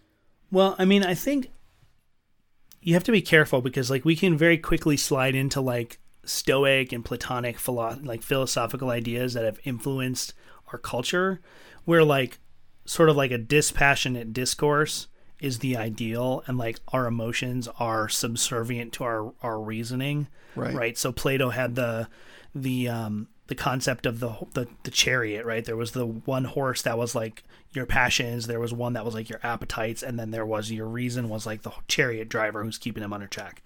Well, 0.51 0.75
I 0.79 0.85
mean, 0.85 1.05
I 1.05 1.15
think 1.15 1.51
you 2.87 2.95
have 2.95 3.05
to 3.05 3.13
be 3.13 3.21
careful 3.21 3.61
because, 3.61 3.91
like, 3.91 4.05
we 4.05 4.15
can 4.15 4.39
very 4.39 4.57
quickly 4.57 4.97
slide 4.97 5.35
into, 5.35 5.61
like, 5.61 5.99
Stoic 6.25 6.93
and 6.93 7.05
Platonic 7.05 7.59
philo- 7.59 7.99
like 8.03 8.23
philosophical 8.23 8.91
ideas 8.91 9.35
that 9.35 9.45
have 9.45 9.59
influenced 9.65 10.35
our 10.73 10.79
culture, 10.79 11.41
where, 11.85 12.05
like, 12.05 12.39
sort 12.85 13.09
of 13.09 13.17
like 13.17 13.33
a 13.33 13.39
dispassionate 13.39 14.33
discourse 14.33 15.09
is 15.41 15.59
the 15.59 15.77
ideal 15.77 16.43
and 16.47 16.57
like 16.57 16.79
our 16.89 17.07
emotions 17.07 17.69
are 17.79 18.09
subservient 18.09 18.93
to 18.95 19.05
our 19.05 19.35
our 19.43 19.61
reasoning 19.61 20.29
right. 20.55 20.75
right? 20.75 20.97
So 20.97 21.13
plato 21.13 21.51
had 21.51 21.75
the 21.75 22.09
the 22.55 22.89
um 22.89 23.29
the 23.49 23.55
concept 23.55 24.07
of 24.07 24.21
the, 24.21 24.35
the 24.55 24.67
the 24.85 24.91
chariot 24.91 25.45
right? 25.45 25.65
There 25.65 25.77
was 25.77 25.93
the 25.93 26.07
one 26.07 26.45
horse 26.45 26.83
that 26.83 26.97
was 26.97 27.15
like 27.15 27.43
your 27.73 27.87
passions. 27.87 28.47
There 28.47 28.61
was 28.61 28.73
one 28.73 28.93
that 28.95 29.05
was 29.05 29.15
like 29.15 29.29
your 29.29 29.41
appetites, 29.43 30.03
and 30.03 30.19
then 30.19 30.31
there 30.31 30.47
was 30.47 30.71
your 30.71 30.87
reason 30.87 31.29
was 31.29 31.47
like 31.47 31.63
the 31.63 31.73
chariot 31.89 32.29
driver 32.29 32.65
who's 32.65 32.79
keeping 32.79 33.03
him 33.03 33.13
under 33.13 33.27
check. 33.27 33.63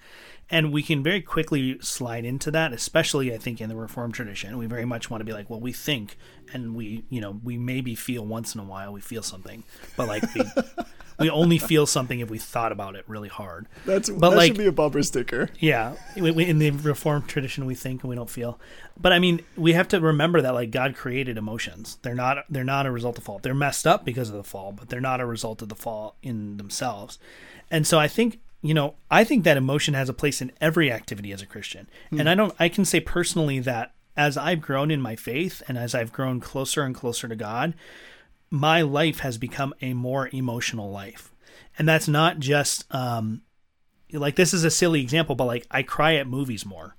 And 0.52 0.72
we 0.72 0.82
can 0.82 1.02
very 1.04 1.20
quickly 1.22 1.78
slide 1.80 2.24
into 2.24 2.50
that, 2.50 2.72
especially 2.72 3.32
I 3.32 3.38
think 3.38 3.60
in 3.60 3.68
the 3.68 3.76
reform 3.76 4.10
tradition. 4.10 4.58
We 4.58 4.66
very 4.66 4.84
much 4.84 5.08
want 5.08 5.20
to 5.20 5.24
be 5.24 5.32
like, 5.32 5.48
well, 5.48 5.60
we 5.60 5.72
think, 5.72 6.18
and 6.52 6.74
we, 6.74 7.04
you 7.08 7.20
know, 7.20 7.38
we 7.44 7.56
maybe 7.56 7.94
feel 7.94 8.26
once 8.26 8.54
in 8.56 8.60
a 8.60 8.64
while 8.64 8.92
we 8.92 9.00
feel 9.00 9.22
something, 9.22 9.62
but 9.96 10.08
like 10.08 10.24
we, 10.34 10.42
we 11.20 11.30
only 11.30 11.58
feel 11.58 11.86
something 11.86 12.18
if 12.18 12.30
we 12.30 12.38
thought 12.38 12.72
about 12.72 12.96
it 12.96 13.04
really 13.06 13.28
hard. 13.28 13.68
That's 13.86 14.10
but 14.10 14.30
that 14.30 14.36
like 14.36 14.48
should 14.48 14.58
be 14.58 14.66
a 14.66 14.72
bumper 14.72 15.04
sticker. 15.04 15.50
yeah, 15.60 15.94
we, 16.16 16.32
we- 16.32 16.46
in 16.46 16.58
the 16.58 16.70
Reformed 16.72 17.28
tradition, 17.28 17.64
we 17.64 17.76
think 17.76 18.02
and 18.02 18.10
we 18.10 18.16
don't 18.16 18.28
feel. 18.30 18.58
But 19.00 19.12
I 19.12 19.20
mean, 19.20 19.42
we 19.56 19.72
have 19.74 19.86
to 19.88 20.00
remember 20.00 20.42
that 20.42 20.52
like 20.52 20.72
God 20.72 20.96
created 20.96 21.38
emotions. 21.38 21.96
They're 22.02 22.14
not 22.16 22.38
they're 22.50 22.64
not 22.64 22.86
a 22.86 22.90
result 22.90 23.18
of 23.18 23.24
fault. 23.24 23.42
They're 23.44 23.54
messed 23.54 23.86
up 23.86 23.89
because 24.04 24.28
of 24.30 24.36
the 24.36 24.44
fall, 24.44 24.72
but 24.72 24.88
they're 24.88 25.00
not 25.00 25.20
a 25.20 25.26
result 25.26 25.62
of 25.62 25.68
the 25.68 25.74
fall 25.74 26.16
in 26.22 26.56
themselves. 26.56 27.18
And 27.70 27.86
so 27.86 27.98
I 27.98 28.08
think 28.08 28.40
you 28.62 28.74
know 28.74 28.94
I 29.10 29.24
think 29.24 29.44
that 29.44 29.56
emotion 29.56 29.94
has 29.94 30.08
a 30.08 30.14
place 30.14 30.40
in 30.40 30.52
every 30.60 30.90
activity 30.92 31.32
as 31.32 31.42
a 31.42 31.46
Christian. 31.46 31.88
And 32.10 32.28
I 32.28 32.34
don't 32.34 32.54
I 32.58 32.68
can 32.68 32.84
say 32.84 33.00
personally 33.00 33.60
that 33.60 33.92
as 34.16 34.36
I've 34.36 34.60
grown 34.60 34.90
in 34.90 35.00
my 35.00 35.16
faith 35.16 35.62
and 35.68 35.78
as 35.78 35.94
I've 35.94 36.12
grown 36.12 36.40
closer 36.40 36.82
and 36.82 36.94
closer 36.94 37.28
to 37.28 37.36
God, 37.36 37.74
my 38.50 38.82
life 38.82 39.20
has 39.20 39.38
become 39.38 39.72
a 39.80 39.94
more 39.94 40.28
emotional 40.32 40.90
life. 40.90 41.30
And 41.78 41.88
that's 41.88 42.08
not 42.08 42.38
just 42.38 42.92
um 42.94 43.42
like 44.12 44.36
this 44.36 44.52
is 44.52 44.64
a 44.64 44.70
silly 44.70 45.00
example, 45.00 45.34
but 45.34 45.44
like 45.44 45.66
I 45.70 45.82
cry 45.82 46.16
at 46.16 46.26
movies 46.26 46.66
more. 46.66 46.96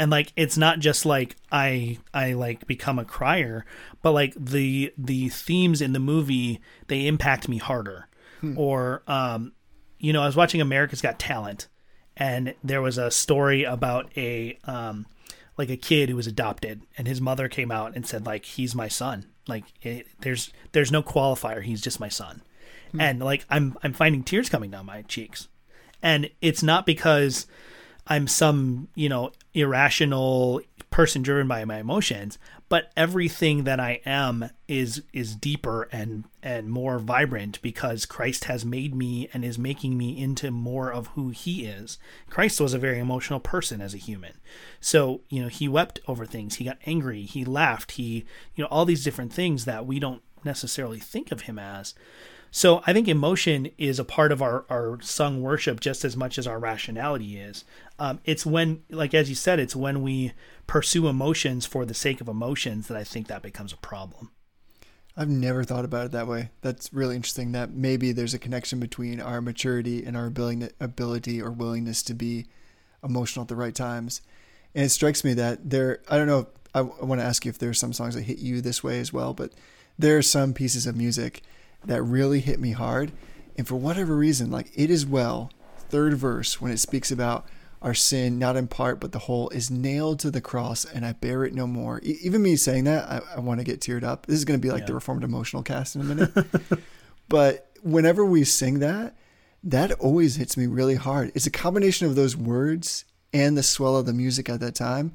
And 0.00 0.10
like 0.10 0.32
it's 0.34 0.56
not 0.56 0.78
just 0.78 1.04
like 1.04 1.36
I 1.52 1.98
I 2.14 2.32
like 2.32 2.66
become 2.66 2.98
a 2.98 3.04
crier, 3.04 3.66
but 4.00 4.12
like 4.12 4.34
the 4.34 4.94
the 4.96 5.28
themes 5.28 5.82
in 5.82 5.92
the 5.92 5.98
movie 5.98 6.58
they 6.88 7.06
impact 7.06 7.50
me 7.50 7.58
harder. 7.58 8.08
Or 8.56 9.02
um 9.06 9.52
you 9.98 10.14
know, 10.14 10.22
I 10.22 10.26
was 10.26 10.36
watching 10.36 10.62
America's 10.62 11.02
Got 11.02 11.18
Talent 11.18 11.68
and 12.16 12.54
there 12.64 12.80
was 12.80 12.96
a 12.96 13.10
story 13.10 13.64
about 13.64 14.10
a 14.16 14.58
um 14.64 15.04
like 15.58 15.68
a 15.68 15.76
kid 15.76 16.08
who 16.08 16.16
was 16.16 16.26
adopted 16.26 16.80
and 16.96 17.06
his 17.06 17.20
mother 17.20 17.46
came 17.48 17.70
out 17.70 17.94
and 17.94 18.06
said 18.06 18.24
like 18.24 18.46
he's 18.46 18.74
my 18.74 18.88
son. 18.88 19.26
Like 19.46 19.64
it, 19.82 20.06
there's 20.22 20.50
there's 20.72 20.90
no 20.90 21.02
qualifier, 21.02 21.62
he's 21.62 21.82
just 21.82 22.00
my 22.00 22.08
son. 22.08 22.40
And 22.98 23.20
like 23.20 23.44
I'm 23.50 23.76
I'm 23.82 23.92
finding 23.92 24.24
tears 24.24 24.48
coming 24.48 24.70
down 24.70 24.86
my 24.86 25.02
cheeks 25.02 25.48
and 26.02 26.30
it's 26.40 26.62
not 26.62 26.86
because 26.86 27.46
I'm 28.06 28.26
some, 28.26 28.88
you 28.94 29.08
know, 29.10 29.32
irrational 29.54 30.60
person 30.90 31.22
driven 31.22 31.46
by 31.46 31.64
my 31.64 31.78
emotions, 31.78 32.38
but 32.68 32.90
everything 32.96 33.64
that 33.64 33.80
I 33.80 34.00
am 34.04 34.50
is 34.68 35.02
is 35.12 35.34
deeper 35.34 35.88
and 35.92 36.24
and 36.42 36.70
more 36.70 36.98
vibrant 36.98 37.60
because 37.62 38.06
Christ 38.06 38.44
has 38.44 38.64
made 38.64 38.94
me 38.94 39.28
and 39.32 39.44
is 39.44 39.58
making 39.58 39.96
me 39.96 40.20
into 40.20 40.50
more 40.50 40.92
of 40.92 41.08
who 41.08 41.30
he 41.30 41.64
is. 41.64 41.98
Christ 42.28 42.60
was 42.60 42.74
a 42.74 42.78
very 42.78 42.98
emotional 42.98 43.40
person 43.40 43.80
as 43.80 43.94
a 43.94 43.98
human. 43.98 44.34
So, 44.80 45.22
you 45.28 45.42
know, 45.42 45.48
he 45.48 45.68
wept 45.68 46.00
over 46.06 46.26
things, 46.26 46.56
he 46.56 46.64
got 46.64 46.78
angry, 46.86 47.22
he 47.22 47.44
laughed, 47.44 47.92
he, 47.92 48.24
you 48.54 48.64
know, 48.64 48.68
all 48.70 48.84
these 48.84 49.04
different 49.04 49.32
things 49.32 49.64
that 49.64 49.86
we 49.86 49.98
don't 49.98 50.22
necessarily 50.44 50.98
think 50.98 51.30
of 51.30 51.42
him 51.42 51.58
as. 51.58 51.94
So 52.50 52.82
I 52.86 52.92
think 52.92 53.06
emotion 53.06 53.70
is 53.78 53.98
a 54.00 54.04
part 54.04 54.32
of 54.32 54.42
our, 54.42 54.64
our 54.68 54.98
sung 55.00 55.40
worship 55.40 55.78
just 55.78 56.04
as 56.04 56.16
much 56.16 56.36
as 56.36 56.46
our 56.46 56.58
rationality 56.58 57.38
is. 57.38 57.64
Um, 58.00 58.18
it's 58.24 58.46
when, 58.46 58.82
like 58.88 59.12
as 59.12 59.28
you 59.28 59.34
said, 59.34 59.60
it's 59.60 59.76
when 59.76 60.00
we 60.00 60.32
pursue 60.66 61.06
emotions 61.06 61.66
for 61.66 61.84
the 61.84 61.92
sake 61.92 62.22
of 62.22 62.28
emotions 62.28 62.88
that 62.88 62.96
I 62.96 63.04
think 63.04 63.28
that 63.28 63.42
becomes 63.42 63.74
a 63.74 63.76
problem. 63.76 64.30
I've 65.16 65.28
never 65.28 65.64
thought 65.64 65.84
about 65.84 66.06
it 66.06 66.12
that 66.12 66.26
way. 66.26 66.48
That's 66.62 66.92
really 66.94 67.14
interesting. 67.14 67.52
That 67.52 67.72
maybe 67.72 68.12
there's 68.12 68.32
a 68.32 68.38
connection 68.38 68.80
between 68.80 69.20
our 69.20 69.42
maturity 69.42 70.02
and 70.02 70.16
our 70.16 70.24
ability, 70.26 71.42
or 71.42 71.50
willingness 71.50 72.02
to 72.04 72.14
be 72.14 72.46
emotional 73.04 73.42
at 73.42 73.48
the 73.48 73.56
right 73.56 73.74
times. 73.74 74.22
And 74.74 74.86
it 74.86 74.88
strikes 74.88 75.22
me 75.22 75.34
that 75.34 75.68
there. 75.68 76.00
I 76.08 76.16
don't 76.16 76.26
know. 76.26 76.46
I, 76.74 76.78
I 76.78 77.04
want 77.04 77.20
to 77.20 77.26
ask 77.26 77.44
you 77.44 77.50
if 77.50 77.58
there 77.58 77.70
are 77.70 77.74
some 77.74 77.92
songs 77.92 78.14
that 78.14 78.22
hit 78.22 78.38
you 78.38 78.62
this 78.62 78.82
way 78.82 78.98
as 78.98 79.12
well, 79.12 79.34
but 79.34 79.52
there 79.98 80.16
are 80.16 80.22
some 80.22 80.54
pieces 80.54 80.86
of 80.86 80.96
music 80.96 81.42
that 81.84 82.02
really 82.02 82.40
hit 82.40 82.60
me 82.60 82.72
hard. 82.72 83.12
And 83.58 83.68
for 83.68 83.74
whatever 83.74 84.16
reason, 84.16 84.50
like 84.50 84.70
it 84.74 84.88
is 84.88 85.04
well, 85.04 85.50
third 85.76 86.14
verse 86.14 86.62
when 86.62 86.72
it 86.72 86.78
speaks 86.78 87.10
about 87.10 87.44
our 87.82 87.94
sin, 87.94 88.38
not 88.38 88.56
in 88.56 88.68
part 88.68 89.00
but 89.00 89.12
the 89.12 89.20
whole, 89.20 89.48
is 89.50 89.70
nailed 89.70 90.20
to 90.20 90.30
the 90.30 90.40
cross, 90.40 90.84
and 90.84 91.04
I 91.04 91.12
bear 91.12 91.44
it 91.44 91.54
no 91.54 91.66
more. 91.66 92.00
E- 92.02 92.18
even 92.22 92.42
me 92.42 92.56
saying 92.56 92.84
that, 92.84 93.08
I, 93.10 93.36
I 93.36 93.40
want 93.40 93.60
to 93.60 93.64
get 93.64 93.80
teared 93.80 94.04
up. 94.04 94.26
This 94.26 94.38
is 94.38 94.44
going 94.44 94.60
to 94.60 94.66
be 94.66 94.72
like 94.72 94.86
the 94.86 94.94
Reformed 94.94 95.24
Emotional 95.24 95.62
Cast 95.62 95.96
in 95.96 96.02
a 96.02 96.04
minute. 96.04 96.32
but 97.28 97.70
whenever 97.82 98.24
we 98.24 98.44
sing 98.44 98.80
that, 98.80 99.16
that 99.62 99.92
always 99.92 100.36
hits 100.36 100.56
me 100.56 100.66
really 100.66 100.94
hard. 100.94 101.32
It's 101.34 101.46
a 101.46 101.50
combination 101.50 102.06
of 102.06 102.14
those 102.14 102.36
words 102.36 103.04
and 103.32 103.56
the 103.56 103.62
swell 103.62 103.96
of 103.96 104.06
the 104.06 104.12
music 104.12 104.48
at 104.48 104.60
that 104.60 104.74
time, 104.74 105.14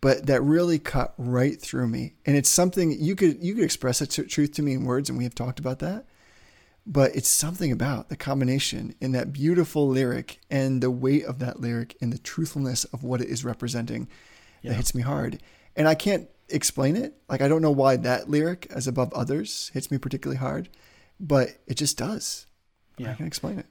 but 0.00 0.26
that 0.26 0.42
really 0.42 0.78
cut 0.78 1.14
right 1.18 1.60
through 1.60 1.88
me. 1.88 2.14
And 2.24 2.36
it's 2.36 2.48
something 2.48 2.92
you 2.92 3.14
could 3.16 3.42
you 3.42 3.54
could 3.54 3.64
express 3.64 3.98
that 3.98 4.06
truth 4.06 4.52
to 4.54 4.62
me 4.62 4.72
in 4.74 4.84
words, 4.84 5.08
and 5.08 5.18
we 5.18 5.24
have 5.24 5.34
talked 5.34 5.58
about 5.58 5.80
that. 5.80 6.06
But 6.86 7.14
it's 7.14 7.28
something 7.28 7.70
about 7.70 8.08
the 8.08 8.16
combination 8.16 8.94
in 9.00 9.12
that 9.12 9.32
beautiful 9.32 9.86
lyric 9.88 10.40
and 10.50 10.82
the 10.82 10.90
weight 10.90 11.24
of 11.24 11.38
that 11.38 11.60
lyric 11.60 11.96
and 12.00 12.12
the 12.12 12.18
truthfulness 12.18 12.84
of 12.84 13.04
what 13.04 13.20
it 13.20 13.28
is 13.28 13.44
representing 13.44 14.08
that 14.64 14.74
hits 14.74 14.94
me 14.94 15.02
hard. 15.02 15.40
And 15.76 15.86
I 15.86 15.94
can't 15.94 16.28
explain 16.48 16.96
it. 16.96 17.14
Like 17.28 17.40
I 17.42 17.48
don't 17.48 17.62
know 17.62 17.70
why 17.70 17.96
that 17.96 18.28
lyric, 18.28 18.66
as 18.70 18.86
above 18.86 19.12
others, 19.12 19.70
hits 19.72 19.90
me 19.90 19.98
particularly 19.98 20.38
hard, 20.38 20.68
but 21.18 21.50
it 21.66 21.74
just 21.74 21.96
does. 21.96 22.46
Yeah. 22.98 23.12
I 23.12 23.14
can 23.14 23.26
explain 23.26 23.58
it. 23.58 23.66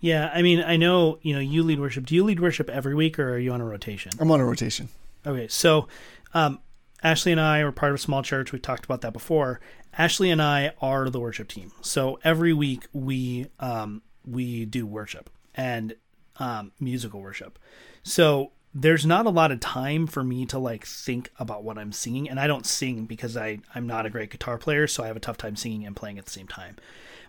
Yeah, 0.00 0.30
I 0.34 0.42
mean, 0.42 0.60
I 0.60 0.76
know 0.76 1.18
you 1.22 1.32
know 1.32 1.40
you 1.40 1.62
lead 1.62 1.78
worship. 1.78 2.06
Do 2.06 2.14
you 2.14 2.24
lead 2.24 2.40
worship 2.40 2.68
every 2.68 2.94
week, 2.94 3.18
or 3.18 3.34
are 3.34 3.38
you 3.38 3.52
on 3.52 3.60
a 3.60 3.64
rotation? 3.64 4.10
I'm 4.18 4.30
on 4.30 4.40
a 4.40 4.44
rotation. 4.44 4.88
Okay, 5.24 5.46
so 5.46 5.86
um, 6.34 6.58
Ashley 7.04 7.30
and 7.30 7.40
I 7.40 7.60
are 7.60 7.70
part 7.70 7.92
of 7.92 7.96
a 7.96 8.02
small 8.02 8.22
church. 8.22 8.50
We 8.50 8.58
talked 8.58 8.84
about 8.84 9.02
that 9.02 9.12
before. 9.12 9.60
Ashley 9.96 10.30
and 10.30 10.40
I 10.40 10.72
are 10.80 11.10
the 11.10 11.20
worship 11.20 11.48
team. 11.48 11.72
So 11.80 12.18
every 12.24 12.52
week 12.52 12.86
we 12.92 13.48
um, 13.60 14.02
we 14.24 14.64
do 14.64 14.86
worship 14.86 15.30
and 15.54 15.94
um, 16.36 16.72
musical 16.80 17.20
worship. 17.20 17.58
So 18.02 18.52
there's 18.74 19.04
not 19.04 19.26
a 19.26 19.30
lot 19.30 19.52
of 19.52 19.60
time 19.60 20.06
for 20.06 20.24
me 20.24 20.46
to 20.46 20.58
like 20.58 20.86
think 20.86 21.30
about 21.38 21.62
what 21.62 21.76
I'm 21.76 21.92
singing, 21.92 22.28
and 22.28 22.40
I 22.40 22.46
don't 22.46 22.66
sing 22.66 23.04
because 23.04 23.36
I 23.36 23.58
I'm 23.74 23.86
not 23.86 24.06
a 24.06 24.10
great 24.10 24.30
guitar 24.30 24.58
player, 24.58 24.86
so 24.86 25.04
I 25.04 25.08
have 25.08 25.16
a 25.16 25.20
tough 25.20 25.36
time 25.36 25.56
singing 25.56 25.86
and 25.86 25.94
playing 25.94 26.18
at 26.18 26.24
the 26.24 26.30
same 26.30 26.48
time. 26.48 26.76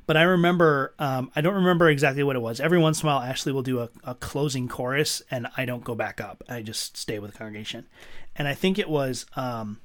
But 0.05 0.17
I 0.17 0.23
remember, 0.23 0.93
um, 0.99 1.31
I 1.33 1.41
don't 1.41 1.55
remember 1.55 1.89
exactly 1.89 2.23
what 2.23 2.35
it 2.35 2.41
was. 2.41 2.59
Every 2.59 2.77
once 2.77 3.01
in 3.01 3.07
a 3.07 3.13
while, 3.13 3.21
Ashley 3.21 3.53
will 3.53 3.61
do 3.61 3.79
a, 3.79 3.89
a 4.03 4.15
closing 4.15 4.67
chorus, 4.67 5.21
and 5.31 5.47
I 5.55 5.65
don't 5.65 5.83
go 5.83 5.95
back 5.95 6.19
up. 6.19 6.43
I 6.49 6.61
just 6.61 6.97
stay 6.97 7.19
with 7.19 7.31
the 7.31 7.37
congregation. 7.37 7.87
And 8.35 8.47
I 8.47 8.53
think 8.53 8.77
it 8.77 8.89
was 8.89 9.25
um, 9.37 9.79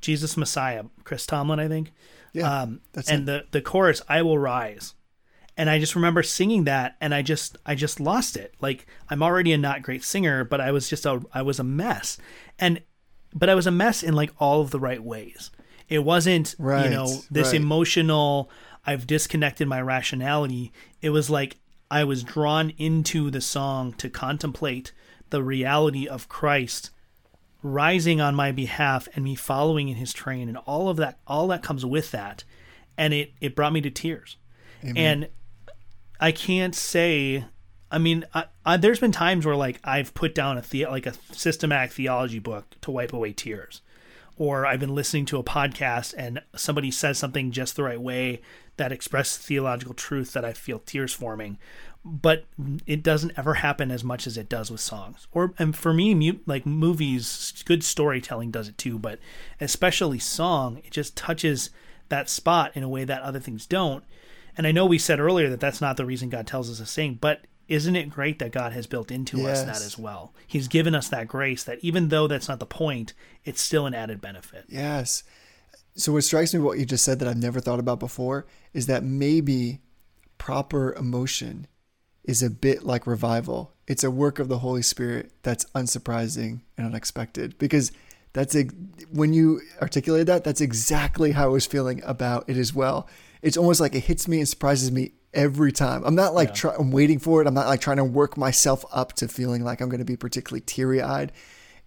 Jesus 0.00 0.36
Messiah, 0.36 0.84
Chris 1.02 1.26
Tomlin, 1.26 1.58
I 1.58 1.66
think. 1.66 1.92
Yeah, 2.34 2.62
Um, 2.62 2.80
that's 2.92 3.08
and 3.08 3.26
the 3.26 3.46
the 3.52 3.62
chorus, 3.62 4.02
"I 4.08 4.20
will 4.22 4.38
rise," 4.38 4.94
and 5.56 5.70
I 5.70 5.78
just 5.78 5.94
remember 5.94 6.22
singing 6.22 6.64
that, 6.64 6.96
and 7.00 7.14
I 7.14 7.22
just 7.22 7.56
I 7.64 7.74
just 7.74 8.00
lost 8.00 8.36
it. 8.36 8.54
Like 8.60 8.86
I'm 9.08 9.22
already 9.22 9.52
a 9.52 9.58
not 9.58 9.82
great 9.82 10.04
singer, 10.04 10.44
but 10.44 10.60
I 10.60 10.72
was 10.72 10.90
just 10.90 11.06
a 11.06 11.22
I 11.32 11.42
was 11.42 11.58
a 11.58 11.64
mess, 11.64 12.18
and 12.58 12.82
but 13.32 13.48
I 13.48 13.54
was 13.54 13.66
a 13.66 13.70
mess 13.70 14.02
in 14.02 14.14
like 14.14 14.32
all 14.38 14.60
of 14.60 14.70
the 14.70 14.80
right 14.80 15.02
ways. 15.02 15.50
It 15.88 16.00
wasn't 16.00 16.56
you 16.58 16.90
know 16.90 17.22
this 17.30 17.52
right. 17.52 17.60
emotional. 17.60 18.50
I've 18.84 19.06
disconnected 19.06 19.66
my 19.68 19.80
rationality. 19.80 20.72
It 21.00 21.10
was 21.10 21.30
like 21.30 21.56
I 21.90 22.04
was 22.04 22.24
drawn 22.24 22.70
into 22.70 23.30
the 23.30 23.40
song 23.40 23.92
to 23.94 24.10
contemplate 24.10 24.92
the 25.30 25.42
reality 25.42 26.06
of 26.08 26.28
Christ 26.28 26.90
rising 27.64 28.20
on 28.20 28.34
my 28.34 28.52
behalf 28.52 29.08
and 29.14 29.24
me 29.24 29.34
following 29.34 29.88
in 29.88 29.96
his 29.96 30.12
train 30.12 30.48
and 30.48 30.58
all 30.58 30.90
of 30.90 30.98
that 30.98 31.18
all 31.26 31.48
that 31.48 31.62
comes 31.62 31.84
with 31.84 32.10
that. 32.12 32.44
And 32.96 33.12
it 33.12 33.32
it 33.40 33.56
brought 33.56 33.72
me 33.72 33.80
to 33.80 33.90
tears. 33.90 34.36
And 34.96 35.28
i 36.20 36.30
can't 36.30 36.76
say 36.76 37.44
i 37.90 37.98
mean 37.98 38.24
I, 38.32 38.44
I, 38.64 38.76
there's 38.76 39.00
been 39.00 39.12
times 39.12 39.44
where 39.44 39.56
like 39.56 39.80
i've 39.82 40.14
put 40.14 40.34
down 40.34 40.58
a 40.58 40.60
the, 40.60 40.86
like 40.86 41.06
a 41.06 41.14
systematic 41.32 41.90
theology 41.92 42.38
book 42.38 42.76
to 42.82 42.90
wipe 42.90 43.12
away 43.12 43.32
tears. 43.32 43.80
Or 44.36 44.66
i've 44.66 44.80
been 44.80 44.94
listening 44.94 45.24
to 45.26 45.38
a 45.38 45.44
podcast 45.44 46.14
and 46.16 46.42
somebody 46.54 46.90
says 46.90 47.18
something 47.18 47.50
just 47.50 47.76
the 47.76 47.82
right 47.82 48.00
way 48.00 48.42
that 48.76 48.92
expresses 48.92 49.38
theological 49.38 49.94
truth 49.94 50.34
that 50.34 50.44
i 50.44 50.52
feel 50.52 50.80
tears 50.80 51.14
forming 51.14 51.56
but 52.04 52.44
it 52.86 53.02
doesn't 53.02 53.32
ever 53.36 53.54
happen 53.54 53.90
as 53.90 54.04
much 54.04 54.26
as 54.26 54.36
it 54.36 54.48
does 54.48 54.70
with 54.70 54.80
songs. 54.80 55.26
Or 55.32 55.54
and 55.58 55.74
for 55.74 55.94
me, 55.94 56.14
mu- 56.14 56.40
like 56.46 56.66
movies, 56.66 57.62
good 57.64 57.82
storytelling 57.82 58.50
does 58.50 58.68
it 58.68 58.76
too, 58.76 58.98
but 58.98 59.18
especially 59.60 60.18
song, 60.18 60.82
it 60.84 60.90
just 60.90 61.16
touches 61.16 61.70
that 62.10 62.28
spot 62.28 62.72
in 62.74 62.82
a 62.82 62.88
way 62.88 63.04
that 63.04 63.22
other 63.22 63.40
things 63.40 63.66
don't. 63.66 64.04
And 64.56 64.66
I 64.66 64.72
know 64.72 64.86
we 64.86 64.98
said 64.98 65.18
earlier 65.18 65.48
that 65.50 65.60
that's 65.60 65.80
not 65.80 65.96
the 65.96 66.04
reason 66.04 66.28
God 66.28 66.46
tells 66.46 66.70
us 66.70 66.78
to 66.78 66.86
sing, 66.86 67.18
but 67.20 67.46
isn't 67.66 67.96
it 67.96 68.10
great 68.10 68.38
that 68.38 68.52
God 68.52 68.72
has 68.72 68.86
built 68.86 69.10
into 69.10 69.46
us 69.48 69.62
that 69.64 69.76
as 69.76 69.98
well? 69.98 70.34
He's 70.46 70.68
given 70.68 70.94
us 70.94 71.08
that 71.08 71.26
grace 71.26 71.64
that 71.64 71.78
even 71.80 72.08
though 72.08 72.28
that's 72.28 72.48
not 72.48 72.60
the 72.60 72.66
point, 72.66 73.14
it's 73.44 73.62
still 73.62 73.86
an 73.86 73.94
added 73.94 74.20
benefit. 74.20 74.66
Yes. 74.68 75.24
So 75.96 76.12
what 76.12 76.24
strikes 76.24 76.52
me 76.52 76.60
what 76.60 76.78
you 76.78 76.84
just 76.84 77.04
said 77.04 77.18
that 77.20 77.28
I've 77.28 77.38
never 77.38 77.60
thought 77.60 77.78
about 77.78 78.00
before 78.00 78.46
is 78.74 78.86
that 78.86 79.02
maybe 79.02 79.80
proper 80.36 80.92
emotion 80.92 81.66
is 82.24 82.42
a 82.42 82.50
bit 82.50 82.84
like 82.84 83.06
revival. 83.06 83.74
It's 83.86 84.02
a 84.02 84.10
work 84.10 84.38
of 84.38 84.48
the 84.48 84.58
Holy 84.58 84.82
Spirit 84.82 85.32
that's 85.42 85.66
unsurprising 85.76 86.62
and 86.76 86.86
unexpected 86.86 87.58
because 87.58 87.92
that's 88.32 88.56
a, 88.56 88.64
when 89.12 89.32
you 89.32 89.60
articulated 89.80 90.26
that, 90.26 90.42
that's 90.42 90.60
exactly 90.60 91.32
how 91.32 91.44
I 91.44 91.48
was 91.48 91.66
feeling 91.66 92.02
about 92.04 92.48
it 92.48 92.56
as 92.56 92.74
well. 92.74 93.08
It's 93.42 93.56
almost 93.56 93.80
like 93.80 93.94
it 93.94 94.00
hits 94.00 94.26
me 94.26 94.38
and 94.38 94.48
surprises 94.48 94.90
me 94.90 95.12
every 95.34 95.70
time. 95.70 96.02
I'm 96.04 96.14
not 96.14 96.34
like 96.34 96.54
try, 96.54 96.74
I'm 96.78 96.90
waiting 96.90 97.18
for 97.18 97.42
it. 97.42 97.46
I'm 97.46 97.54
not 97.54 97.66
like 97.66 97.80
trying 97.80 97.98
to 97.98 98.04
work 98.04 98.36
myself 98.36 98.84
up 98.90 99.12
to 99.14 99.28
feeling 99.28 99.62
like 99.62 99.80
I'm 99.80 99.88
going 99.88 99.98
to 99.98 100.04
be 100.04 100.16
particularly 100.16 100.62
teary 100.62 101.02
eyed. 101.02 101.30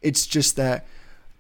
It's 0.02 0.28
just 0.28 0.56
that 0.58 0.86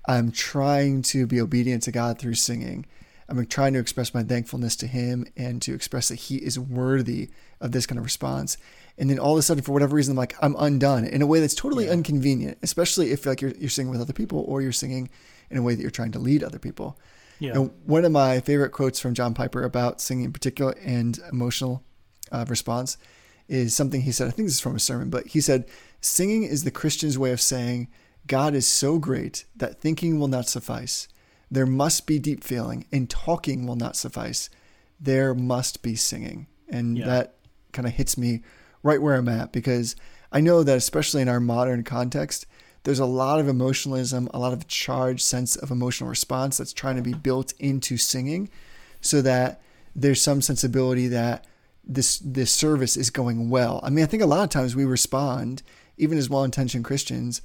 I'm 0.07 0.31
trying 0.31 1.03
to 1.03 1.27
be 1.27 1.39
obedient 1.39 1.83
to 1.83 1.91
God 1.91 2.17
through 2.17 2.35
singing. 2.35 2.85
I'm 3.29 3.45
trying 3.45 3.73
to 3.73 3.79
express 3.79 4.13
my 4.13 4.23
thankfulness 4.23 4.75
to 4.77 4.87
Him 4.87 5.27
and 5.35 5.61
to 5.61 5.73
express 5.73 6.07
that 6.07 6.15
He 6.15 6.37
is 6.37 6.57
worthy 6.57 7.29
of 7.59 7.71
this 7.71 7.85
kind 7.85 7.97
of 7.97 8.05
response. 8.05 8.57
And 8.97 9.09
then 9.09 9.19
all 9.19 9.33
of 9.33 9.39
a 9.39 9.41
sudden, 9.41 9.63
for 9.63 9.71
whatever 9.73 9.95
reason, 9.95 10.13
I'm 10.13 10.17
like 10.17 10.35
I'm 10.41 10.55
undone 10.57 11.05
in 11.05 11.21
a 11.21 11.27
way 11.27 11.39
that's 11.39 11.53
totally 11.55 11.87
inconvenient, 11.87 12.57
especially 12.63 13.11
if 13.11 13.25
like 13.25 13.41
you're, 13.41 13.51
you're 13.51 13.69
singing 13.69 13.91
with 13.91 14.01
other 14.01 14.13
people 14.13 14.43
or 14.47 14.61
you're 14.61 14.71
singing 14.71 15.09
in 15.49 15.57
a 15.57 15.61
way 15.61 15.75
that 15.75 15.81
you're 15.81 15.91
trying 15.91 16.11
to 16.13 16.19
lead 16.19 16.43
other 16.43 16.59
people. 16.59 16.97
Yeah. 17.39 17.53
And 17.53 17.71
one 17.85 18.03
of 18.05 18.11
my 18.11 18.39
favorite 18.39 18.71
quotes 18.71 18.99
from 18.99 19.13
John 19.13 19.33
Piper 19.35 19.63
about 19.63 20.01
singing 20.01 20.25
in 20.25 20.33
particular 20.33 20.73
and 20.83 21.19
emotional 21.31 21.83
uh, 22.31 22.45
response 22.47 22.97
is 23.47 23.75
something 23.75 24.01
he 24.01 24.11
said. 24.11 24.27
I 24.27 24.31
think 24.31 24.47
this 24.47 24.55
is 24.55 24.59
from 24.59 24.75
a 24.75 24.79
sermon, 24.79 25.09
but 25.09 25.27
he 25.27 25.41
said, 25.41 25.65
Singing 26.01 26.43
is 26.43 26.63
the 26.63 26.71
Christian's 26.71 27.17
way 27.17 27.31
of 27.31 27.39
saying, 27.39 27.87
God 28.25 28.55
is 28.55 28.67
so 28.67 28.97
great 28.99 29.45
that 29.55 29.79
thinking 29.79 30.19
will 30.19 30.27
not 30.27 30.49
suffice. 30.49 31.07
There 31.49 31.65
must 31.65 32.07
be 32.07 32.19
deep 32.19 32.43
feeling, 32.43 32.85
and 32.91 33.09
talking 33.09 33.65
will 33.65 33.77
not 33.77 33.95
suffice. 33.95 34.49
There 34.99 35.33
must 35.33 35.81
be 35.81 35.95
singing. 35.95 36.47
And 36.67 36.97
Yeah. 36.97 37.05
that 37.05 37.35
kind 37.71 37.87
of 37.87 37.93
hits 37.93 38.17
me 38.17 38.41
right 38.83 39.01
where 39.01 39.15
I'm 39.15 39.29
at 39.29 39.51
because 39.51 39.95
I 40.31 40.41
know 40.41 40.63
that, 40.63 40.77
especially 40.77 41.21
in 41.21 41.29
our 41.29 41.39
modern 41.39 41.83
context, 41.83 42.45
there's 42.83 42.99
a 42.99 43.05
lot 43.05 43.39
of 43.39 43.47
emotionalism, 43.47 44.29
a 44.33 44.39
lot 44.39 44.53
of 44.53 44.67
charged 44.67 45.21
sense 45.21 45.55
of 45.55 45.71
emotional 45.71 46.09
response 46.09 46.57
that's 46.57 46.73
trying 46.73 46.95
to 46.95 47.01
be 47.01 47.13
built 47.13 47.53
into 47.59 47.97
singing 47.97 48.49
so 49.01 49.21
that 49.21 49.61
there's 49.95 50.21
some 50.21 50.41
sensibility 50.41 51.07
that 51.07 51.45
this 51.83 52.19
this 52.19 52.51
service 52.51 52.97
is 52.97 53.09
going 53.09 53.49
well. 53.49 53.79
I 53.83 53.89
mean, 53.89 54.03
I 54.03 54.07
think 54.07 54.23
a 54.23 54.27
lot 54.27 54.43
of 54.43 54.49
times 54.49 54.75
we 54.75 54.85
respond, 54.85 55.63
even 55.97 56.17
as 56.17 56.29
well-intentioned 56.29 56.85
Christians, 56.85 57.41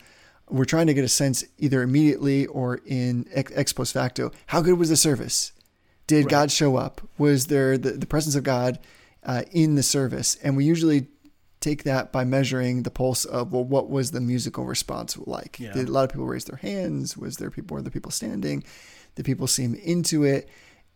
we're 0.49 0.65
trying 0.65 0.87
to 0.89 0.95
get 0.95 1.05
a 1.05 1.09
sense 1.09 1.45
either 1.59 1.83
immediately 1.83 2.47
or 2.47 2.81
in 2.85 3.27
ex, 3.33 3.53
ex 3.55 3.73
post 3.73 3.93
facto. 3.93 4.33
How 4.47 4.61
good 4.61 4.79
was 4.79 4.91
the 4.91 4.97
service? 4.97 5.53
Did 6.07 6.29
God 6.29 6.51
show 6.51 6.77
up? 6.77 7.01
Was 7.17 7.47
there 7.47 7.79
the, 7.79 7.93
the 7.93 8.07
presence 8.07 8.35
of 8.35 8.43
God 8.43 8.79
uh, 9.25 9.43
in 9.53 9.75
the 9.75 9.83
service? 9.83 10.37
And 10.43 10.57
we 10.57 10.65
usually 10.65 11.07
take 11.61 11.85
that 11.85 12.11
by 12.13 12.25
measuring 12.25 12.83
the 12.83 12.91
pulse 12.91 13.25
of 13.25 13.53
well, 13.53 13.65
what 13.65 13.89
was 13.89 14.11
the 14.11 14.21
musical 14.21 14.65
response 14.65 15.17
like? 15.19 15.61
Yeah. 15.61 15.73
Did 15.73 15.89
a 15.89 15.93
lot 15.93 16.05
of 16.05 16.11
people 16.11 16.27
raise 16.27 16.45
their 16.45 16.57
hands? 16.57 17.17
Was 17.17 17.37
there 17.37 17.51
people? 17.51 17.77
Were 17.77 17.83
the 17.83 17.91
people 17.91 18.11
standing? 18.11 18.65
Did 19.15 19.25
people 19.27 19.47
seem 19.47 19.75
into 19.75 20.25
it? 20.25 20.49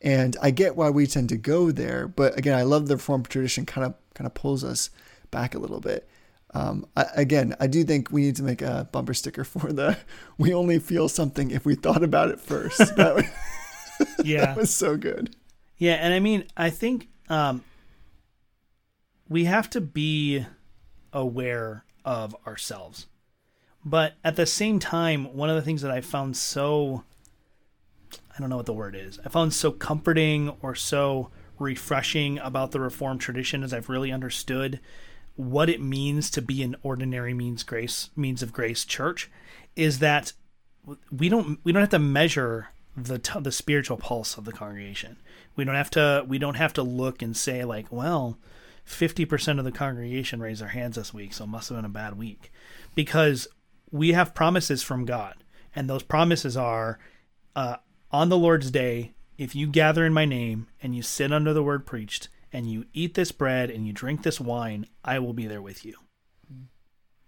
And 0.02 0.36
I 0.42 0.50
get 0.50 0.76
why 0.76 0.90
we 0.90 1.06
tend 1.06 1.28
to 1.30 1.36
go 1.38 1.70
there, 1.70 2.06
but 2.06 2.36
again, 2.36 2.54
I 2.58 2.62
love 2.64 2.86
the 2.86 2.96
Reformed 2.96 3.28
tradition. 3.30 3.64
Kind 3.64 3.86
of 3.86 3.94
kind 4.14 4.26
of 4.26 4.34
pulls 4.34 4.62
us 4.62 4.90
back 5.30 5.54
a 5.54 5.58
little 5.58 5.80
bit. 5.80 6.08
Um, 6.54 6.86
I, 6.96 7.06
again, 7.16 7.54
I 7.60 7.66
do 7.66 7.82
think 7.84 8.10
we 8.10 8.22
need 8.22 8.36
to 8.36 8.42
make 8.42 8.60
a 8.62 8.88
bumper 8.92 9.14
sticker 9.14 9.44
for 9.44 9.72
the 9.72 9.96
"We 10.36 10.52
only 10.52 10.78
feel 10.80 11.08
something 11.08 11.50
if 11.50 11.64
we 11.64 11.74
thought 11.76 12.02
about 12.02 12.30
it 12.30 12.40
first. 12.40 12.96
That 12.96 13.14
was, 13.16 13.24
Yeah. 14.24 14.46
that 14.46 14.56
was 14.56 14.74
so 14.74 14.96
good. 14.96 15.34
Yeah, 15.78 15.94
and 15.94 16.12
I 16.12 16.20
mean, 16.20 16.44
I 16.56 16.70
think 16.70 17.08
um, 17.28 17.62
we 19.28 19.44
have 19.44 19.68
to 19.70 19.80
be 19.80 20.46
aware 21.12 21.84
of 22.04 22.36
ourselves. 22.46 23.06
But 23.84 24.14
at 24.24 24.36
the 24.36 24.46
same 24.46 24.78
time, 24.78 25.34
one 25.34 25.48
of 25.48 25.56
the 25.56 25.62
things 25.62 25.82
that 25.82 25.90
I 25.90 26.00
found 26.00 26.36
so 26.36 27.04
I 28.36 28.40
don't 28.40 28.50
know 28.50 28.56
what 28.56 28.66
the 28.66 28.72
word 28.72 28.94
is. 28.94 29.18
I 29.24 29.28
found 29.28 29.54
so 29.54 29.70
comforting 29.72 30.54
or 30.60 30.74
so 30.74 31.30
refreshing 31.58 32.38
about 32.38 32.70
the 32.70 32.80
Reformed 32.80 33.20
tradition 33.20 33.62
as 33.62 33.72
I've 33.72 33.88
really 33.88 34.12
understood 34.12 34.78
what 35.36 35.70
it 35.70 35.80
means 35.80 36.30
to 36.30 36.42
be 36.42 36.62
an 36.62 36.76
ordinary 36.82 37.34
means 37.34 37.62
grace 37.62 38.10
means 38.16 38.42
of 38.42 38.52
grace 38.52 38.84
church 38.84 39.30
is 39.74 39.98
that 39.98 40.32
we 41.10 41.28
don't 41.28 41.58
we 41.62 41.72
don't 41.72 41.82
have 41.82 41.90
to 41.90 41.98
measure 41.98 42.68
the 42.96 43.18
t- 43.18 43.40
the 43.40 43.52
spiritual 43.52 43.96
pulse 43.96 44.36
of 44.36 44.44
the 44.44 44.52
congregation. 44.52 45.16
We 45.54 45.64
don't 45.64 45.74
have 45.74 45.90
to 45.90 46.24
we 46.26 46.38
don't 46.38 46.54
have 46.54 46.72
to 46.74 46.82
look 46.82 47.22
and 47.22 47.36
say 47.36 47.64
like, 47.64 47.90
well, 47.90 48.38
50% 48.86 49.58
of 49.58 49.64
the 49.64 49.72
congregation 49.72 50.40
raised 50.40 50.62
their 50.62 50.68
hands 50.68 50.96
this 50.96 51.12
week, 51.12 51.34
so 51.34 51.44
it 51.44 51.48
must 51.48 51.68
have 51.68 51.78
been 51.78 51.84
a 51.84 51.88
bad 51.88 52.16
week. 52.16 52.52
Because 52.94 53.48
we 53.90 54.12
have 54.12 54.34
promises 54.34 54.82
from 54.82 55.04
God, 55.04 55.34
and 55.74 55.90
those 55.90 56.02
promises 56.02 56.56
are 56.56 56.98
uh, 57.54 57.76
on 58.10 58.28
the 58.28 58.38
Lord's 58.38 58.70
day, 58.70 59.14
if 59.38 59.54
you 59.54 59.66
gather 59.66 60.06
in 60.06 60.12
my 60.12 60.24
name 60.24 60.68
and 60.82 60.94
you 60.94 61.02
sit 61.02 61.32
under 61.32 61.52
the 61.52 61.62
word 61.62 61.84
preached 61.84 62.28
and 62.52 62.70
you 62.70 62.86
eat 62.92 63.14
this 63.14 63.32
bread 63.32 63.70
and 63.70 63.86
you 63.86 63.92
drink 63.92 64.22
this 64.22 64.40
wine, 64.40 64.86
I 65.04 65.18
will 65.18 65.32
be 65.32 65.46
there 65.46 65.60
with 65.60 65.84
you. 65.84 65.94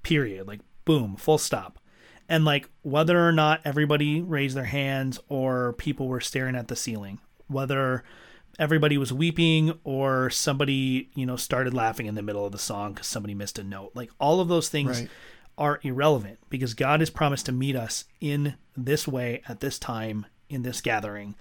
Period. 0.02 0.46
Like, 0.46 0.60
boom, 0.84 1.16
full 1.16 1.38
stop. 1.38 1.78
And 2.28 2.44
like, 2.44 2.68
whether 2.82 3.26
or 3.26 3.32
not 3.32 3.60
everybody 3.64 4.22
raised 4.22 4.56
their 4.56 4.64
hands 4.64 5.18
or 5.28 5.74
people 5.74 6.08
were 6.08 6.20
staring 6.20 6.56
at 6.56 6.68
the 6.68 6.76
ceiling, 6.76 7.20
whether 7.46 8.04
everybody 8.58 8.98
was 8.98 9.12
weeping 9.12 9.78
or 9.84 10.30
somebody, 10.30 11.10
you 11.14 11.24
know, 11.26 11.36
started 11.36 11.74
laughing 11.74 12.06
in 12.06 12.14
the 12.14 12.22
middle 12.22 12.44
of 12.44 12.52
the 12.52 12.58
song 12.58 12.92
because 12.92 13.06
somebody 13.06 13.34
missed 13.34 13.58
a 13.58 13.64
note, 13.64 13.92
like, 13.94 14.10
all 14.18 14.40
of 14.40 14.48
those 14.48 14.68
things 14.68 15.00
Right. 15.00 15.10
are 15.56 15.80
irrelevant 15.82 16.38
because 16.50 16.74
God 16.74 17.00
has 17.00 17.10
promised 17.10 17.46
to 17.46 17.52
meet 17.52 17.76
us 17.76 18.04
in 18.20 18.54
this 18.76 19.06
way 19.08 19.42
at 19.48 19.60
this 19.60 19.78
time 19.78 20.26
in 20.48 20.62
this 20.62 20.80
gathering 20.80 21.34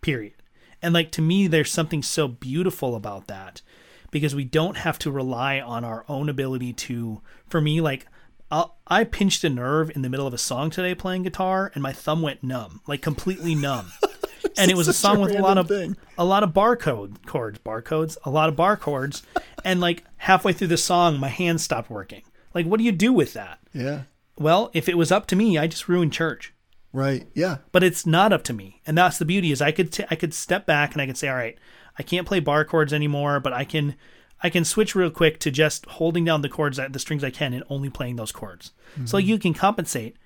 period. 0.00 0.34
And 0.80 0.92
like 0.94 1.10
to 1.12 1.22
me 1.22 1.46
there's 1.46 1.70
something 1.70 2.02
so 2.02 2.26
beautiful 2.28 2.94
about 2.96 3.26
that 3.28 3.62
because 4.10 4.34
we 4.34 4.44
don't 4.44 4.76
have 4.78 4.98
to 5.00 5.10
rely 5.10 5.60
on 5.60 5.84
our 5.84 6.04
own 6.08 6.28
ability 6.28 6.72
to 6.72 7.20
for 7.46 7.60
me 7.60 7.80
like 7.80 8.06
I'll, 8.50 8.76
i 8.86 9.04
pinched 9.04 9.44
a 9.44 9.48
nerve 9.48 9.90
in 9.94 10.02
the 10.02 10.08
middle 10.08 10.26
of 10.26 10.34
a 10.34 10.38
song 10.38 10.70
today 10.70 10.94
playing 10.94 11.22
guitar 11.22 11.70
and 11.74 11.82
my 11.82 11.92
thumb 11.92 12.20
went 12.20 12.42
numb 12.42 12.80
like 12.86 13.00
completely 13.00 13.54
numb 13.54 13.92
and 14.58 14.70
it 14.70 14.76
was 14.76 14.88
a 14.88 14.92
Such 14.92 15.12
a 15.12 15.14
song 15.14 15.20
with 15.22 15.34
a 15.36 15.42
lot 15.42 15.58
of 15.58 15.68
thing. 15.68 15.96
a 16.18 16.24
lot 16.24 16.42
of 16.42 16.50
barcode 16.50 17.24
chords 17.26 17.58
barcodes 17.60 18.16
a 18.24 18.30
lot 18.30 18.48
of 18.48 18.56
bar 18.56 18.76
chords 18.76 19.22
and 19.64 19.80
like 19.80 20.04
halfway 20.16 20.52
through 20.52 20.68
the 20.68 20.76
song 20.76 21.18
my 21.18 21.28
hands 21.28 21.62
stopped 21.62 21.90
working 21.90 22.22
like 22.54 22.66
what 22.66 22.78
do 22.78 22.84
you 22.84 22.92
do 22.92 23.12
with 23.12 23.32
that 23.34 23.58
Yeah. 23.72 24.02
well 24.38 24.70
if 24.74 24.88
it 24.88 24.96
was 24.98 25.10
up 25.12 25.26
to 25.28 25.36
me 25.36 25.58
i 25.58 25.66
just 25.66 25.88
ruined 25.88 26.12
church 26.12 26.52
Right. 26.94 27.26
Yeah. 27.34 27.58
but 27.72 27.82
it's 27.82 28.04
not 28.04 28.32
up 28.34 28.42
to 28.44 28.52
me 28.52 28.80
and 28.86 28.98
that's 28.98 29.18
the 29.18 29.24
beauty 29.24 29.50
is 29.52 29.62
i 29.62 29.72
could 29.72 29.92
t- 29.92 30.04
i 30.10 30.14
could 30.14 30.34
step 30.34 30.66
back 30.66 30.92
and 30.92 31.00
i 31.00 31.06
could 31.06 31.16
say 31.16 31.28
all 31.28 31.36
right 31.36 31.58
i 31.98 32.02
can't 32.02 32.26
play 32.26 32.38
bar 32.40 32.64
chords 32.64 32.92
anymore 32.92 33.40
but 33.40 33.52
i 33.54 33.64
can 33.64 33.96
i 34.42 34.50
can 34.50 34.64
switch 34.64 34.94
real 34.94 35.10
quick 35.10 35.38
to 35.40 35.50
just 35.50 35.86
holding 35.86 36.24
down 36.24 36.42
the 36.42 36.48
chords 36.50 36.78
the 36.90 36.98
strings 36.98 37.24
i 37.24 37.30
can 37.30 37.54
and 37.54 37.64
only 37.70 37.88
playing 37.88 38.16
those 38.16 38.32
chords 38.32 38.72
so 39.06 39.16
mm-hmm. 39.16 39.26
you 39.28 39.38
can 39.38 39.54
compensate 39.54 40.16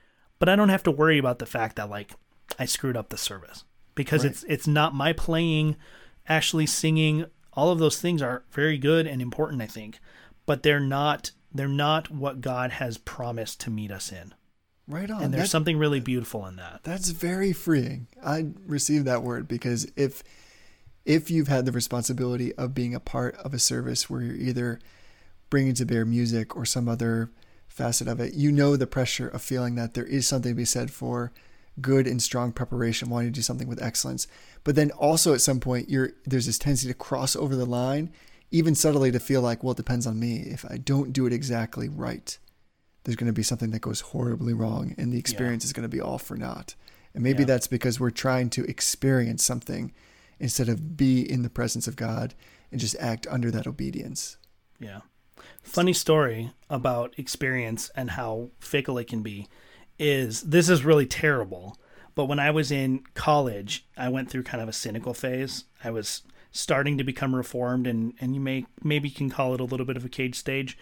but 0.41 0.49
i 0.49 0.57
don't 0.57 0.69
have 0.71 0.83
to 0.83 0.91
worry 0.91 1.19
about 1.19 1.39
the 1.39 1.47
fact 1.47 1.77
that 1.77 1.89
like 1.89 2.13
i 2.59 2.65
screwed 2.65 2.97
up 2.97 3.11
the 3.11 3.17
service 3.17 3.63
because 3.97 4.25
it's 4.25 4.45
it's 4.45 4.69
not 4.69 4.95
my 4.95 5.13
playing 5.13 5.75
actually 6.29 6.67
singing 6.67 7.25
all 7.53 7.73
of 7.73 7.81
those 7.81 8.01
things 8.01 8.23
are 8.23 8.45
very 8.53 8.79
good 8.79 9.07
and 9.09 9.21
important 9.21 9.61
i 9.61 9.67
think 9.67 9.99
but 10.47 10.63
they're 10.63 10.79
not 10.79 11.33
they're 11.53 11.67
not 11.67 12.11
what 12.13 12.41
god 12.41 12.71
has 12.73 12.99
promised 12.99 13.59
to 13.61 13.71
meet 13.71 13.91
us 13.91 14.13
in 14.13 14.33
Right 14.89 15.11
on. 15.11 15.21
and 15.21 15.35
there's 15.35 15.51
something 15.51 15.79
really 15.79 15.99
beautiful 15.99 16.47
in 16.47 16.55
that 16.57 16.81
That's 16.85 17.11
very 17.11 17.53
freeing. 17.53 18.07
I 18.25 18.47
received 18.67 19.05
that 19.07 19.25
word 19.25 19.49
because 19.49 19.91
if 19.97 20.23
if 21.05 21.29
you've 21.29 21.49
had 21.49 21.67
the 21.67 21.73
responsibility 21.73 22.55
of 22.55 22.73
being 22.75 22.95
a 22.95 23.01
part 23.01 23.35
of 23.37 23.53
a 23.53 23.59
service 23.59 24.09
where 24.09 24.23
you're 24.23 24.37
either 24.37 24.79
bringing 25.51 25.75
to 25.75 25.87
bear 25.87 26.05
music 26.05 26.55
or 26.55 26.65
some 26.65 26.89
other 26.89 27.31
facet 27.67 28.07
of 28.07 28.21
it, 28.21 28.35
you 28.35 28.53
know 28.53 28.77
the 28.77 28.87
pressure 28.87 29.27
of 29.29 29.43
feeling 29.43 29.75
that 29.75 29.95
there 29.95 30.05
is 30.05 30.27
something 30.29 30.53
to 30.53 30.57
be 30.57 30.65
said 30.65 30.91
for 30.93 31.33
good 31.81 32.07
and 32.07 32.23
strong 32.23 32.53
preparation, 32.53 33.11
wanting 33.11 33.29
to 33.33 33.35
do 33.39 33.43
something 33.43 33.69
with 33.69 33.83
excellence. 33.83 34.27
But 34.65 34.75
then 34.77 34.91
also 34.93 35.35
at 35.35 35.41
some 35.41 35.61
point, 35.61 35.91
you're 35.91 36.13
there's 36.25 36.47
this 36.47 36.59
tendency 36.59 36.89
to 36.89 36.95
cross 36.95 37.37
over 37.37 37.55
the 37.55 37.67
line, 37.67 38.13
even 38.51 38.75
subtly 38.75 39.11
to 39.13 39.21
feel 39.21 39.43
like, 39.43 39.63
well, 39.63 39.73
it 39.73 39.77
depends 39.77 40.07
on 40.07 40.19
me. 40.19 40.39
If 40.39 40.65
I 40.65 40.79
don't 40.79 41.13
do 41.13 41.27
it 41.27 41.33
exactly 41.33 41.89
right, 41.89 42.39
there's 43.05 43.17
going 43.17 43.27
to 43.29 43.33
be 43.33 43.43
something 43.43 43.71
that 43.71 43.81
goes 43.81 44.01
horribly 44.01 44.53
wrong 44.53 44.95
and 44.99 45.13
the 45.13 45.19
experience 45.19 45.65
is 45.65 45.73
going 45.73 45.83
to 45.89 45.89
be 45.89 46.01
all 46.01 46.19
for 46.19 46.37
naught. 46.37 46.75
And 47.15 47.23
maybe 47.23 47.41
Yeah. 47.43 47.47
that's 47.47 47.67
because 47.67 48.01
we're 48.01 48.11
trying 48.11 48.51
to 48.51 48.65
experience 48.65 49.45
something 49.45 49.93
instead 50.41 50.69
of 50.69 50.97
be 50.97 51.21
in 51.21 51.43
the 51.43 51.49
presence 51.51 51.87
of 51.87 51.97
God 51.97 52.35
and 52.71 52.81
just 52.81 52.97
act 52.99 53.27
under 53.31 53.51
that 53.53 53.67
obedience. 53.67 54.37
Yeah. 54.81 55.01
Funny 55.63 55.93
story 55.93 56.53
about 56.69 57.15
experience 57.19 57.91
and 57.95 58.11
how 58.13 58.51
fickle 58.59 58.99
it 58.99 59.07
can 59.09 59.23
be 59.23 59.47
is 59.99 60.43
this 60.43 60.69
is 60.69 60.85
really 60.85 61.07
terrible, 61.07 61.77
But 62.17 62.25
when 62.25 62.41
I 62.41 62.51
was 62.51 62.73
in 62.73 63.05
college, 63.15 63.87
I 63.97 64.09
went 64.09 64.31
through 64.31 64.43
kind 64.43 64.63
of 64.63 64.69
a 64.69 64.73
cynical 64.73 65.15
phase. 65.15 65.65
I 65.85 65.91
was 65.91 66.23
starting 66.51 66.97
to 66.99 67.05
become 67.05 67.37
reformed, 67.37 67.87
and 67.87 68.15
and 68.21 68.35
you 68.35 68.41
may 68.41 68.67
maybe 68.83 69.11
can 69.11 69.31
call 69.31 69.55
it 69.55 69.61
a 69.61 69.65
little 69.65 69.87
bit 69.87 69.99
of 69.99 70.05
a 70.05 70.09
cage 70.09 70.35
stage. 70.35 70.77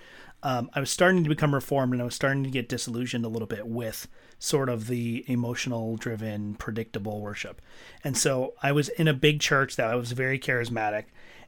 Um, 0.45 0.71
I 0.75 0.81
was 0.81 0.91
starting 0.91 1.25
to 1.25 1.29
become 1.29 1.55
reformed, 1.55 1.93
and 1.93 2.01
I 2.01 2.05
was 2.05 2.15
starting 2.15 2.45
to 2.45 2.51
get 2.51 2.69
disillusioned 2.69 3.25
a 3.25 3.29
little 3.29 3.49
bit 3.49 3.67
with 3.67 4.07
sort 4.39 4.69
of 4.69 4.87
the 4.87 5.25
emotional 5.27 5.97
driven, 5.97 6.55
predictable 6.55 7.21
worship. 7.21 7.61
And 8.05 8.17
so 8.17 8.55
I 8.63 8.71
was 8.71 8.89
in 8.91 9.09
a 9.09 9.15
big 9.15 9.41
church 9.41 9.75
that 9.77 9.91
I 9.91 9.97
was 9.97 10.13
very 10.13 10.39
charismatic, 10.39 11.07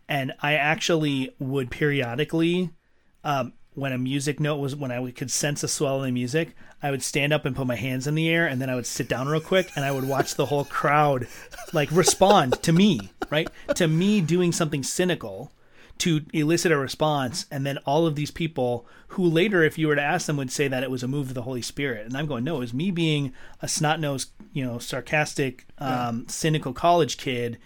and 0.09 0.33
I 0.41 0.55
actually 0.55 1.31
would 1.39 1.71
periodically 1.71 2.71
um, 3.23 3.53
when 3.77 3.93
a 3.93 3.99
music 3.99 4.41
note 4.41 4.57
was 4.57 4.75
when 4.75 4.91
I 4.91 5.11
could 5.11 5.31
sense 5.31 5.63
a 5.63 5.69
swell 5.69 6.03
in 6.03 6.07
the 6.07 6.13
music, 6.13 6.57
I 6.83 6.91
would 6.91 7.03
stand 7.03 7.33
up 7.33 7.45
and 7.45 7.55
put 7.55 7.67
my 7.67 7.77
hands 7.77 8.07
in 8.07 8.15
the 8.15 8.29
air, 8.29 8.47
and 8.47 8.61
then 8.61 8.71
I 8.71 8.75
would 8.75 8.87
sit 8.87 9.07
down 9.07 9.29
real 9.29 9.41
quick, 9.41 9.71
and 9.77 9.85
I 9.85 9.93
would 9.93 10.09
watch 10.09 10.35
the 10.35 10.47
whole 10.47 10.65
crowd 10.65 11.29
like 11.75 11.91
respond 11.93 12.63
to 12.63 12.73
me, 12.73 13.13
right? 13.31 13.49
To 13.75 13.87
me 13.87 14.23
doing 14.23 14.51
something 14.51 14.83
cynical 14.83 15.53
to 15.99 16.23
elicit 16.33 16.73
a 16.73 16.77
response, 16.77 17.45
and 17.51 17.67
then 17.67 17.79
all 17.87 18.07
of 18.07 18.15
these 18.17 18.31
people 18.31 18.87
who 19.09 19.25
later, 19.25 19.63
if 19.63 19.79
you 19.79 19.89
were 19.89 19.95
to 19.95 20.03
ask 20.03 20.27
them, 20.27 20.39
would 20.39 20.51
say 20.51 20.69
that 20.69 20.83
it 20.83 20.91
was 20.91 21.03
a 21.03 21.09
move 21.09 21.29
of 21.29 21.35
the 21.35 21.43
Holy 21.43 21.63
Spirit, 21.63 22.07
and 22.07 22.17
I'm 22.17 22.27
going, 22.27 22.45
no, 22.45 22.57
it 22.57 22.61
was 22.61 22.75
me 22.75 22.91
being 22.91 23.33
a 23.61 23.69
snot 23.69 24.01
nosed, 24.01 24.31
you 24.53 24.65
know, 24.65 24.79
sarcastic, 24.79 25.67
um, 25.79 26.27
cynical 26.29 26.73
college 26.73 27.19
kid 27.19 27.59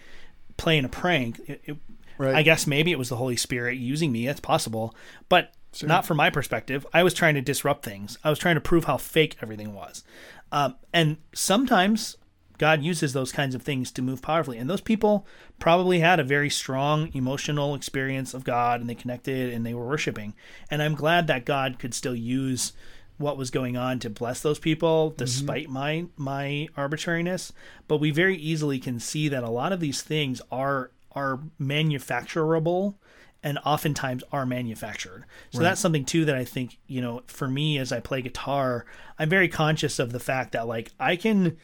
playing 0.57 0.83
a 0.83 0.89
prank. 0.89 1.39
It, 1.47 1.61
it, 1.65 1.77
Right. 2.17 2.35
I 2.35 2.43
guess 2.43 2.67
maybe 2.67 2.91
it 2.91 2.99
was 2.99 3.09
the 3.09 3.15
Holy 3.15 3.35
Spirit 3.35 3.79
using 3.79 4.11
me. 4.11 4.27
That's 4.27 4.39
possible, 4.39 4.93
but 5.27 5.53
not 5.83 6.05
from 6.05 6.17
my 6.17 6.29
perspective. 6.29 6.85
I 6.93 7.03
was 7.03 7.13
trying 7.13 7.35
to 7.35 7.41
disrupt 7.41 7.83
things. 7.83 8.17
I 8.23 8.29
was 8.29 8.39
trying 8.39 8.55
to 8.55 8.61
prove 8.61 8.85
how 8.85 8.97
fake 8.97 9.37
everything 9.41 9.73
was. 9.73 10.03
Um, 10.51 10.75
and 10.93 11.17
sometimes 11.33 12.17
God 12.57 12.83
uses 12.83 13.13
those 13.13 13.31
kinds 13.31 13.55
of 13.55 13.63
things 13.63 13.91
to 13.93 14.01
move 14.01 14.21
powerfully. 14.21 14.57
And 14.57 14.69
those 14.69 14.81
people 14.81 15.25
probably 15.59 15.99
had 15.99 16.19
a 16.19 16.23
very 16.23 16.49
strong 16.49 17.09
emotional 17.13 17.73
experience 17.73 18.33
of 18.33 18.43
God 18.43 18.81
and 18.81 18.89
they 18.89 18.95
connected 18.95 19.53
and 19.53 19.65
they 19.65 19.73
were 19.73 19.87
worshiping. 19.87 20.35
And 20.69 20.81
I'm 20.81 20.93
glad 20.93 21.27
that 21.27 21.45
God 21.45 21.79
could 21.79 21.93
still 21.93 22.15
use 22.15 22.73
what 23.17 23.37
was 23.37 23.49
going 23.51 23.77
on 23.77 23.99
to 23.99 24.09
bless 24.09 24.41
those 24.41 24.59
people 24.59 25.11
despite 25.11 25.69
my 25.69 26.05
my 26.17 26.67
arbitrariness 26.75 27.53
but 27.87 27.97
we 27.97 28.09
very 28.09 28.35
easily 28.35 28.79
can 28.79 28.99
see 28.99 29.29
that 29.29 29.43
a 29.43 29.49
lot 29.49 29.71
of 29.71 29.79
these 29.79 30.01
things 30.01 30.41
are 30.51 30.89
are 31.11 31.39
manufacturable 31.59 32.95
and 33.43 33.57
oftentimes 33.65 34.23
are 34.31 34.45
manufactured. 34.45 35.25
So 35.51 35.59
that's 35.59 35.81
something 35.81 36.05
too 36.05 36.25
that 36.25 36.35
I 36.35 36.45
think, 36.45 36.77
you 36.87 37.01
know, 37.01 37.23
for 37.27 37.47
me 37.47 37.77
as 37.79 37.91
I 37.91 37.99
play 37.99 38.21
guitar, 38.21 38.85
I'm 39.17 39.29
very 39.29 39.47
conscious 39.47 39.97
of 39.99 40.11
the 40.11 40.19
fact 40.19 40.51
that 40.51 40.67
like 40.67 40.91
I 40.99 41.15
can 41.15 41.57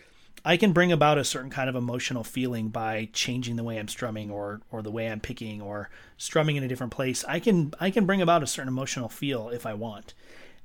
I 0.46 0.56
can 0.58 0.72
bring 0.72 0.92
about 0.92 1.18
a 1.18 1.24
certain 1.24 1.50
kind 1.50 1.70
of 1.70 1.76
emotional 1.76 2.24
feeling 2.24 2.70
by 2.70 3.10
changing 3.12 3.58
the 3.58 3.64
way 3.64 3.78
I'm 3.78 3.88
strumming 3.88 4.32
or 4.32 4.62
or 4.72 4.82
the 4.82 4.92
way 4.92 5.08
I'm 5.12 5.20
picking 5.20 5.62
or 5.62 5.90
strumming 6.18 6.56
in 6.56 6.64
a 6.64 6.68
different 6.68 6.94
place. 6.94 7.24
I 7.28 7.40
can 7.40 7.74
I 7.80 7.92
can 7.92 8.06
bring 8.06 8.22
about 8.22 8.44
a 8.44 8.48
certain 8.48 8.70
emotional 8.70 9.10
feel 9.10 9.50
if 9.50 9.66
I 9.66 9.74
want. 9.74 10.14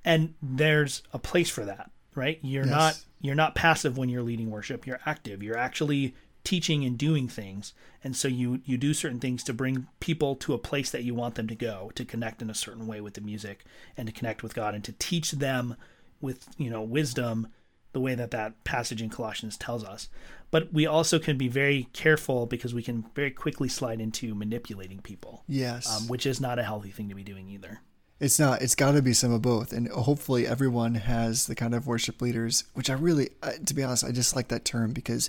And 0.05 0.35
there's 0.43 1.03
a 1.13 1.19
place 1.19 1.49
for 1.51 1.65
that, 1.65 1.91
right? 2.15 2.39
You're 2.43 2.65
Yes. 2.65 2.71
not 2.71 3.01
you're 3.21 3.35
not 3.35 3.55
passive 3.55 3.99
when 3.99 4.09
you're 4.09 4.23
leading 4.23 4.51
worship. 4.51 4.87
You're 4.87 5.01
active. 5.07 5.43
You're 5.43 5.59
actually 5.59 6.15
teaching 6.45 6.85
and 6.85 6.99
doing 6.99 7.29
things. 7.29 7.75
And 8.05 8.17
so 8.17 8.29
you 8.29 8.61
you 8.65 8.77
do 8.77 8.95
certain 8.95 9.21
things 9.21 9.45
to 9.45 9.53
bring 9.53 9.87
people 10.01 10.35
to 10.37 10.55
a 10.55 10.59
place 10.59 10.91
that 10.91 11.05
you 11.05 11.15
want 11.15 11.37
them 11.37 11.49
to 11.49 11.55
go, 11.55 11.93
to 11.95 12.05
connect 12.05 12.43
in 12.43 12.51
a 12.51 12.55
certain 12.55 12.87
way 12.87 13.01
with 13.01 13.15
the 13.15 13.21
music 13.21 13.65
and 13.97 14.07
to 14.07 14.13
connect 14.13 14.43
with 14.43 14.55
God 14.55 14.75
and 14.75 14.85
to 14.85 14.93
teach 14.93 15.33
them 15.33 15.77
with, 16.21 16.49
you 16.57 16.71
know, 16.71 16.83
wisdom 16.83 17.49
the 17.93 18.01
way 18.01 18.15
that 18.15 18.31
that 18.31 18.65
passage 18.65 19.03
in 19.03 19.11
Colossians 19.11 19.57
tells 19.57 19.85
us. 19.85 20.09
But 20.51 20.73
we 20.73 20.87
also 20.87 21.19
can 21.19 21.39
be 21.39 21.49
very 21.49 21.89
careful 21.93 22.47
because 22.47 22.75
we 22.75 22.83
can 22.83 23.07
very 23.15 23.31
quickly 23.31 23.69
slide 23.69 24.01
into 24.01 24.35
manipulating 24.35 25.01
people. 25.01 25.45
Yes. 25.47 25.91
Um, 25.91 26.09
which 26.09 26.27
is 26.27 26.41
not 26.41 26.59
a 26.59 26.63
healthy 26.63 26.91
thing 26.91 27.09
to 27.09 27.15
be 27.15 27.23
doing 27.23 27.49
either. 27.49 27.81
It's 28.21 28.39
not. 28.39 28.63
It's 28.63 28.77
got 28.77 28.93
to 28.93 29.03
be 29.03 29.15
some 29.15 29.33
of 29.33 29.43
both, 29.43 29.73
and 29.73 29.89
hopefully 29.89 30.47
everyone 30.47 30.95
has 30.95 31.47
the 31.47 31.57
kind 31.57 31.75
of 31.75 31.89
worship 31.89 32.23
leaders. 32.23 32.63
Which 32.73 32.89
I 32.89 32.93
really, 32.93 33.31
to 33.65 33.75
be 33.75 33.83
honest, 33.83 34.05
I 34.05 34.13
just 34.13 34.37
like 34.37 34.47
that 34.49 34.65
term 34.65 34.93
because 34.93 35.29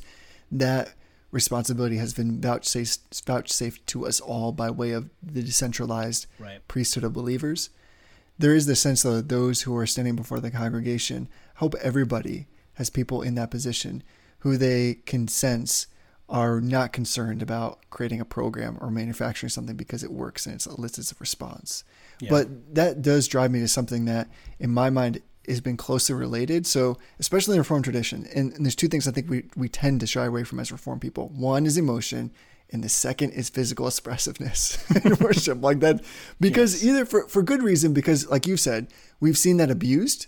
that 0.52 0.94
responsibility 1.34 1.98
has 1.98 2.14
been 2.14 2.40
vouchsafed, 2.40 3.26
vouchsafed 3.26 3.86
to 3.88 4.06
us 4.06 4.20
all 4.22 4.52
by 4.52 4.70
way 4.70 4.92
of 4.92 5.10
the 5.22 5.42
decentralized 5.42 6.28
Right. 6.40 6.66
priesthood 6.68 7.04
of 7.04 7.12
believers. 7.14 7.70
There 8.38 8.54
is 8.56 8.68
the 8.68 8.76
sense 8.76 9.02
though 9.02 9.16
that 9.16 9.30
those 9.30 9.64
who 9.64 9.76
are 9.76 9.88
standing 9.88 10.16
before 10.16 10.40
the 10.40 10.52
congregation 10.52 11.28
hope 11.56 11.76
everybody 11.82 12.48
has 12.76 12.90
people 12.90 13.22
in 13.24 13.36
that 13.36 13.52
position 13.52 14.04
who 14.40 14.58
they 14.58 14.96
can 15.06 15.28
sense 15.28 15.88
are 16.30 16.62
not 16.62 16.94
concerned 16.94 17.42
about 17.42 17.80
creating 17.90 18.22
a 18.22 18.26
program 18.26 18.78
or 18.80 18.90
manufacturing 18.92 19.50
something 19.50 19.76
because 19.76 20.04
it 20.04 20.12
works 20.12 20.46
and 20.46 20.56
it 20.56 20.66
elicits 20.66 21.12
a 21.12 21.16
response. 21.20 21.84
But 22.30 22.76
that 22.76 23.02
does 23.02 23.28
drive 23.28 23.52
me 23.52 23.60
to 23.60 23.68
something 23.68 24.06
that, 24.06 24.30
in 24.60 24.70
my 24.72 24.90
mind, 24.90 25.22
has 25.48 25.62
been 25.62 25.78
closely 25.78 26.16
related. 26.16 26.66
So, 26.66 26.98
especially 27.20 27.54
in 27.54 27.58
the 27.58 27.62
Reformed 27.62 27.84
tradition, 27.84 28.28
and, 28.34 28.54
and 28.54 28.66
there's 28.66 28.76
two 28.76 28.88
things 28.88 29.08
I 29.08 29.12
think 29.12 29.30
we, 29.30 29.46
we 29.56 29.70
tend 29.70 30.00
to 30.00 30.08
shy 30.08 30.26
away 30.26 30.44
from 30.44 30.60
as 30.60 30.72
Reformed 30.72 31.02
people. 31.02 31.30
One 31.30 31.66
is 31.66 31.78
emotion, 31.78 32.32
and 32.72 32.84
the 32.84 32.90
second 32.90 33.32
is 33.32 33.50
physical 33.50 33.88
expressiveness 33.88 34.78
in 35.04 35.16
worship, 35.18 35.62
like 35.62 35.80
that. 35.82 36.04
Because 36.40 36.86
either 36.86 37.06
for, 37.06 37.28
for 37.28 37.44
good 37.44 37.62
reason, 37.62 37.94
because 37.94 38.28
like 38.30 38.48
you've 38.48 38.60
said, 38.60 38.88
we've 39.20 39.38
seen 39.38 39.58
that 39.58 39.72
abused, 39.72 40.28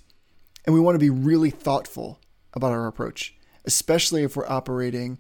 and 0.66 0.74
we 0.74 0.82
want 0.82 0.95
to 0.95 0.99
be 0.99 1.09
really 1.09 1.49
thoughtful 1.49 2.20
about 2.53 2.72
our 2.72 2.88
approach, 2.88 3.36
especially 3.66 4.24
if 4.24 4.36
we're 4.36 4.47
operating 4.47 5.20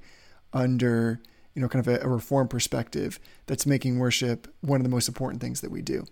under 0.53 1.21
you 1.53 1.61
know 1.61 1.67
kind 1.67 1.85
of 1.85 1.93
a, 1.93 2.05
a 2.05 2.07
reform 2.07 2.47
perspective 2.47 3.19
that's 3.45 3.65
making 3.65 3.99
worship 3.99 4.47
one 4.61 4.79
of 4.79 4.83
the 4.83 4.89
most 4.89 5.07
important 5.07 5.41
things 5.41 5.61
that 5.61 5.71
we 5.71 5.81
do. 5.81 6.05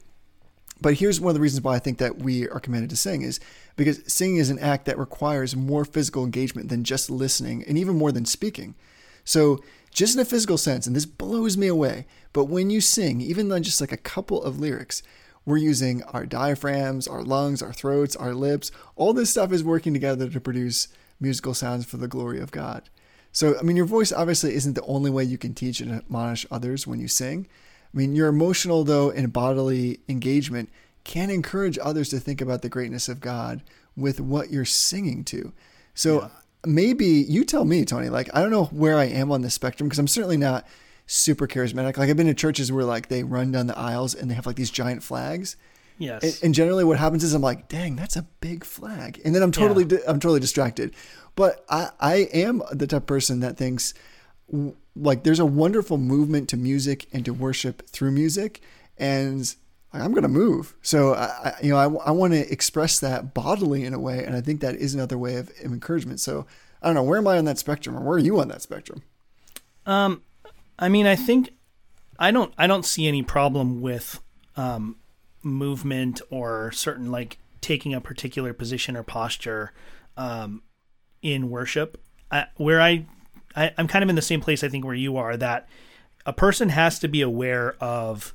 But 0.84 0.96
here's 0.96 1.22
one 1.22 1.30
of 1.30 1.36
the 1.36 1.40
reasons 1.40 1.64
why 1.64 1.76
I 1.76 1.80
think 1.80 1.98
that 2.00 2.20
we 2.20 2.50
are 2.50 2.60
commanded 2.60 2.90
to 2.90 2.98
sing 2.98 3.22
is 3.22 3.40
because 3.78 4.02
singing 4.06 4.36
is 4.36 4.50
an 4.50 4.60
act 4.60 4.84
that 4.86 5.00
requires 5.00 5.56
more 5.56 5.86
physical 5.86 6.26
engagement 6.26 6.68
than 6.68 6.84
just 6.84 7.10
listening 7.10 7.64
and 7.64 7.78
even 7.78 7.98
more 7.98 8.12
than 8.12 8.26
speaking. 8.26 8.76
So, 9.24 9.64
just 9.92 10.16
in 10.16 10.22
a 10.22 10.26
physical 10.26 10.58
sense, 10.58 10.86
and 10.86 10.94
this 10.94 11.06
blows 11.06 11.56
me 11.56 11.68
away, 11.68 12.06
but 12.34 12.46
when 12.46 12.70
you 12.70 12.82
sing, 12.82 13.22
even 13.22 13.50
on 13.50 13.64
just 13.64 13.80
like 13.80 13.94
a 13.94 13.98
couple 13.98 14.44
of 14.44 14.60
lyrics, 14.60 15.04
we're 15.46 15.58
using 15.58 16.04
our 16.04 16.26
diaphragms, 16.26 17.08
our 17.08 17.24
lungs, 17.24 17.62
our 17.62 17.72
throats, 17.72 18.18
our 18.18 18.34
lips. 18.34 18.70
All 18.98 19.14
this 19.14 19.30
stuff 19.30 19.54
is 19.54 19.64
working 19.64 19.94
together 19.94 20.28
to 20.28 20.42
produce 20.42 20.90
musical 21.18 21.54
sounds 21.54 21.86
for 21.86 21.96
the 21.96 22.10
glory 22.10 22.42
of 22.42 22.52
God. 22.52 22.90
So, 23.32 23.58
I 23.58 23.62
mean, 23.62 23.78
your 23.78 23.86
voice 23.86 24.12
obviously 24.12 24.54
isn't 24.56 24.74
the 24.74 24.84
only 24.84 25.10
way 25.10 25.24
you 25.24 25.38
can 25.38 25.54
teach 25.54 25.80
and 25.80 25.94
admonish 25.94 26.46
others 26.52 26.86
when 26.86 27.00
you 27.00 27.08
sing. 27.08 27.48
I 27.94 27.98
mean, 27.98 28.16
your 28.16 28.28
emotional, 28.28 28.84
though, 28.84 29.12
and 29.12 29.32
bodily 29.32 30.00
engagement 30.10 30.70
can 31.04 31.30
encourage 31.30 31.78
others 31.82 32.10
to 32.10 32.20
think 32.20 32.42
about 32.42 32.62
the 32.62 32.70
greatness 32.70 33.08
of 33.10 33.20
God 33.20 33.62
with 33.96 34.20
what 34.20 34.50
you're 34.52 34.66
singing 34.66 35.24
to. 35.26 35.54
So, 35.94 36.32
maybe 36.66 37.06
you 37.06 37.44
tell 37.46 37.66
me, 37.66 37.86
Tony, 37.86 38.10
like, 38.10 38.30
I 38.34 38.42
don't 38.42 38.50
know 38.52 38.66
where 38.66 38.98
I 38.98 39.06
am 39.06 39.32
on 39.32 39.42
the 39.42 39.50
spectrum 39.50 39.88
because 39.88 40.00
I'm 40.00 40.08
certainly 40.08 40.38
not 40.38 40.66
super 41.06 41.46
charismatic. 41.48 41.98
Like, 41.98 42.10
I've 42.10 42.18
been 42.18 42.28
to 42.28 42.34
churches 42.34 42.72
where, 42.72 42.86
like, 42.86 43.10
they 43.10 43.24
run 43.24 43.52
down 43.52 43.68
the 43.68 43.78
aisles 43.78 44.16
and 44.16 44.32
they 44.32 44.36
have, 44.36 44.46
like, 44.48 44.56
these 44.56 44.72
giant 44.72 45.04
flags. 45.04 45.56
Yes. 46.00 46.24
And, 46.24 46.40
and 46.46 46.56
generally, 46.56 46.84
what 46.84 46.98
happens 46.98 47.24
is 47.24 47.34
I'm 47.36 47.42
like, 47.44 47.68
"Dang, 47.68 47.96
that's 47.96 48.16
a 48.16 48.24
big 48.42 48.64
flag," 48.64 49.22
and 49.24 49.36
then 49.36 49.44
I'm 49.44 49.52
totally, 49.52 49.84
Yeah. 49.84 49.90
di- 50.00 50.08
I'm 50.08 50.20
totally 50.20 50.40
distracted. 50.40 50.96
But 51.36 51.64
I, 51.70 51.90
I 52.00 52.16
am 52.34 52.64
the 52.72 52.88
type 52.88 53.04
of 53.04 53.06
person 53.06 53.42
that 53.42 53.58
thinks, 53.58 53.94
like, 54.96 55.24
there's 55.24 55.40
a 55.40 55.46
wonderful 55.46 55.98
movement 55.98 56.50
to 56.50 56.58
music 56.58 57.08
and 57.12 57.26
to 57.26 57.34
worship 57.34 57.88
through 57.88 58.12
music, 58.12 58.62
and 58.98 59.56
I'm 59.92 60.14
gonna 60.14 60.28
move. 60.28 60.76
So 60.82 61.14
I, 61.14 61.56
you 61.62 61.70
know, 61.70 61.78
I, 61.78 62.08
I 62.08 62.12
want 62.12 62.34
to 62.34 62.52
express 62.52 63.00
that 63.00 63.34
bodily 63.34 63.84
in 63.84 63.94
a 63.94 64.00
way, 64.00 64.24
and 64.24 64.36
I 64.36 64.42
think 64.42 64.62
that 64.62 64.76
is 64.76 64.94
another 64.94 65.18
way 65.18 65.36
of, 65.36 65.50
of 65.50 65.72
encouragement. 65.72 66.20
So 66.20 66.46
I 66.82 66.88
don't 66.88 66.96
know, 66.96 67.04
where 67.04 67.18
am 67.18 67.28
I 67.28 67.38
on 67.38 67.46
that 67.46 67.60
spectrum, 67.60 67.98
or 67.98 68.02
where 68.02 68.16
are 68.16 68.20
you 68.20 68.40
on 68.40 68.48
that 68.50 68.62
spectrum? 68.62 69.04
Um, 69.86 70.22
I 70.80 70.90
mean, 70.90 71.06
I 71.06 71.16
think 71.16 71.52
I 72.18 72.32
don't 72.32 72.54
I 72.58 72.68
don't 72.68 72.86
see 72.86 73.08
any 73.08 73.24
problem 73.24 73.82
with 73.82 74.20
um, 74.56 74.98
movement 75.44 76.22
or 76.30 76.72
certain 76.72 77.12
like 77.12 77.38
taking 77.62 77.94
a 77.94 78.02
particular 78.02 78.54
position 78.54 78.96
or 78.96 79.04
posture 79.04 79.72
um, 80.18 80.62
in 81.22 81.50
worship. 81.50 82.02
I, 82.32 82.48
where 82.58 82.82
I, 82.82 83.06
I 83.56 83.74
I'm 83.78 83.88
kind 83.88 84.04
of 84.04 84.10
in 84.10 84.16
the 84.16 84.22
same 84.22 84.42
place 84.42 84.64
I 84.64 84.70
think 84.70 84.86
where 84.86 84.94
you 84.94 85.18
are 85.18 85.38
that 85.38 85.68
a 86.26 86.34
person 86.34 86.70
has 86.70 87.00
to 87.00 87.08
be 87.08 87.22
aware 87.22 87.76
of 87.80 88.34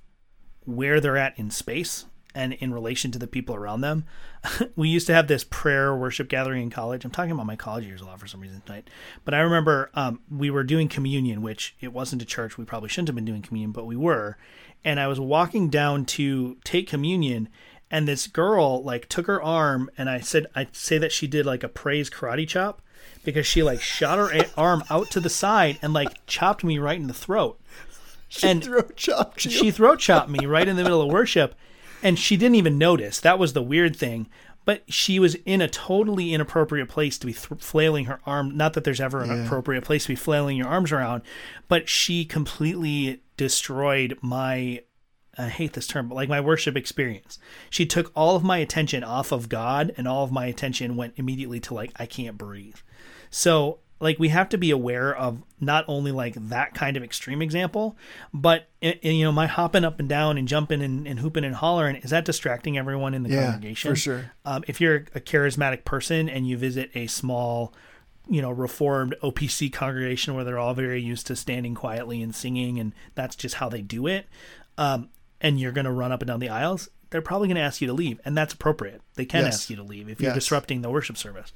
where 0.64 1.01
they're 1.01 1.16
at 1.16 1.39
in 1.39 1.51
space 1.51 2.05
and 2.35 2.53
in 2.55 2.73
relation 2.73 3.11
to 3.11 3.19
the 3.19 3.27
people 3.27 3.55
around 3.55 3.81
them. 3.81 4.05
we 4.77 4.89
used 4.89 5.07
to 5.07 5.14
have 5.14 5.27
this 5.27 5.45
prayer 5.45 5.97
worship 5.97 6.29
gathering 6.29 6.62
in 6.62 6.71
college. 6.71 7.05
I'm 7.05 7.11
talking 7.11 7.33
about 7.33 7.47
my 7.47 7.57
college 7.57 7.87
years 7.87 8.01
a 8.01 8.05
lot 8.05 8.21
for 8.21 8.27
some 8.27 8.41
reason 8.41 8.61
tonight. 8.64 8.89
But 9.25 9.35
I 9.35 9.41
remember 9.41 9.91
um, 9.95 10.21
we 10.31 10.51
were 10.51 10.62
doing 10.62 10.89
communion, 10.89 11.43
which 11.43 11.75
it 11.81 11.93
wasn't 11.93 12.23
a 12.23 12.27
church. 12.27 12.59
We 12.59 12.64
probably 12.64 12.91
shouldn't 12.91 13.09
have 13.09 13.16
been 13.16 13.25
doing 13.25 13.43
communion, 13.43 13.73
but 13.73 13.87
we 13.87 13.97
were. 13.97 14.37
And 14.85 15.01
I 15.01 15.09
was 15.09 15.19
walking 15.19 15.71
down 15.71 16.05
to 16.05 16.59
take 16.64 16.87
communion, 16.87 17.49
and 17.91 18.07
this 18.07 18.27
girl 18.27 18.83
like 18.83 19.09
took 19.09 19.27
her 19.27 19.43
arm 19.43 19.91
and 19.97 20.11
I 20.11 20.21
said 20.21 20.47
I 20.55 20.69
say 20.73 20.99
that 20.99 21.12
she 21.12 21.27
did 21.27 21.47
like 21.47 21.64
a 21.64 21.69
praise 21.69 22.11
karate 22.11 22.47
chop 22.47 22.83
because 23.25 23.47
she 23.47 23.62
like 23.62 23.81
shot 23.81 24.19
her 24.19 24.45
arm 24.57 24.83
out 24.91 25.11
to 25.11 25.21
the 25.21 25.29
side 25.31 25.79
and 25.83 25.93
like 25.93 26.25
chopped 26.27 26.64
me 26.64 26.79
right 26.79 26.99
in 27.01 27.07
the 27.07 27.14
throat. 27.14 27.61
and 28.43 28.62
Throat 28.64 28.97
chopped 28.97 29.45
you. 29.45 29.51
she 29.51 29.71
throat 29.71 29.99
chopped 30.01 30.29
me 30.29 30.47
right 30.47 30.69
in 30.69 30.77
the 30.77 30.83
middle 30.83 31.01
of 31.03 31.11
worship 31.11 31.55
and 32.03 32.19
she 32.19 32.37
didn't 32.37 32.55
even 32.57 32.77
notice 32.79 33.21
that 33.21 33.39
was 33.39 33.53
the 33.55 33.62
weird 33.62 33.97
thing 33.97 34.29
but 34.66 34.83
she 34.87 35.19
was 35.19 35.35
in 35.47 35.62
a 35.62 35.69
totally 35.69 36.35
inappropriate 36.35 36.91
place 36.91 37.16
to 37.16 37.27
be 37.27 37.33
th- 37.33 37.59
flailing 37.62 38.05
her 38.05 38.21
arm 38.27 38.55
not 38.55 38.75
that 38.75 38.85
there's 38.85 39.01
ever 39.01 39.23
an 39.23 39.31
Yeah. 39.31 39.47
appropriate 39.47 39.83
place 39.85 40.03
to 40.03 40.09
be 40.11 40.14
flailing 40.14 40.59
your 40.59 40.69
arms 40.69 40.93
around 40.93 41.23
but 41.69 41.89
she 41.89 42.25
completely 42.27 43.23
destroyed 43.39 44.19
my 44.21 44.83
I 45.41 45.49
hate 45.51 45.75
this 45.75 45.87
term, 45.87 46.09
but 46.09 46.16
like 46.16 46.29
my 46.29 46.41
worship 46.41 46.77
experience. 46.77 47.39
She 47.71 47.87
took 47.87 48.11
all 48.16 48.35
of 48.35 48.43
my 48.43 48.59
attention 48.59 49.05
off 49.05 49.31
of 49.31 49.49
God 49.49 49.95
and 49.97 50.09
all 50.09 50.25
of 50.25 50.33
my 50.33 50.47
attention 50.47 50.97
went 50.97 51.14
immediately 51.16 51.61
to 51.61 51.75
like 51.75 51.93
I 51.95 52.07
can't 52.07 52.37
breathe. 52.37 52.75
So 53.31 53.79
like 54.01 54.18
we 54.18 54.29
have 54.29 54.49
to 54.51 54.59
be 54.59 54.70
aware 54.70 55.14
of 55.14 55.43
not 55.61 55.85
only 55.89 56.12
like 56.12 56.35
that 56.51 56.72
kind 56.72 56.97
of 56.97 57.03
extreme 57.03 57.43
example, 57.43 57.97
but 58.33 58.68
and, 58.81 58.97
and, 59.03 59.16
you 59.16 59.24
know 59.24 59.33
my 59.33 59.47
hopping 59.49 59.85
up 59.85 59.99
and 59.99 60.09
down 60.09 60.39
and 60.39 60.47
jumping 60.47 60.83
and, 60.83 61.07
and 61.07 61.18
hooping 61.18 61.43
and 61.45 61.57
hollering 61.57 61.97
is 61.97 62.11
that 62.11 62.24
distracting 62.24 62.79
everyone 62.79 63.12
in 63.12 63.24
the 63.24 63.31
Yeah, 63.31 63.45
congregation? 63.45 63.91
for 63.91 63.97
sure. 63.97 64.33
Um, 64.45 64.62
if 64.68 64.81
you're 64.81 64.97
a 65.14 65.20
charismatic 65.20 65.85
person 65.85 66.29
and 66.29 66.47
you 66.47 66.57
visit 66.57 66.91
a 66.95 67.09
small, 67.09 67.74
you 68.29 68.41
know, 68.41 68.51
reformed 68.53 69.16
OPC 69.22 69.72
congregation 69.72 70.35
where 70.35 70.45
they're 70.45 70.59
all 70.61 70.74
very 70.74 71.01
used 71.03 71.26
to 71.26 71.35
standing 71.37 71.74
quietly 71.74 72.22
and 72.22 72.33
singing, 72.35 72.79
and 72.79 72.93
that's 73.16 73.35
just 73.35 73.57
how 73.57 73.68
they 73.68 73.83
do 73.83 74.07
it, 74.07 74.26
um, 74.76 75.09
and 75.41 75.59
you're 75.59 75.72
going 75.72 75.87
to 75.87 75.91
run 75.93 76.12
up 76.12 76.20
and 76.22 76.29
down 76.29 76.39
the 76.39 76.49
aisles, 76.49 76.89
they're 77.11 77.22
probably 77.22 77.49
going 77.49 77.57
to 77.57 77.62
ask 77.62 77.81
you 77.81 77.87
to 77.89 77.93
leave, 77.93 78.20
and 78.24 78.37
that's 78.37 78.53
appropriate. 78.55 79.01
They 79.16 79.24
can 79.24 79.41
Yes. 79.45 79.55
ask 79.55 79.70
you 79.70 79.76
to 79.76 79.83
leave 79.83 80.09
if 80.09 80.20
you're 80.20 80.29
Yes. 80.31 80.35
disrupting 80.45 80.83
the 80.83 80.91
worship 80.91 81.16
service. 81.16 81.53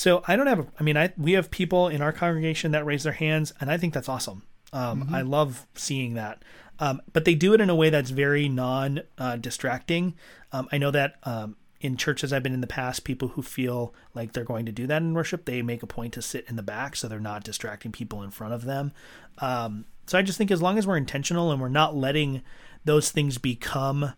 So 0.00 0.22
I 0.26 0.34
don't 0.34 0.46
have. 0.46 0.60
A, 0.60 0.66
I 0.80 0.82
mean, 0.82 0.96
I 0.96 1.12
we 1.18 1.32
have 1.32 1.50
people 1.50 1.88
in 1.88 2.00
our 2.00 2.10
congregation 2.10 2.72
that 2.72 2.86
raise 2.86 3.02
their 3.02 3.12
hands, 3.12 3.52
and 3.60 3.70
I 3.70 3.76
think 3.76 3.92
that's 3.92 4.08
awesome. 4.08 4.44
Um, 4.72 5.10
I 5.12 5.20
love 5.20 5.66
seeing 5.74 6.14
that. 6.14 6.42
Um, 6.78 7.02
but 7.12 7.26
they 7.26 7.34
do 7.34 7.52
it 7.52 7.60
in 7.60 7.68
a 7.68 7.74
way 7.74 7.90
that's 7.90 8.08
very 8.08 8.48
non 8.48 9.02
uh, 9.18 9.36
distracting. 9.36 10.14
Um, 10.52 10.70
I 10.72 10.78
know 10.78 10.90
that 10.90 11.16
um, 11.24 11.56
in 11.82 11.98
churches 11.98 12.32
I've 12.32 12.42
been 12.42 12.54
in 12.54 12.62
the 12.62 12.66
past, 12.66 13.04
people 13.04 13.28
who 13.28 13.42
feel 13.42 13.94
like 14.14 14.32
they're 14.32 14.42
going 14.42 14.64
to 14.64 14.72
do 14.72 14.86
that 14.86 15.02
in 15.02 15.12
worship, 15.12 15.44
they 15.44 15.60
make 15.60 15.82
a 15.82 15.86
point 15.86 16.14
to 16.14 16.22
sit 16.22 16.46
in 16.48 16.56
the 16.56 16.62
back 16.62 16.96
so 16.96 17.06
they're 17.06 17.20
not 17.20 17.44
distracting 17.44 17.92
people 17.92 18.22
in 18.22 18.30
front 18.30 18.54
of 18.54 18.64
them. 18.64 18.92
Um, 19.36 19.84
so 20.06 20.16
I 20.16 20.22
just 20.22 20.38
think 20.38 20.50
as 20.50 20.62
long 20.62 20.78
as 20.78 20.86
we're 20.86 20.96
intentional 20.96 21.52
and 21.52 21.60
we're 21.60 21.68
not 21.68 21.94
letting 21.94 22.40
those 22.86 23.10
things 23.10 23.36
become 23.36 24.14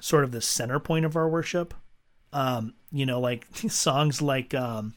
sort 0.00 0.24
of 0.24 0.32
the 0.32 0.40
center 0.40 0.80
point 0.80 1.04
of 1.04 1.14
our 1.14 1.28
worship, 1.28 1.72
um, 2.32 2.74
you 2.90 3.06
know, 3.06 3.20
like 3.20 3.46
songs 3.68 4.20
like 4.20 4.54
um, 4.54 4.94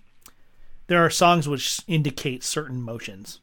there 0.94 1.04
are 1.04 1.10
songs 1.10 1.48
which 1.48 1.80
indicate 1.88 2.44
certain 2.44 2.80
motions 2.80 3.39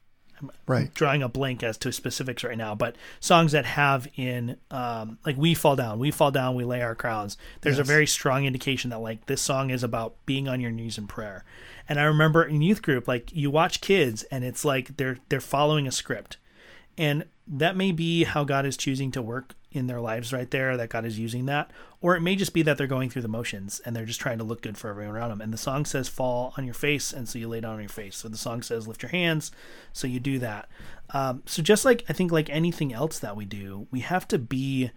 right. 0.68 0.94
drawing 0.94 1.20
a 1.20 1.28
blank 1.28 1.64
as 1.64 1.76
to 1.78 1.90
specifics 1.90 2.44
right 2.44 2.56
now, 2.56 2.76
but 2.76 2.94
songs 3.18 3.50
that 3.50 3.64
have 3.64 4.06
in 4.14 4.56
um, 4.70 5.18
like 5.26 5.36
"We 5.36 5.54
Fall 5.54 5.74
Down," 5.74 5.98
"We 5.98 6.12
Fall 6.12 6.30
Down," 6.30 6.54
we 6.54 6.64
lay 6.64 6.80
our 6.80 6.94
crowns. 6.94 7.36
There's 7.62 7.80
a 7.80 7.84
very 7.84 8.06
strong 8.06 8.44
indication 8.46 8.90
that 8.90 9.00
like 9.00 9.26
this 9.26 9.42
song 9.42 9.70
is 9.70 9.82
about 9.82 10.14
being 10.26 10.46
on 10.46 10.60
your 10.60 10.70
knees 10.70 10.96
in 10.96 11.08
prayer. 11.08 11.44
And 11.88 11.98
I 11.98 12.04
remember 12.04 12.44
in 12.44 12.62
youth 12.62 12.82
group, 12.82 13.08
like 13.08 13.32
you 13.34 13.50
watch 13.50 13.80
kids, 13.80 14.22
and 14.24 14.44
it's 14.44 14.64
like 14.64 14.96
they're 14.96 15.18
they're 15.28 15.40
following 15.40 15.88
a 15.88 15.92
script, 15.92 16.36
and 16.96 17.24
that 17.48 17.76
may 17.76 17.90
be 17.90 18.22
how 18.22 18.44
God 18.44 18.64
is 18.64 18.76
choosing 18.76 19.10
to 19.10 19.20
work 19.20 19.56
in 19.72 19.86
their 19.86 20.00
lives 20.00 20.32
right 20.32 20.50
there. 20.50 20.76
That 20.76 20.88
God 20.90 21.04
is 21.04 21.18
using 21.18 21.46
that, 21.46 21.70
or 22.00 22.16
it 22.16 22.20
may 22.20 22.36
just 22.36 22.52
be 22.52 22.62
that 22.62 22.76
they're 22.78 22.86
going 22.86 23.10
through 23.10 23.22
the 23.22 23.28
motions 23.28 23.80
and 23.84 23.94
they're 23.94 24.04
just 24.04 24.20
trying 24.20 24.38
to 24.38 24.44
look 24.44 24.62
good 24.62 24.76
for 24.78 24.90
everyone 24.90 25.14
around 25.14 25.30
them. 25.30 25.40
And 25.40 25.52
the 25.52 25.58
song 25.58 25.84
says 25.84 26.08
"fall 26.08 26.54
on 26.56 26.64
your 26.64 26.74
face," 26.74 27.12
and 27.12 27.28
so 27.28 27.38
you 27.38 27.48
lay 27.48 27.60
down 27.60 27.74
on 27.74 27.80
your 27.80 27.88
face. 27.88 28.16
So 28.16 28.28
the 28.28 28.36
song 28.38 28.62
says 28.62 28.88
"lift 28.88 29.02
your 29.02 29.10
hands," 29.10 29.52
so 29.92 30.06
you 30.06 30.20
do 30.20 30.38
that. 30.40 30.68
Um, 31.12 31.42
so 31.46 31.62
just 31.62 31.84
like 31.84 32.04
I 32.08 32.12
think 32.12 32.30
like 32.32 32.50
anything 32.50 32.92
else 32.92 33.18
that 33.18 33.36
we 33.36 33.44
do, 33.44 33.86
we 33.90 34.00
have 34.00 34.26
to 34.28 34.38
be 34.38 34.90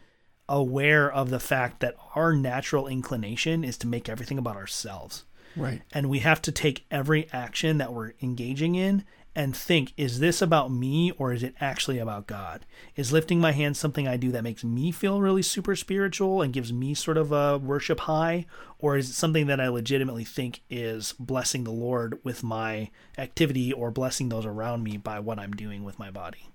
aware 0.50 1.12
of 1.12 1.30
the 1.30 1.40
fact 1.40 1.80
that 1.80 1.96
our 2.16 2.34
natural 2.34 2.88
inclination 2.88 3.64
is 3.64 3.78
to 3.78 3.88
make 3.88 4.10
everything 4.10 4.38
about 4.38 4.58
ourselves 4.58 5.24
Right. 5.56 5.82
and 5.94 6.10
we 6.10 6.20
have 6.20 6.42
to 6.42 6.52
take 6.52 6.86
every 6.92 7.30
action 7.32 7.78
that 7.78 7.94
we're 7.94 8.12
engaging 8.22 8.76
in 8.76 9.06
and 9.36 9.56
think 9.56 9.94
is 9.98 10.20
this 10.20 10.42
about 10.42 10.72
me 10.72 11.12
or 11.18 11.34
is 11.34 11.42
it 11.44 11.56
actually 11.60 11.98
about 12.00 12.28
god 12.28 12.66
is 12.96 13.12
lifting 13.12 13.40
my 13.40 13.52
hands 13.52 13.80
something 13.80 14.08
i 14.08 14.16
do 14.18 14.32
that 14.32 14.44
makes 14.44 14.64
me 14.64 14.92
feel 14.92 15.20
really 15.22 15.42
super 15.42 15.76
spiritual 15.76 16.42
and 16.42 16.54
gives 16.54 16.72
me 16.72 16.94
sort 16.94 17.18
of 17.18 17.32
a 17.32 17.58
worship 17.58 18.02
high 18.02 18.46
or 18.80 18.96
is 18.98 19.10
it 19.10 19.14
something 19.14 19.48
that 19.48 19.60
i 19.60 19.68
legitimately 19.68 20.24
think 20.24 20.62
is 20.70 21.14
blessing 21.20 21.64
the 21.64 21.72
lord 21.72 22.20
with 22.24 22.44
my 22.44 22.90
activity 23.18 23.74
or 23.74 23.90
blessing 23.92 24.30
those 24.30 24.46
around 24.46 24.84
me 24.84 24.98
by 24.98 25.20
what 25.20 25.40
i'm 25.40 25.54
doing 25.54 25.84
with 25.84 25.98
my 26.00 26.12
body 26.12 26.50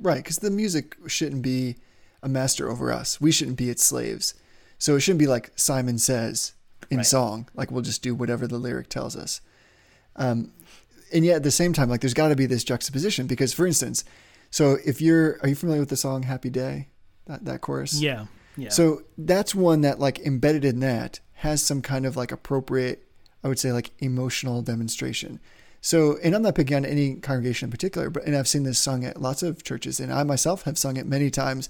Right, 0.00 0.16
because 0.16 0.38
the 0.38 0.50
music 0.50 0.96
shouldn't 1.06 1.42
be 1.42 1.76
a 2.20 2.28
master 2.28 2.68
over 2.68 2.90
us. 2.90 3.20
We 3.20 3.30
shouldn't 3.30 3.56
be 3.56 3.70
its 3.70 3.84
slaves. 3.84 4.34
So 4.76 4.96
it 4.96 5.00
shouldn't 5.02 5.20
be 5.20 5.28
like 5.28 5.52
Simon 5.54 5.98
says 5.98 6.54
in 6.90 6.96
Right. 6.96 7.06
song, 7.06 7.48
like 7.54 7.70
we'll 7.70 7.82
just 7.82 8.02
do 8.02 8.12
whatever 8.12 8.48
the 8.48 8.58
lyric 8.58 8.88
tells 8.88 9.14
us. 9.14 9.40
Um, 10.16 10.50
and 11.12 11.24
yet 11.24 11.36
at 11.36 11.42
the 11.42 11.50
same 11.50 11.72
time, 11.72 11.88
like 11.88 12.00
there's 12.00 12.14
got 12.14 12.28
to 12.28 12.36
be 12.36 12.46
this 12.46 12.64
juxtaposition 12.64 13.26
because, 13.26 13.52
for 13.52 13.66
instance, 13.66 14.04
so 14.50 14.78
if 14.84 15.00
you're, 15.00 15.38
are 15.42 15.48
you 15.48 15.54
familiar 15.54 15.80
with 15.80 15.88
the 15.88 15.96
song 15.96 16.24
"Happy 16.24 16.50
Day"? 16.50 16.88
That 17.26 17.44
that 17.44 17.60
chorus. 17.60 18.00
yeah 18.00 18.26
yeah 18.56 18.68
So 18.70 19.02
that's 19.16 19.54
one 19.54 19.82
that 19.82 19.98
like 19.98 20.18
embedded 20.20 20.64
in 20.64 20.80
that 20.80 21.20
has 21.34 21.62
some 21.62 21.82
kind 21.82 22.06
of 22.06 22.16
like 22.16 22.32
appropriate, 22.32 23.06
I 23.42 23.48
would 23.48 23.58
say 23.58 23.72
like 23.72 23.90
emotional 23.98 24.62
demonstration. 24.62 25.40
So, 25.80 26.16
and 26.22 26.34
I'm 26.34 26.42
not 26.42 26.54
picking 26.54 26.76
on 26.76 26.84
any 26.84 27.16
congregation 27.16 27.66
in 27.66 27.70
particular, 27.72 28.08
but 28.08 28.24
and 28.24 28.36
I've 28.36 28.46
seen 28.46 28.62
this 28.62 28.78
sung 28.78 29.04
at 29.04 29.20
lots 29.20 29.42
of 29.42 29.64
churches, 29.64 29.98
and 29.98 30.12
I 30.12 30.22
myself 30.22 30.62
have 30.62 30.78
sung 30.78 30.96
it 30.96 31.06
many 31.06 31.28
times, 31.28 31.68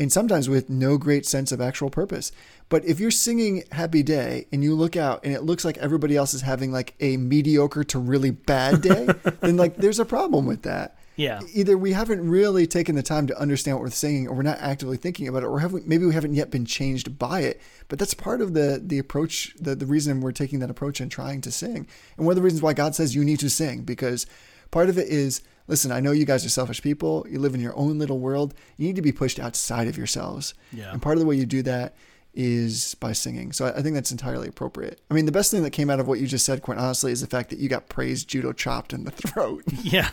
and 0.00 0.10
sometimes 0.10 0.48
with 0.48 0.70
no 0.70 0.96
great 0.96 1.26
sense 1.26 1.52
of 1.52 1.60
actual 1.60 1.90
purpose. 1.90 2.32
But 2.70 2.84
if 2.86 2.98
you're 2.98 3.10
singing 3.10 3.64
Happy 3.70 4.02
Day 4.02 4.46
and 4.50 4.64
you 4.64 4.74
look 4.74 4.96
out 4.96 5.20
and 5.24 5.34
it 5.34 5.42
looks 5.42 5.62
like 5.64 5.76
everybody 5.76 6.16
else 6.16 6.32
is 6.32 6.40
having 6.40 6.72
like 6.72 6.94
a 7.00 7.18
mediocre 7.18 7.84
to 7.84 7.98
really 7.98 8.30
bad 8.30 8.80
day, 8.80 9.08
then 9.40 9.58
like 9.58 9.76
there's 9.76 9.98
a 9.98 10.06
problem 10.06 10.46
with 10.46 10.62
that. 10.62 10.96
Yeah. 11.16 11.40
Either 11.52 11.76
we 11.76 11.92
haven't 11.92 12.26
really 12.26 12.66
taken 12.66 12.94
the 12.94 13.02
time 13.02 13.26
to 13.26 13.38
understand 13.38 13.76
what 13.76 13.82
we're 13.82 13.90
saying 13.90 14.26
or 14.26 14.34
we're 14.34 14.42
not 14.42 14.58
actively 14.60 14.96
thinking 14.96 15.28
about 15.28 15.42
it 15.42 15.46
or 15.46 15.60
have 15.60 15.74
we, 15.74 15.82
maybe 15.84 16.06
we 16.06 16.14
haven't 16.14 16.32
yet 16.32 16.50
been 16.50 16.64
changed 16.64 17.18
by 17.18 17.40
it. 17.40 17.60
But 17.88 17.98
that's 17.98 18.14
part 18.14 18.40
of 18.40 18.54
the 18.54 18.80
the 18.82 18.98
approach 18.98 19.54
the, 19.60 19.74
the 19.74 19.84
reason 19.84 20.22
we're 20.22 20.32
taking 20.32 20.60
that 20.60 20.70
approach 20.70 21.00
and 21.00 21.10
trying 21.10 21.42
to 21.42 21.52
sing. 21.52 21.86
And 22.16 22.24
one 22.24 22.32
of 22.32 22.36
the 22.36 22.42
reasons 22.42 22.62
why 22.62 22.72
god 22.72 22.94
says 22.94 23.14
you 23.14 23.22
need 23.22 23.40
to 23.40 23.50
sing 23.50 23.82
because 23.82 24.26
part 24.70 24.88
of 24.88 24.96
it 24.96 25.08
is 25.08 25.42
listen 25.66 25.90
i 25.92 26.00
know 26.00 26.12
you 26.12 26.24
guys 26.24 26.44
are 26.44 26.48
selfish 26.50 26.82
people 26.82 27.26
you 27.28 27.38
live 27.38 27.54
in 27.54 27.60
your 27.60 27.76
own 27.76 27.98
little 27.98 28.18
world 28.18 28.54
you 28.76 28.86
need 28.86 28.96
to 28.96 29.02
be 29.02 29.12
pushed 29.12 29.38
outside 29.38 29.86
of 29.88 29.96
yourselves 29.96 30.54
Yeah. 30.72 30.92
and 30.92 31.00
part 31.02 31.16
of 31.16 31.20
the 31.20 31.26
way 31.26 31.36
you 31.36 31.46
do 31.46 31.62
that 31.62 31.94
is 32.34 32.94
by 33.00 33.12
singing 33.12 33.52
so 33.52 33.66
I, 33.66 33.78
I 33.78 33.82
think 33.82 33.94
that's 33.94 34.12
entirely 34.12 34.48
appropriate 34.48 35.00
i 35.10 35.14
mean 35.14 35.26
the 35.26 35.32
best 35.32 35.50
thing 35.50 35.62
that 35.64 35.70
came 35.70 35.90
out 35.90 35.98
of 36.00 36.06
what 36.08 36.20
you 36.20 36.26
just 36.26 36.46
said 36.46 36.62
quite 36.62 36.78
honestly 36.78 37.10
is 37.12 37.20
the 37.20 37.26
fact 37.26 37.50
that 37.50 37.58
you 37.58 37.68
got 37.68 37.88
praised 37.88 38.28
judo 38.28 38.52
chopped 38.52 38.92
in 38.92 39.04
the 39.04 39.10
throat 39.12 39.64
Yeah, 39.82 40.10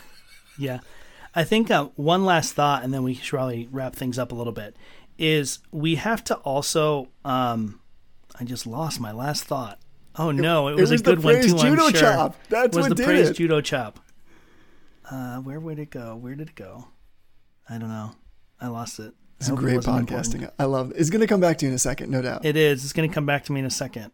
yeah. 0.58 0.80
I 1.34 1.44
think 1.44 1.70
uh, 1.70 1.84
one 1.94 2.24
last 2.24 2.54
thought, 2.54 2.82
and 2.82 2.92
then 2.92 3.02
we 3.04 3.14
should 3.14 3.36
probably 3.36 3.68
wrap 3.70 3.94
things 3.94 4.18
up 4.18 4.32
a 4.32 4.34
little 4.34 4.52
bit. 4.52 4.74
Is 5.18 5.58
we 5.70 5.96
have 5.96 6.24
to 6.24 6.36
also. 6.36 7.08
Um, 7.24 7.80
I 8.40 8.44
just 8.44 8.66
lost 8.66 8.98
my 8.98 9.12
last 9.12 9.44
thought. 9.44 9.78
Oh 10.16 10.30
no, 10.32 10.68
it, 10.68 10.72
it 10.72 10.80
was, 10.80 10.90
was 10.90 11.00
a 11.02 11.04
good 11.04 11.22
one 11.22 11.34
too. 11.42 11.50
I'm 11.52 11.58
judo 11.58 11.90
sure. 11.90 12.00
chop. 12.00 12.36
That's 12.48 12.74
was 12.74 12.84
what 12.84 12.88
the 12.88 12.94
did 12.96 13.04
praise 13.06 13.28
it. 13.28 13.36
judo 13.36 13.60
chop. 13.60 14.00
Uh, 15.10 15.38
where 15.38 15.60
would 15.60 15.78
it 15.78 15.90
go? 15.90 16.16
Where 16.16 16.34
did 16.34 16.50
it 16.50 16.54
go? 16.54 16.88
I 17.68 17.78
don't 17.78 17.88
know. 17.88 18.12
I 18.60 18.68
lost 18.68 18.98
it. 18.98 19.14
It's 19.38 19.48
hope 19.48 19.58
it 19.60 19.62
great 19.62 19.80
podcasting. 19.80 20.34
important. 20.34 20.54
I 20.58 20.64
love 20.64 20.90
it. 20.90 20.96
It's 20.98 21.10
going 21.10 21.20
to 21.20 21.26
come 21.26 21.40
back 21.40 21.58
to 21.58 21.66
you 21.66 21.70
in 21.70 21.74
a 21.74 21.78
second, 21.78 22.10
no 22.10 22.22
doubt. 22.22 22.44
It 22.44 22.56
is. 22.56 22.84
It's 22.84 22.92
going 22.92 23.08
to 23.08 23.14
come 23.14 23.26
back 23.26 23.44
to 23.44 23.52
me 23.52 23.60
in 23.60 23.66
a 23.66 23.70
second. 23.70 24.10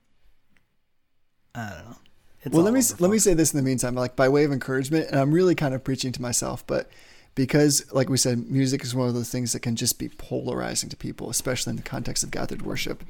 I 1.54 1.70
don't 1.70 1.84
know. 1.90 1.96
It's 2.42 2.54
well, 2.54 2.62
let 2.62 2.74
me 2.74 2.82
let 2.98 3.10
me 3.10 3.18
say 3.18 3.32
this 3.32 3.54
in 3.54 3.56
the 3.56 3.62
meantime, 3.62 3.94
like 3.94 4.16
by 4.16 4.28
way 4.28 4.44
of 4.44 4.52
encouragement, 4.52 5.08
and 5.08 5.18
I'm 5.18 5.32
really 5.32 5.54
kind 5.54 5.72
of 5.72 5.82
preaching 5.82 6.12
to 6.12 6.20
myself, 6.20 6.66
but 6.66 6.90
because, 7.34 7.90
like 7.92 8.10
we 8.10 8.18
said, 8.18 8.50
music 8.50 8.82
is 8.82 8.94
one 8.94 9.08
of 9.08 9.14
those 9.14 9.30
things 9.30 9.52
that 9.54 9.60
can 9.60 9.76
just 9.76 9.98
be 9.98 10.10
polarizing 10.10 10.90
to 10.90 10.96
people, 10.96 11.30
especially 11.30 11.70
in 11.70 11.76
the 11.76 11.82
context 11.82 12.22
of 12.22 12.30
gathered 12.30 12.62
worship. 12.62 13.02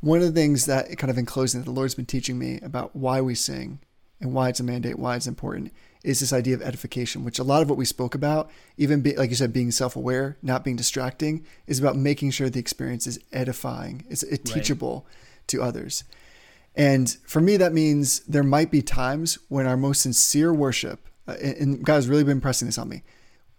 One 0.00 0.18
of 0.18 0.24
the 0.24 0.32
things 0.32 0.64
that 0.66 0.96
kind 0.96 1.10
of 1.10 1.18
in 1.18 1.26
closing 1.26 1.60
that 1.60 1.66
the 1.66 1.70
Lord's 1.70 1.94
been 1.94 2.06
teaching 2.06 2.38
me 2.38 2.58
about 2.62 2.96
why 2.96 3.20
we 3.20 3.34
sing 3.34 3.78
and 4.20 4.32
why 4.32 4.48
it's 4.48 4.58
a 4.58 4.64
mandate, 4.64 4.98
why 4.98 5.16
it's 5.16 5.26
important, 5.26 5.70
is 6.04 6.20
this 6.20 6.32
idea 6.32 6.54
of 6.54 6.62
edification, 6.62 7.24
which 7.24 7.38
a 7.38 7.44
lot 7.44 7.62
of 7.62 7.68
what 7.68 7.78
we 7.78 7.84
spoke 7.84 8.14
about, 8.14 8.50
even 8.76 9.02
be, 9.02 9.14
like 9.14 9.30
you 9.30 9.36
said, 9.36 9.52
being 9.52 9.70
self-aware, 9.70 10.36
not 10.42 10.64
being 10.64 10.76
distracting, 10.76 11.46
is 11.66 11.78
about 11.78 11.96
making 11.96 12.30
sure 12.30 12.50
the 12.50 12.58
experience 12.58 13.06
is 13.06 13.20
edifying, 13.32 14.04
it's 14.10 14.24
teachable 14.44 15.06
to 15.46 15.62
others. 15.62 16.04
And 16.74 17.10
for 17.26 17.40
me, 17.40 17.56
that 17.58 17.72
means 17.72 18.20
there 18.20 18.42
might 18.42 18.70
be 18.70 18.82
times 18.82 19.38
when 19.48 19.66
our 19.66 19.76
most 19.76 20.02
sincere 20.02 20.52
worship, 20.52 21.08
uh, 21.28 21.36
and 21.42 21.56
and 21.56 21.84
God 21.84 21.94
has 21.94 22.08
really 22.08 22.24
been 22.24 22.40
pressing 22.40 22.66
this 22.66 22.78
on 22.78 22.88
me, 22.88 23.02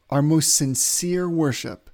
our 0.09 0.21
most 0.21 0.55
sincere 0.55 1.29
worship 1.29 1.89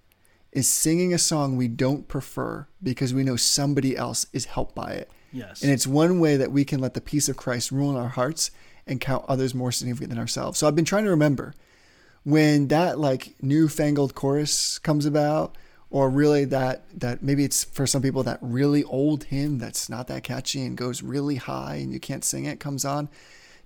is 0.52 0.68
singing 0.68 1.14
a 1.14 1.18
song 1.18 1.58
we 1.58 1.68
don't 1.68 2.08
prefer 2.08 2.68
because 2.82 3.14
we 3.14 3.24
know 3.24 3.36
somebody 3.36 3.96
else 3.96 4.26
is 4.34 4.46
helped 4.46 4.74
by 4.74 4.92
it. 4.94 5.12
Yes. 5.32 5.62
And 5.62 5.72
it's 5.72 5.86
one 5.86 6.20
way 6.20 6.38
that 6.38 6.52
we 6.52 6.66
can 6.66 6.80
let 6.80 6.96
the 6.96 7.02
peace 7.02 7.30
of 7.30 7.38
Christ 7.38 7.72
rule 7.72 7.92
in 7.92 7.98
our 7.98 8.10
hearts 8.10 8.50
and 8.90 9.00
count 9.00 9.24
others 9.28 9.56
more 9.56 9.72
significant 9.72 10.10
than 10.10 10.20
ourselves. 10.20 10.60
So 10.60 10.68
I've 10.68 10.76
been 10.76 10.86
trying 10.86 11.06
to 11.06 11.10
remember 11.12 11.54
when 12.24 12.68
that 12.68 13.00
like 13.00 13.36
newfangled 13.42 14.16
chorus 14.16 14.80
comes 14.80 15.06
about, 15.06 15.56
or 15.90 16.10
really 16.10 16.46
that 16.46 16.84
that 17.00 17.24
maybe 17.24 17.44
it's 17.44 17.64
for 17.64 17.88
some 17.88 18.02
people 18.02 18.24
that 18.24 18.38
really 18.42 18.84
old 18.84 19.24
hymn 19.26 19.58
that's 19.58 19.90
not 19.90 20.08
that 20.08 20.24
catchy 20.24 20.64
and 20.64 20.78
goes 20.78 21.02
really 21.02 21.38
high 21.38 21.76
and 21.76 21.94
you 21.94 22.00
can't 22.00 22.24
sing 22.24 22.46
it 22.46 22.60
comes 22.60 22.86
on, 22.86 23.10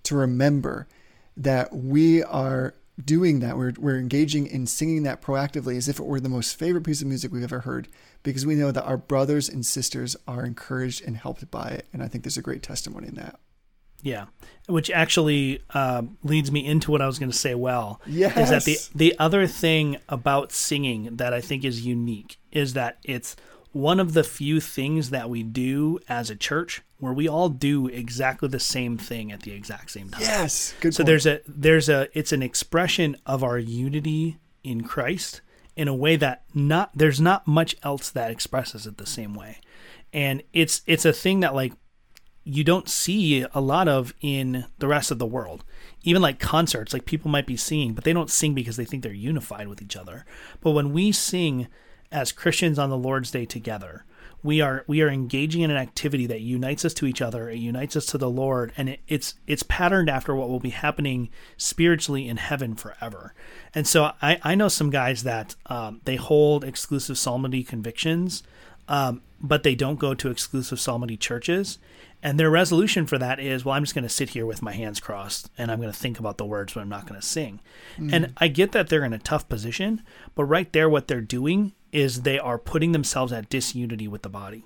to 0.03 0.15
remember 0.15 0.88
that 1.36 1.76
we 1.76 2.24
are 2.24 2.76
doing 3.03 3.39
that. 3.39 3.57
We're, 3.57 3.74
we're 3.80 3.97
engaging 3.97 4.45
in 4.45 4.67
singing 4.67 5.03
that 5.03 5.21
proactively 5.21 5.78
as 5.78 5.88
if 5.88 5.99
it 5.99 6.05
were 6.05 6.19
the 6.19 6.30
most 6.30 6.57
favorite 6.57 6.84
piece 6.84 7.01
of 7.01 7.07
music 7.07 7.32
we've 7.32 7.43
ever 7.43 7.61
heard 7.61 7.88
because 8.21 8.45
we 8.45 8.55
know 8.55 8.71
that 8.71 8.86
our 8.86 8.97
brothers 8.97 9.49
and 9.49 9.65
sisters 9.65 10.15
are 10.28 10.45
encouraged 10.45 11.03
and 11.03 11.17
helped 11.17 11.49
by 11.49 11.69
it. 11.69 11.88
And 11.91 12.03
I 12.03 12.07
think 12.07 12.24
there's 12.24 12.38
a 12.38 12.43
great 12.43 12.61
testimony 12.61 13.07
in 13.07 13.15
that. 13.15 13.39
Yeah, 14.04 14.26
which 14.68 14.91
actually 14.91 15.62
uh, 15.74 16.04
leads 16.24 16.51
me 16.51 16.66
into 16.66 16.91
what 16.91 17.01
I 17.01 17.08
was 17.08 17.18
going 17.18 17.32
to 17.32 17.38
say. 17.38 17.56
Well, 17.56 17.99
yes. 18.06 18.38
is 18.38 18.49
that 18.49 18.64
the 18.66 18.78
the 18.93 19.20
other 19.20 19.47
thing 19.47 19.97
about 20.10 20.51
singing 20.51 21.16
that 21.16 21.34
I 21.34 21.41
think 21.41 21.64
is 21.64 21.86
unique 21.86 22.38
is 22.51 22.74
that 22.74 22.99
it's 23.04 23.36
one 23.72 23.99
of 23.99 24.14
the 24.14 24.24
few 24.24 24.60
things 24.60 25.10
that 25.10 25.30
we 25.32 25.41
do 25.41 25.99
as 26.08 26.30
a 26.30 26.36
church 26.36 26.84
where 26.99 27.12
we 27.14 27.28
all 27.28 27.49
do 27.49 27.88
exactly 27.88 28.47
the 28.47 28.60
same 28.60 28.97
thing 28.97 29.32
at 29.32 29.41
the 29.41 29.51
exact 29.51 29.89
same 29.91 30.10
time. 30.10 30.22
Yes. 30.22 30.74
Good 30.80 30.93
So 30.93 30.99
point. 30.99 31.08
there's 31.08 31.26
a 31.26 31.41
there's 31.47 31.89
a 31.89 32.08
it's 32.18 32.32
an 32.32 32.43
expression 32.43 33.18
of 33.26 33.43
our 33.43 33.58
unity 33.58 34.38
in 34.64 34.84
Christ 34.84 35.41
in 35.76 35.88
a 35.88 35.95
way 35.95 36.16
that 36.18 36.43
not 36.54 36.91
there's 36.93 37.20
not 37.20 37.47
much 37.47 37.76
else 37.84 38.10
that 38.12 38.30
expresses 38.30 38.86
it 38.86 38.97
the 38.97 39.06
same 39.08 39.34
way. 39.34 39.58
And 40.14 40.43
it's 40.54 40.82
it's 40.86 41.06
a 41.06 41.12
thing 41.14 41.39
that 41.39 41.56
like 41.56 41.74
you 42.43 42.63
don't 42.63 42.89
see 42.89 43.45
a 43.53 43.61
lot 43.61 43.87
of 43.87 44.13
in 44.21 44.65
the 44.79 44.87
rest 44.87 45.11
of 45.11 45.19
the 45.19 45.25
world. 45.25 45.63
Even 46.03 46.21
like 46.21 46.39
concerts, 46.39 46.93
like 46.93 47.05
people 47.05 47.31
might 47.31 47.47
be 47.47 47.55
singing, 47.55 47.93
but 47.93 48.03
they 48.03 48.13
don't 48.13 48.29
sing 48.29 48.53
because 48.53 48.75
they 48.75 48.85
think 48.85 49.03
they're 49.03 49.13
unified 49.13 49.67
with 49.67 49.81
each 49.81 49.95
other. 49.95 50.25
But 50.61 50.71
when 50.71 50.91
we 50.91 51.11
sing 51.11 51.67
as 52.11 52.31
Christians 52.31 52.77
on 52.77 52.89
the 52.89 52.97
Lord's 52.97 53.31
Day 53.31 53.45
together, 53.45 54.05
we 54.43 54.59
are 54.59 54.83
we 54.87 55.01
are 55.01 55.07
engaging 55.07 55.61
in 55.61 55.71
an 55.71 55.77
activity 55.77 56.27
that 56.27 56.41
unites 56.41 56.83
us 56.83 56.93
to 56.95 57.05
each 57.05 57.21
other, 57.21 57.49
it 57.49 57.57
unites 57.59 57.95
us 57.95 58.05
to 58.07 58.17
the 58.17 58.29
Lord, 58.29 58.73
and 58.75 58.89
it, 58.89 58.99
it's 59.07 59.35
it's 59.47 59.63
patterned 59.63 60.09
after 60.09 60.35
what 60.35 60.49
will 60.49 60.59
be 60.59 60.71
happening 60.71 61.29
spiritually 61.55 62.27
in 62.27 62.35
heaven 62.35 62.75
forever. 62.75 63.33
And 63.73 63.87
so 63.87 64.11
I, 64.21 64.39
I 64.43 64.55
know 64.55 64.67
some 64.67 64.89
guys 64.89 65.23
that 65.23 65.55
um, 65.67 66.01
they 66.03 66.17
hold 66.17 66.65
exclusive 66.65 67.17
psalmody 67.17 67.63
convictions, 67.63 68.43
um, 68.89 69.21
but 69.39 69.63
they 69.63 69.75
don't 69.75 69.99
go 69.99 70.13
to 70.13 70.29
exclusive 70.29 70.79
psalmody 70.79 71.15
churches. 71.15 71.79
And 72.24 72.39
their 72.39 72.49
resolution 72.49 73.05
for 73.05 73.17
that 73.17 73.39
is, 73.39 73.65
well, 73.65 73.76
I'm 73.76 73.84
just 73.84 73.93
going 73.93 74.03
to 74.03 74.09
sit 74.09 74.30
here 74.30 74.45
with 74.45 74.61
my 74.61 74.71
hands 74.71 75.01
crossed 75.01 75.51
and 75.57 75.69
I'm 75.69 75.80
going 75.80 75.91
to 75.91 75.97
think 75.97 76.19
about 76.19 76.38
the 76.38 76.45
words, 76.45 76.74
but 76.74 76.80
I'm 76.80 76.89
not 76.89 77.05
going 77.05 77.19
to 77.19 77.28
sing. 77.28 77.59
And 78.13 78.34
I 78.38 78.47
get 78.47 78.71
that 78.71 78.88
they're 78.88 79.03
in 79.03 79.11
a 79.11 79.19
tough 79.19 79.49
position, 79.49 80.01
but 80.34 80.45
right 80.45 80.71
there, 80.71 80.89
what 80.89 81.09
they're 81.09 81.19
doing 81.19 81.74
is 81.91 82.21
they 82.21 82.39
are 82.39 82.57
putting 82.57 82.93
themselves 82.93 83.34
at 83.34 83.49
disunity 83.49 84.07
with 84.07 84.21
the 84.21 84.30
body. 84.30 84.63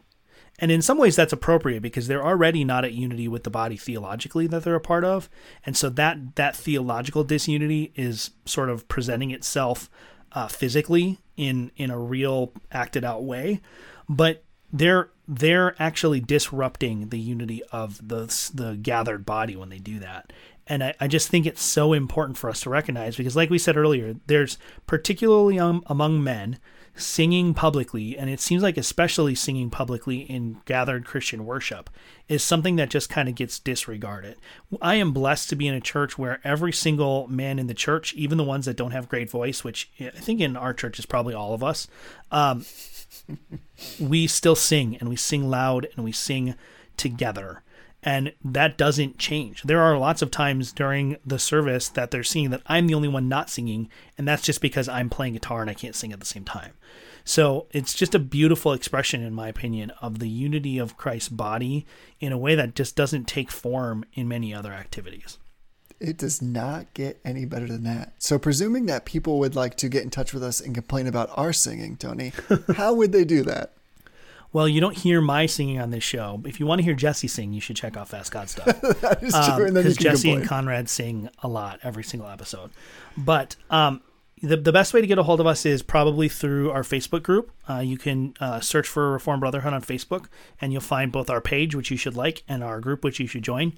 And 0.60 0.72
in 0.72 0.82
some 0.82 0.97
ways, 0.97 1.16
that's 1.16 1.34
appropriate 1.34 1.82
because 1.82 2.08
they're 2.08 2.26
already 2.26 2.64
not 2.64 2.86
at 2.86 2.93
unity 2.93 3.28
with 3.28 3.43
the 3.43 3.49
body 3.49 3.76
theologically 3.76 4.47
that 4.47 4.64
they're 4.64 4.76
a 4.76 4.80
part 4.80 5.03
of, 5.03 5.30
and 5.64 5.78
so 5.78 5.88
that 5.89 6.36
that 6.36 6.55
theological 6.55 7.24
disunity 7.24 7.91
is 7.95 8.32
sort 8.45 8.70
of 8.70 8.88
presenting 8.88 9.30
itself 9.30 9.88
uh, 10.32 10.47
physically 10.47 11.20
in 11.36 11.72
in 11.78 11.91
a 11.91 11.99
real 11.99 12.53
acted 12.72 13.05
out 13.05 13.24
way. 13.24 13.62
But 14.10 14.43
they're 14.72 15.09
they're 15.28 15.76
actually 15.82 16.20
disrupting 16.20 17.09
the 17.09 17.20
unity 17.20 17.61
of 17.72 18.07
the 18.07 18.26
the 18.53 18.78
gathered 18.82 19.26
body 19.26 19.55
when 19.55 19.70
they 19.70 19.80
do 19.80 19.99
that. 19.99 20.32
And 20.70 20.84
I, 20.84 20.93
I 20.99 21.07
just 21.07 21.30
think 21.30 21.45
it's 21.45 21.61
so 21.61 21.93
important 21.93 22.38
for 22.38 22.49
us 22.49 22.61
to 22.61 22.70
recognize 22.70 23.15
because, 23.15 23.36
like 23.36 23.49
we 23.49 23.57
said 23.57 23.78
earlier, 23.78 24.15
there's 24.28 24.57
particularly 24.86 25.59
um, 25.59 25.84
among 25.88 26.24
men 26.24 26.59
singing 26.98 27.54
publicly, 27.54 28.18
and 28.18 28.30
it 28.30 28.39
seems 28.39 28.64
like 28.64 28.78
especially 28.78 29.36
singing 29.36 29.70
publicly 29.70 30.20
in 30.20 30.62
gathered 30.66 31.06
Christian 31.06 31.45
worship 31.45 31.89
is 32.28 32.43
something 32.43 32.76
that 32.76 32.89
just 32.89 33.10
kind 33.10 33.30
of 33.30 33.36
gets 33.36 33.60
disregarded. 33.60 34.38
I 34.82 34.95
am 34.95 35.14
blessed 35.14 35.50
to 35.50 35.56
be 35.56 35.68
in 35.68 35.74
a 35.74 35.82
church 35.82 36.18
where 36.18 36.41
every 36.43 36.74
single 36.74 37.28
man 37.28 37.60
in 37.60 37.68
the 37.68 37.74
church, 37.74 38.14
even 38.14 38.38
the 38.38 38.43
ones 38.43 38.66
that 38.66 38.78
don't 38.78 38.91
have 38.91 39.10
great 39.10 39.30
voice, 39.30 39.64
which 39.64 39.89
I 40.00 40.10
think 40.10 40.41
in 40.41 40.58
our 40.58 40.74
church 40.74 41.00
is 41.00 41.06
probably 41.06 41.34
all 41.34 41.54
of 41.54 41.64
us, 41.64 41.88
um, 42.32 42.66
we 44.00 44.28
still 44.28 44.56
sing 44.56 44.98
and 44.98 45.10
we 45.10 45.16
sing 45.16 45.50
loud 45.50 45.88
and 45.95 46.04
we 46.04 46.12
sing 46.12 46.56
together. 46.98 47.64
And 48.08 48.32
that 48.41 48.78
doesn't 48.78 49.18
change. 49.18 49.64
There 49.64 49.82
are 49.82 49.97
lots 49.97 50.22
of 50.22 50.32
times 50.32 50.72
during 50.72 51.18
the 51.26 51.38
service 51.38 51.89
that 51.89 52.10
they're 52.10 52.24
seeing 52.24 52.51
that 52.51 52.62
I'm 52.66 52.88
the 52.88 52.93
only 52.93 53.10
one 53.10 53.28
not 53.28 53.49
singing, 53.49 53.89
and 54.18 54.26
that's 54.26 54.43
just 54.43 54.62
because 54.62 54.88
I'm 54.88 55.10
playing 55.10 55.34
guitar 55.34 55.60
and 55.60 55.70
I 55.70 55.74
can't 55.74 55.93
sing 55.93 56.14
at 56.14 56.22
the 56.22 56.26
same 56.26 56.45
time. 56.45 56.72
So 57.26 57.68
it's 57.72 57.93
just 57.93 58.16
a 58.16 58.20
beautiful 58.20 58.72
expression, 58.72 59.24
in 59.24 59.34
my 59.34 59.49
opinion, 59.49 59.91
of 60.01 60.20
the 60.20 60.30
unity 60.30 60.78
of 60.78 60.95
Christ's 60.95 61.28
body 61.28 61.86
in 62.22 62.32
a 62.32 62.38
way 62.38 62.55
that 62.55 62.76
just 62.76 62.95
doesn't 62.95 63.28
take 63.28 63.51
form 63.51 64.05
in 64.14 64.30
many 64.30 64.53
other 64.53 64.72
activities. 64.72 65.38
It 65.99 66.18
does 66.18 66.41
not 66.41 66.93
get 66.93 67.20
any 67.26 67.43
better 67.43 67.68
than 67.68 67.84
that. 67.84 68.14
So, 68.20 68.39
presuming 68.39 68.86
that 68.86 69.03
people 69.03 69.38
would 69.39 69.58
like 69.58 69.76
to 69.78 69.89
get 69.89 70.03
in 70.03 70.12
touch 70.12 70.34
with 70.34 70.43
us 70.43 70.62
and 70.62 70.74
complain 70.74 71.08
about 71.08 71.30
our 71.36 71.51
singing, 71.51 71.97
Tony, 71.97 72.32
how 72.78 72.93
would 72.93 73.12
they 73.12 73.26
do 73.26 73.43
that? 73.43 73.74
Well, 74.58 74.68
you 74.68 74.82
don't 74.82 74.97
hear 74.97 75.22
my 75.22 75.45
singing 75.45 75.80
on 75.80 75.91
this 75.91 76.03
show. 76.03 76.41
If 76.43 76.60
you 76.60 76.66
want 76.66 76.80
to 76.80 76.84
hear 76.84 76.95
Jesse 76.95 77.28
sing, 77.28 77.53
you 77.53 77.62
should 77.62 77.76
check 77.76 77.95
out 77.95 78.10
Fast 78.10 78.32
God 78.32 78.49
stuff. 78.49 78.66
That 79.01 79.22
is 79.22 79.32
true. 79.32 79.68
and 79.68 79.76
then 79.78 79.84
you 79.86 79.93
because 79.93 79.97
Um, 79.99 80.03
Jesse 80.03 80.22
complain. 80.30 80.39
and 80.39 80.49
Conrad 80.49 80.89
sing 80.89 81.30
a 81.43 81.47
lot 81.47 81.80
every 81.84 82.03
single 82.03 82.28
episode. 82.28 82.72
But 83.16 83.55
um, 83.70 84.01
the 84.41 84.58
the 84.58 84.72
best 84.72 84.95
way 84.95 85.01
to 85.01 85.05
get 85.05 85.20
a 85.20 85.24
hold 85.24 85.39
of 85.39 85.45
us 85.45 85.64
is 85.64 85.84
probably 85.84 86.28
through 86.28 86.72
our 86.72 86.82
Facebook 86.82 87.22
group. 87.22 87.51
Uh, 87.70 87.80
you 87.80 87.99
can 87.99 88.34
uh, 88.39 88.60
search 88.60 88.88
for 88.88 89.12
Reform 89.12 89.39
Brotherhood 89.39 89.74
on 89.74 89.84
Facebook, 89.84 90.26
and 90.60 90.72
you'll 90.72 90.82
find 90.82 91.12
both 91.12 91.30
our 91.30 91.41
page, 91.41 91.76
which 91.76 91.91
you 91.91 91.97
should 91.97 92.16
like, 92.16 92.41
and 92.47 92.64
our 92.64 92.80
group, 92.80 93.03
which 93.03 93.20
you 93.20 93.28
should 93.28 93.43
join. 93.43 93.74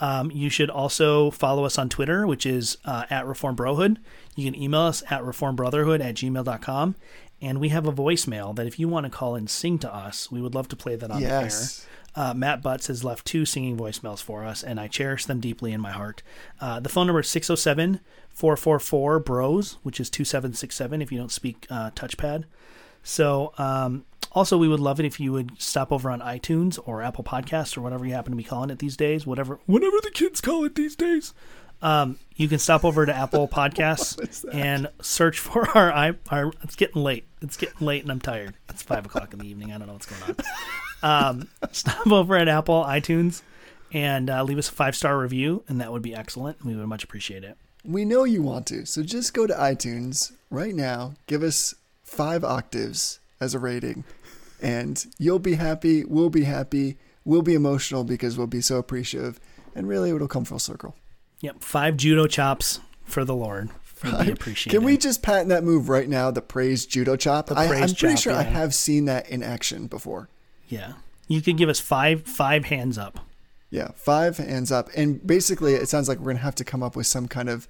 Um, 0.00 0.32
you 0.32 0.50
should 0.50 0.70
also 0.70 1.30
follow 1.30 1.64
us 1.64 1.78
on 1.78 1.88
Twitter, 1.88 2.26
which 2.26 2.44
is 2.44 2.76
uh, 2.84 3.04
at 3.08 3.24
Reform 3.26 3.54
Brohood. 3.54 3.98
You 4.34 4.50
can 4.50 4.60
email 4.60 4.80
us 4.80 5.04
at 5.10 5.22
reformbrotherhood 5.22 6.00
at 6.04 6.16
gmail.com. 6.16 6.96
And 7.44 7.60
we 7.60 7.68
have 7.68 7.86
a 7.86 7.92
voicemail 7.92 8.54
that 8.56 8.66
if 8.66 8.78
you 8.78 8.88
want 8.88 9.04
to 9.04 9.10
call 9.10 9.34
and 9.34 9.48
sing 9.50 9.78
to 9.80 9.94
us, 9.94 10.30
we 10.30 10.40
would 10.40 10.54
love 10.54 10.68
to 10.68 10.76
play 10.76 10.96
that 10.96 11.10
on 11.10 11.20
Yes. 11.20 11.78
the 11.80 11.82
air. 11.84 11.90
Uh, 12.30 12.32
Matt 12.34 12.62
Butts 12.62 12.86
has 12.86 13.02
left 13.04 13.26
two 13.26 13.44
singing 13.44 13.76
voicemails 13.76 14.22
for 14.22 14.44
us, 14.44 14.62
and 14.62 14.78
I 14.80 14.86
cherish 14.86 15.26
them 15.26 15.40
deeply 15.40 15.72
in 15.72 15.80
my 15.80 15.90
heart. 15.90 16.22
Uh, 16.60 16.78
the 16.80 16.88
phone 16.88 17.06
number 17.08 17.20
is 17.20 17.28
607 17.28 18.00
444 18.30 19.18
BROS, 19.20 19.78
which 19.82 19.98
is 20.00 20.08
2767 20.10 21.02
if 21.02 21.10
you 21.12 21.18
don't 21.18 21.32
speak 21.32 21.66
uh, 21.70 21.90
touchpad. 21.90 22.44
So, 23.02 23.52
um, 23.58 24.04
also, 24.32 24.56
we 24.58 24.66
would 24.68 24.80
love 24.80 24.98
it 24.98 25.06
if 25.06 25.20
you 25.20 25.32
would 25.32 25.60
stop 25.60 25.92
over 25.92 26.10
on 26.10 26.20
iTunes 26.20 26.78
or 26.86 27.02
Apple 27.02 27.22
Podcasts 27.24 27.76
or 27.76 27.80
whatever 27.82 28.06
you 28.06 28.14
happen 28.14 28.32
to 28.32 28.36
be 28.36 28.42
calling 28.44 28.70
it 28.70 28.78
these 28.78 28.96
days, 28.96 29.26
whatever, 29.26 29.58
whatever 29.66 29.96
the 30.02 30.10
kids 30.10 30.40
call 30.40 30.64
it 30.64 30.74
these 30.76 30.96
days. 30.96 31.34
Um, 31.82 32.18
you 32.34 32.48
can 32.48 32.58
stop 32.58 32.84
over 32.84 33.04
to 33.06 33.14
Apple 33.14 33.46
Podcasts 33.52 34.44
and 34.52 34.88
search 35.02 35.38
for 35.38 35.68
our, 35.76 36.16
our. 36.30 36.52
It's 36.62 36.76
getting 36.76 37.02
late. 37.02 37.26
It's 37.44 37.58
getting 37.58 37.86
late, 37.86 38.02
and 38.02 38.10
I'm 38.10 38.20
tired. 38.20 38.54
It's 38.70 38.82
five 38.82 39.04
o'clock 39.04 39.32
in 39.34 39.38
the 39.38 39.46
evening. 39.46 39.72
I 39.72 39.78
don't 39.78 39.86
know 39.86 39.92
what's 39.92 40.06
going 40.06 40.22
on. 40.22 40.36
Um, 41.02 41.48
stop 41.70 42.10
over 42.10 42.34
at 42.34 42.48
Apple 42.48 42.82
iTunes 42.82 43.42
and 43.92 44.30
uh, 44.30 44.42
leave 44.42 44.56
us 44.56 44.70
a 44.70 44.72
five 44.72 44.96
star 44.96 45.18
review, 45.18 45.62
and 45.68 45.78
that 45.80 45.92
would 45.92 46.00
be 46.00 46.14
excellent. 46.14 46.64
We 46.64 46.74
would 46.74 46.86
much 46.86 47.04
appreciate 47.04 47.44
it. 47.44 47.58
We 47.84 48.06
know 48.06 48.24
you 48.24 48.42
want 48.42 48.66
to. 48.68 48.86
So, 48.86 49.02
just 49.02 49.34
go 49.34 49.46
to 49.46 49.52
iTunes 49.52 50.32
right 50.48 50.74
now, 50.74 51.12
give 51.26 51.42
us 51.42 51.74
five 52.02 52.42
octaves 52.42 53.20
as 53.38 53.54
a 53.54 53.58
rating, 53.58 54.04
and 54.62 55.04
you'll 55.18 55.38
be 55.38 55.54
happy. 55.54 56.04
We'll 56.04 56.30
be 56.30 56.44
happy. 56.44 56.96
We'll 57.26 57.42
be 57.42 57.54
emotional 57.54 58.04
because 58.04 58.38
we'll 58.38 58.46
be 58.46 58.62
so 58.62 58.78
appreciative. 58.78 59.38
And 59.74 59.86
really, 59.86 60.10
it'll 60.10 60.26
come 60.26 60.46
full 60.46 60.58
circle. 60.58 60.96
Yep, 61.40 61.62
five 61.62 61.98
judo 61.98 62.26
chops 62.26 62.80
for 63.04 63.24
the 63.26 63.34
Lord. 63.34 63.68
Be 64.04 64.30
appreciated. 64.30 64.76
Can 64.76 64.84
we 64.84 64.96
just 64.96 65.22
patent 65.22 65.48
that 65.48 65.64
move 65.64 65.88
right 65.88 66.08
now? 66.08 66.30
The 66.30 66.42
praise 66.42 66.86
judo 66.86 67.16
chop. 67.16 67.46
The 67.46 67.54
I, 67.54 67.64
I'm 67.66 67.94
pretty 67.94 68.16
sure 68.16 68.32
I 68.32 68.42
have 68.42 68.74
seen 68.74 69.06
that 69.06 69.28
in 69.28 69.42
action 69.42 69.86
before. 69.86 70.28
Yeah, 70.68 70.94
you 71.28 71.40
could 71.40 71.56
give 71.56 71.68
us 71.68 71.80
five 71.80 72.22
five 72.22 72.66
hands 72.66 72.98
up. 72.98 73.20
Yeah, 73.70 73.88
five 73.96 74.36
hands 74.36 74.70
up, 74.70 74.88
and 74.96 75.24
basically, 75.26 75.74
it 75.74 75.88
sounds 75.88 76.08
like 76.08 76.18
we're 76.18 76.32
gonna 76.32 76.38
have 76.44 76.54
to 76.56 76.64
come 76.64 76.82
up 76.82 76.94
with 76.96 77.06
some 77.06 77.26
kind 77.26 77.48
of, 77.48 77.66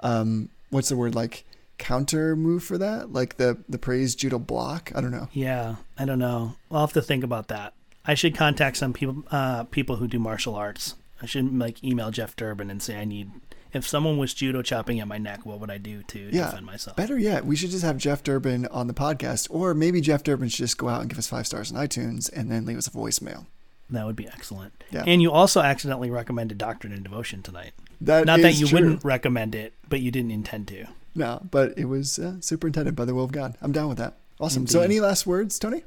um, 0.00 0.48
what's 0.70 0.88
the 0.88 0.96
word 0.96 1.14
like 1.14 1.44
counter 1.78 2.34
move 2.34 2.64
for 2.64 2.78
that, 2.78 3.12
like 3.12 3.36
the 3.36 3.58
the 3.68 3.78
praise 3.78 4.14
judo 4.14 4.38
block. 4.38 4.90
I 4.94 5.00
don't 5.00 5.12
know. 5.12 5.28
Yeah, 5.32 5.76
I 5.98 6.04
don't 6.04 6.18
know. 6.18 6.56
I'll 6.70 6.80
have 6.80 6.92
to 6.94 7.02
think 7.02 7.22
about 7.22 7.48
that. 7.48 7.74
I 8.04 8.14
should 8.14 8.36
contact 8.36 8.76
some 8.76 8.92
people 8.92 9.24
uh, 9.30 9.64
people 9.64 9.96
who 9.96 10.08
do 10.08 10.18
martial 10.18 10.54
arts. 10.54 10.94
I 11.20 11.26
should 11.26 11.58
like 11.58 11.82
email 11.82 12.10
Jeff 12.10 12.36
Durbin 12.36 12.70
and 12.70 12.82
say 12.82 12.98
I 12.98 13.04
need 13.04 13.30
if 13.76 13.86
someone 13.86 14.18
was 14.18 14.34
judo 14.34 14.62
chopping 14.62 14.98
at 15.00 15.06
my 15.08 15.18
neck, 15.18 15.44
what 15.46 15.60
would 15.60 15.70
I 15.70 15.78
do 15.78 16.02
to 16.04 16.18
Yeah. 16.32 16.46
defend 16.46 16.66
myself? 16.66 16.96
Better 16.96 17.18
yet, 17.18 17.44
we 17.46 17.54
should 17.56 17.70
just 17.70 17.84
have 17.84 17.98
Jeff 17.98 18.22
Durbin 18.22 18.66
on 18.66 18.86
the 18.86 18.94
podcast, 18.94 19.46
or 19.50 19.74
maybe 19.74 20.00
Jeff 20.00 20.22
Durbin 20.22 20.48
should 20.48 20.58
just 20.64 20.78
go 20.78 20.88
out 20.88 21.00
and 21.02 21.10
give 21.10 21.18
us 21.18 21.28
five 21.28 21.46
stars 21.46 21.70
on 21.72 21.78
iTunes 21.86 22.30
and 22.32 22.50
then 22.50 22.64
leave 22.64 22.78
us 22.78 22.86
a 22.86 22.90
voicemail. 22.90 23.46
That 23.90 24.04
would 24.06 24.16
be 24.16 24.26
excellent. 24.26 24.72
Yeah. 24.90 25.04
And 25.06 25.22
you 25.22 25.30
also 25.30 25.60
accidentally 25.60 26.10
recommended 26.10 26.58
Doctrine 26.58 26.92
and 26.92 27.04
Devotion 27.04 27.42
tonight. 27.42 27.72
That 28.00 28.26
Not 28.26 28.40
that 28.42 28.54
you 28.54 28.66
true. 28.66 28.80
wouldn't 28.80 29.04
recommend 29.04 29.54
it, 29.54 29.74
but 29.88 30.00
you 30.00 30.10
didn't 30.10 30.32
intend 30.32 30.66
to. 30.68 30.86
No, 31.14 31.46
but 31.50 31.78
it 31.78 31.84
was 31.86 32.18
uh, 32.18 32.40
superintended 32.40 32.94
by 32.96 33.04
the 33.04 33.14
will 33.14 33.24
of 33.24 33.32
God. 33.32 33.56
I'm 33.62 33.72
down 33.72 33.88
with 33.88 33.98
that. 33.98 34.16
Awesome. 34.38 34.66
So, 34.66 34.80
any 34.82 35.00
last 35.00 35.26
words, 35.26 35.58
Tony? 35.58 35.82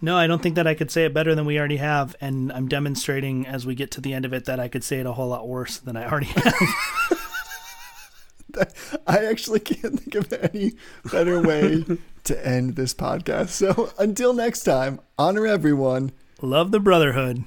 No, 0.00 0.16
I 0.16 0.26
don't 0.26 0.42
think 0.42 0.56
that 0.56 0.66
I 0.66 0.74
could 0.74 0.90
say 0.90 1.04
it 1.04 1.14
better 1.14 1.34
than 1.34 1.46
we 1.46 1.58
already 1.58 1.78
have, 1.78 2.14
and 2.20 2.52
I'm 2.52 2.68
demonstrating 2.68 3.46
as 3.46 3.64
we 3.64 3.74
get 3.74 3.90
to 3.92 4.00
the 4.00 4.12
end 4.12 4.24
of 4.24 4.32
it 4.32 4.44
that 4.44 4.60
I 4.60 4.68
could 4.68 4.84
say 4.84 4.98
it 4.98 5.06
a 5.06 5.12
whole 5.12 5.28
lot 5.28 5.48
worse 5.48 5.78
than 5.78 5.96
I 5.96 6.08
already 6.10 6.26
have. 6.26 6.54
I 9.06 9.24
actually 9.26 9.60
can't 9.60 9.98
think 9.98 10.14
of 10.14 10.32
any 10.32 10.74
better 11.10 11.40
way 11.40 11.84
to 12.24 12.46
end 12.46 12.76
this 12.76 12.94
podcast. 12.94 13.48
So, 13.50 13.92
until 13.98 14.32
next 14.32 14.62
time, 14.64 15.00
honor 15.18 15.46
everyone. 15.46 16.12
Love 16.40 16.70
the 16.70 16.80
brotherhood. 16.80 17.44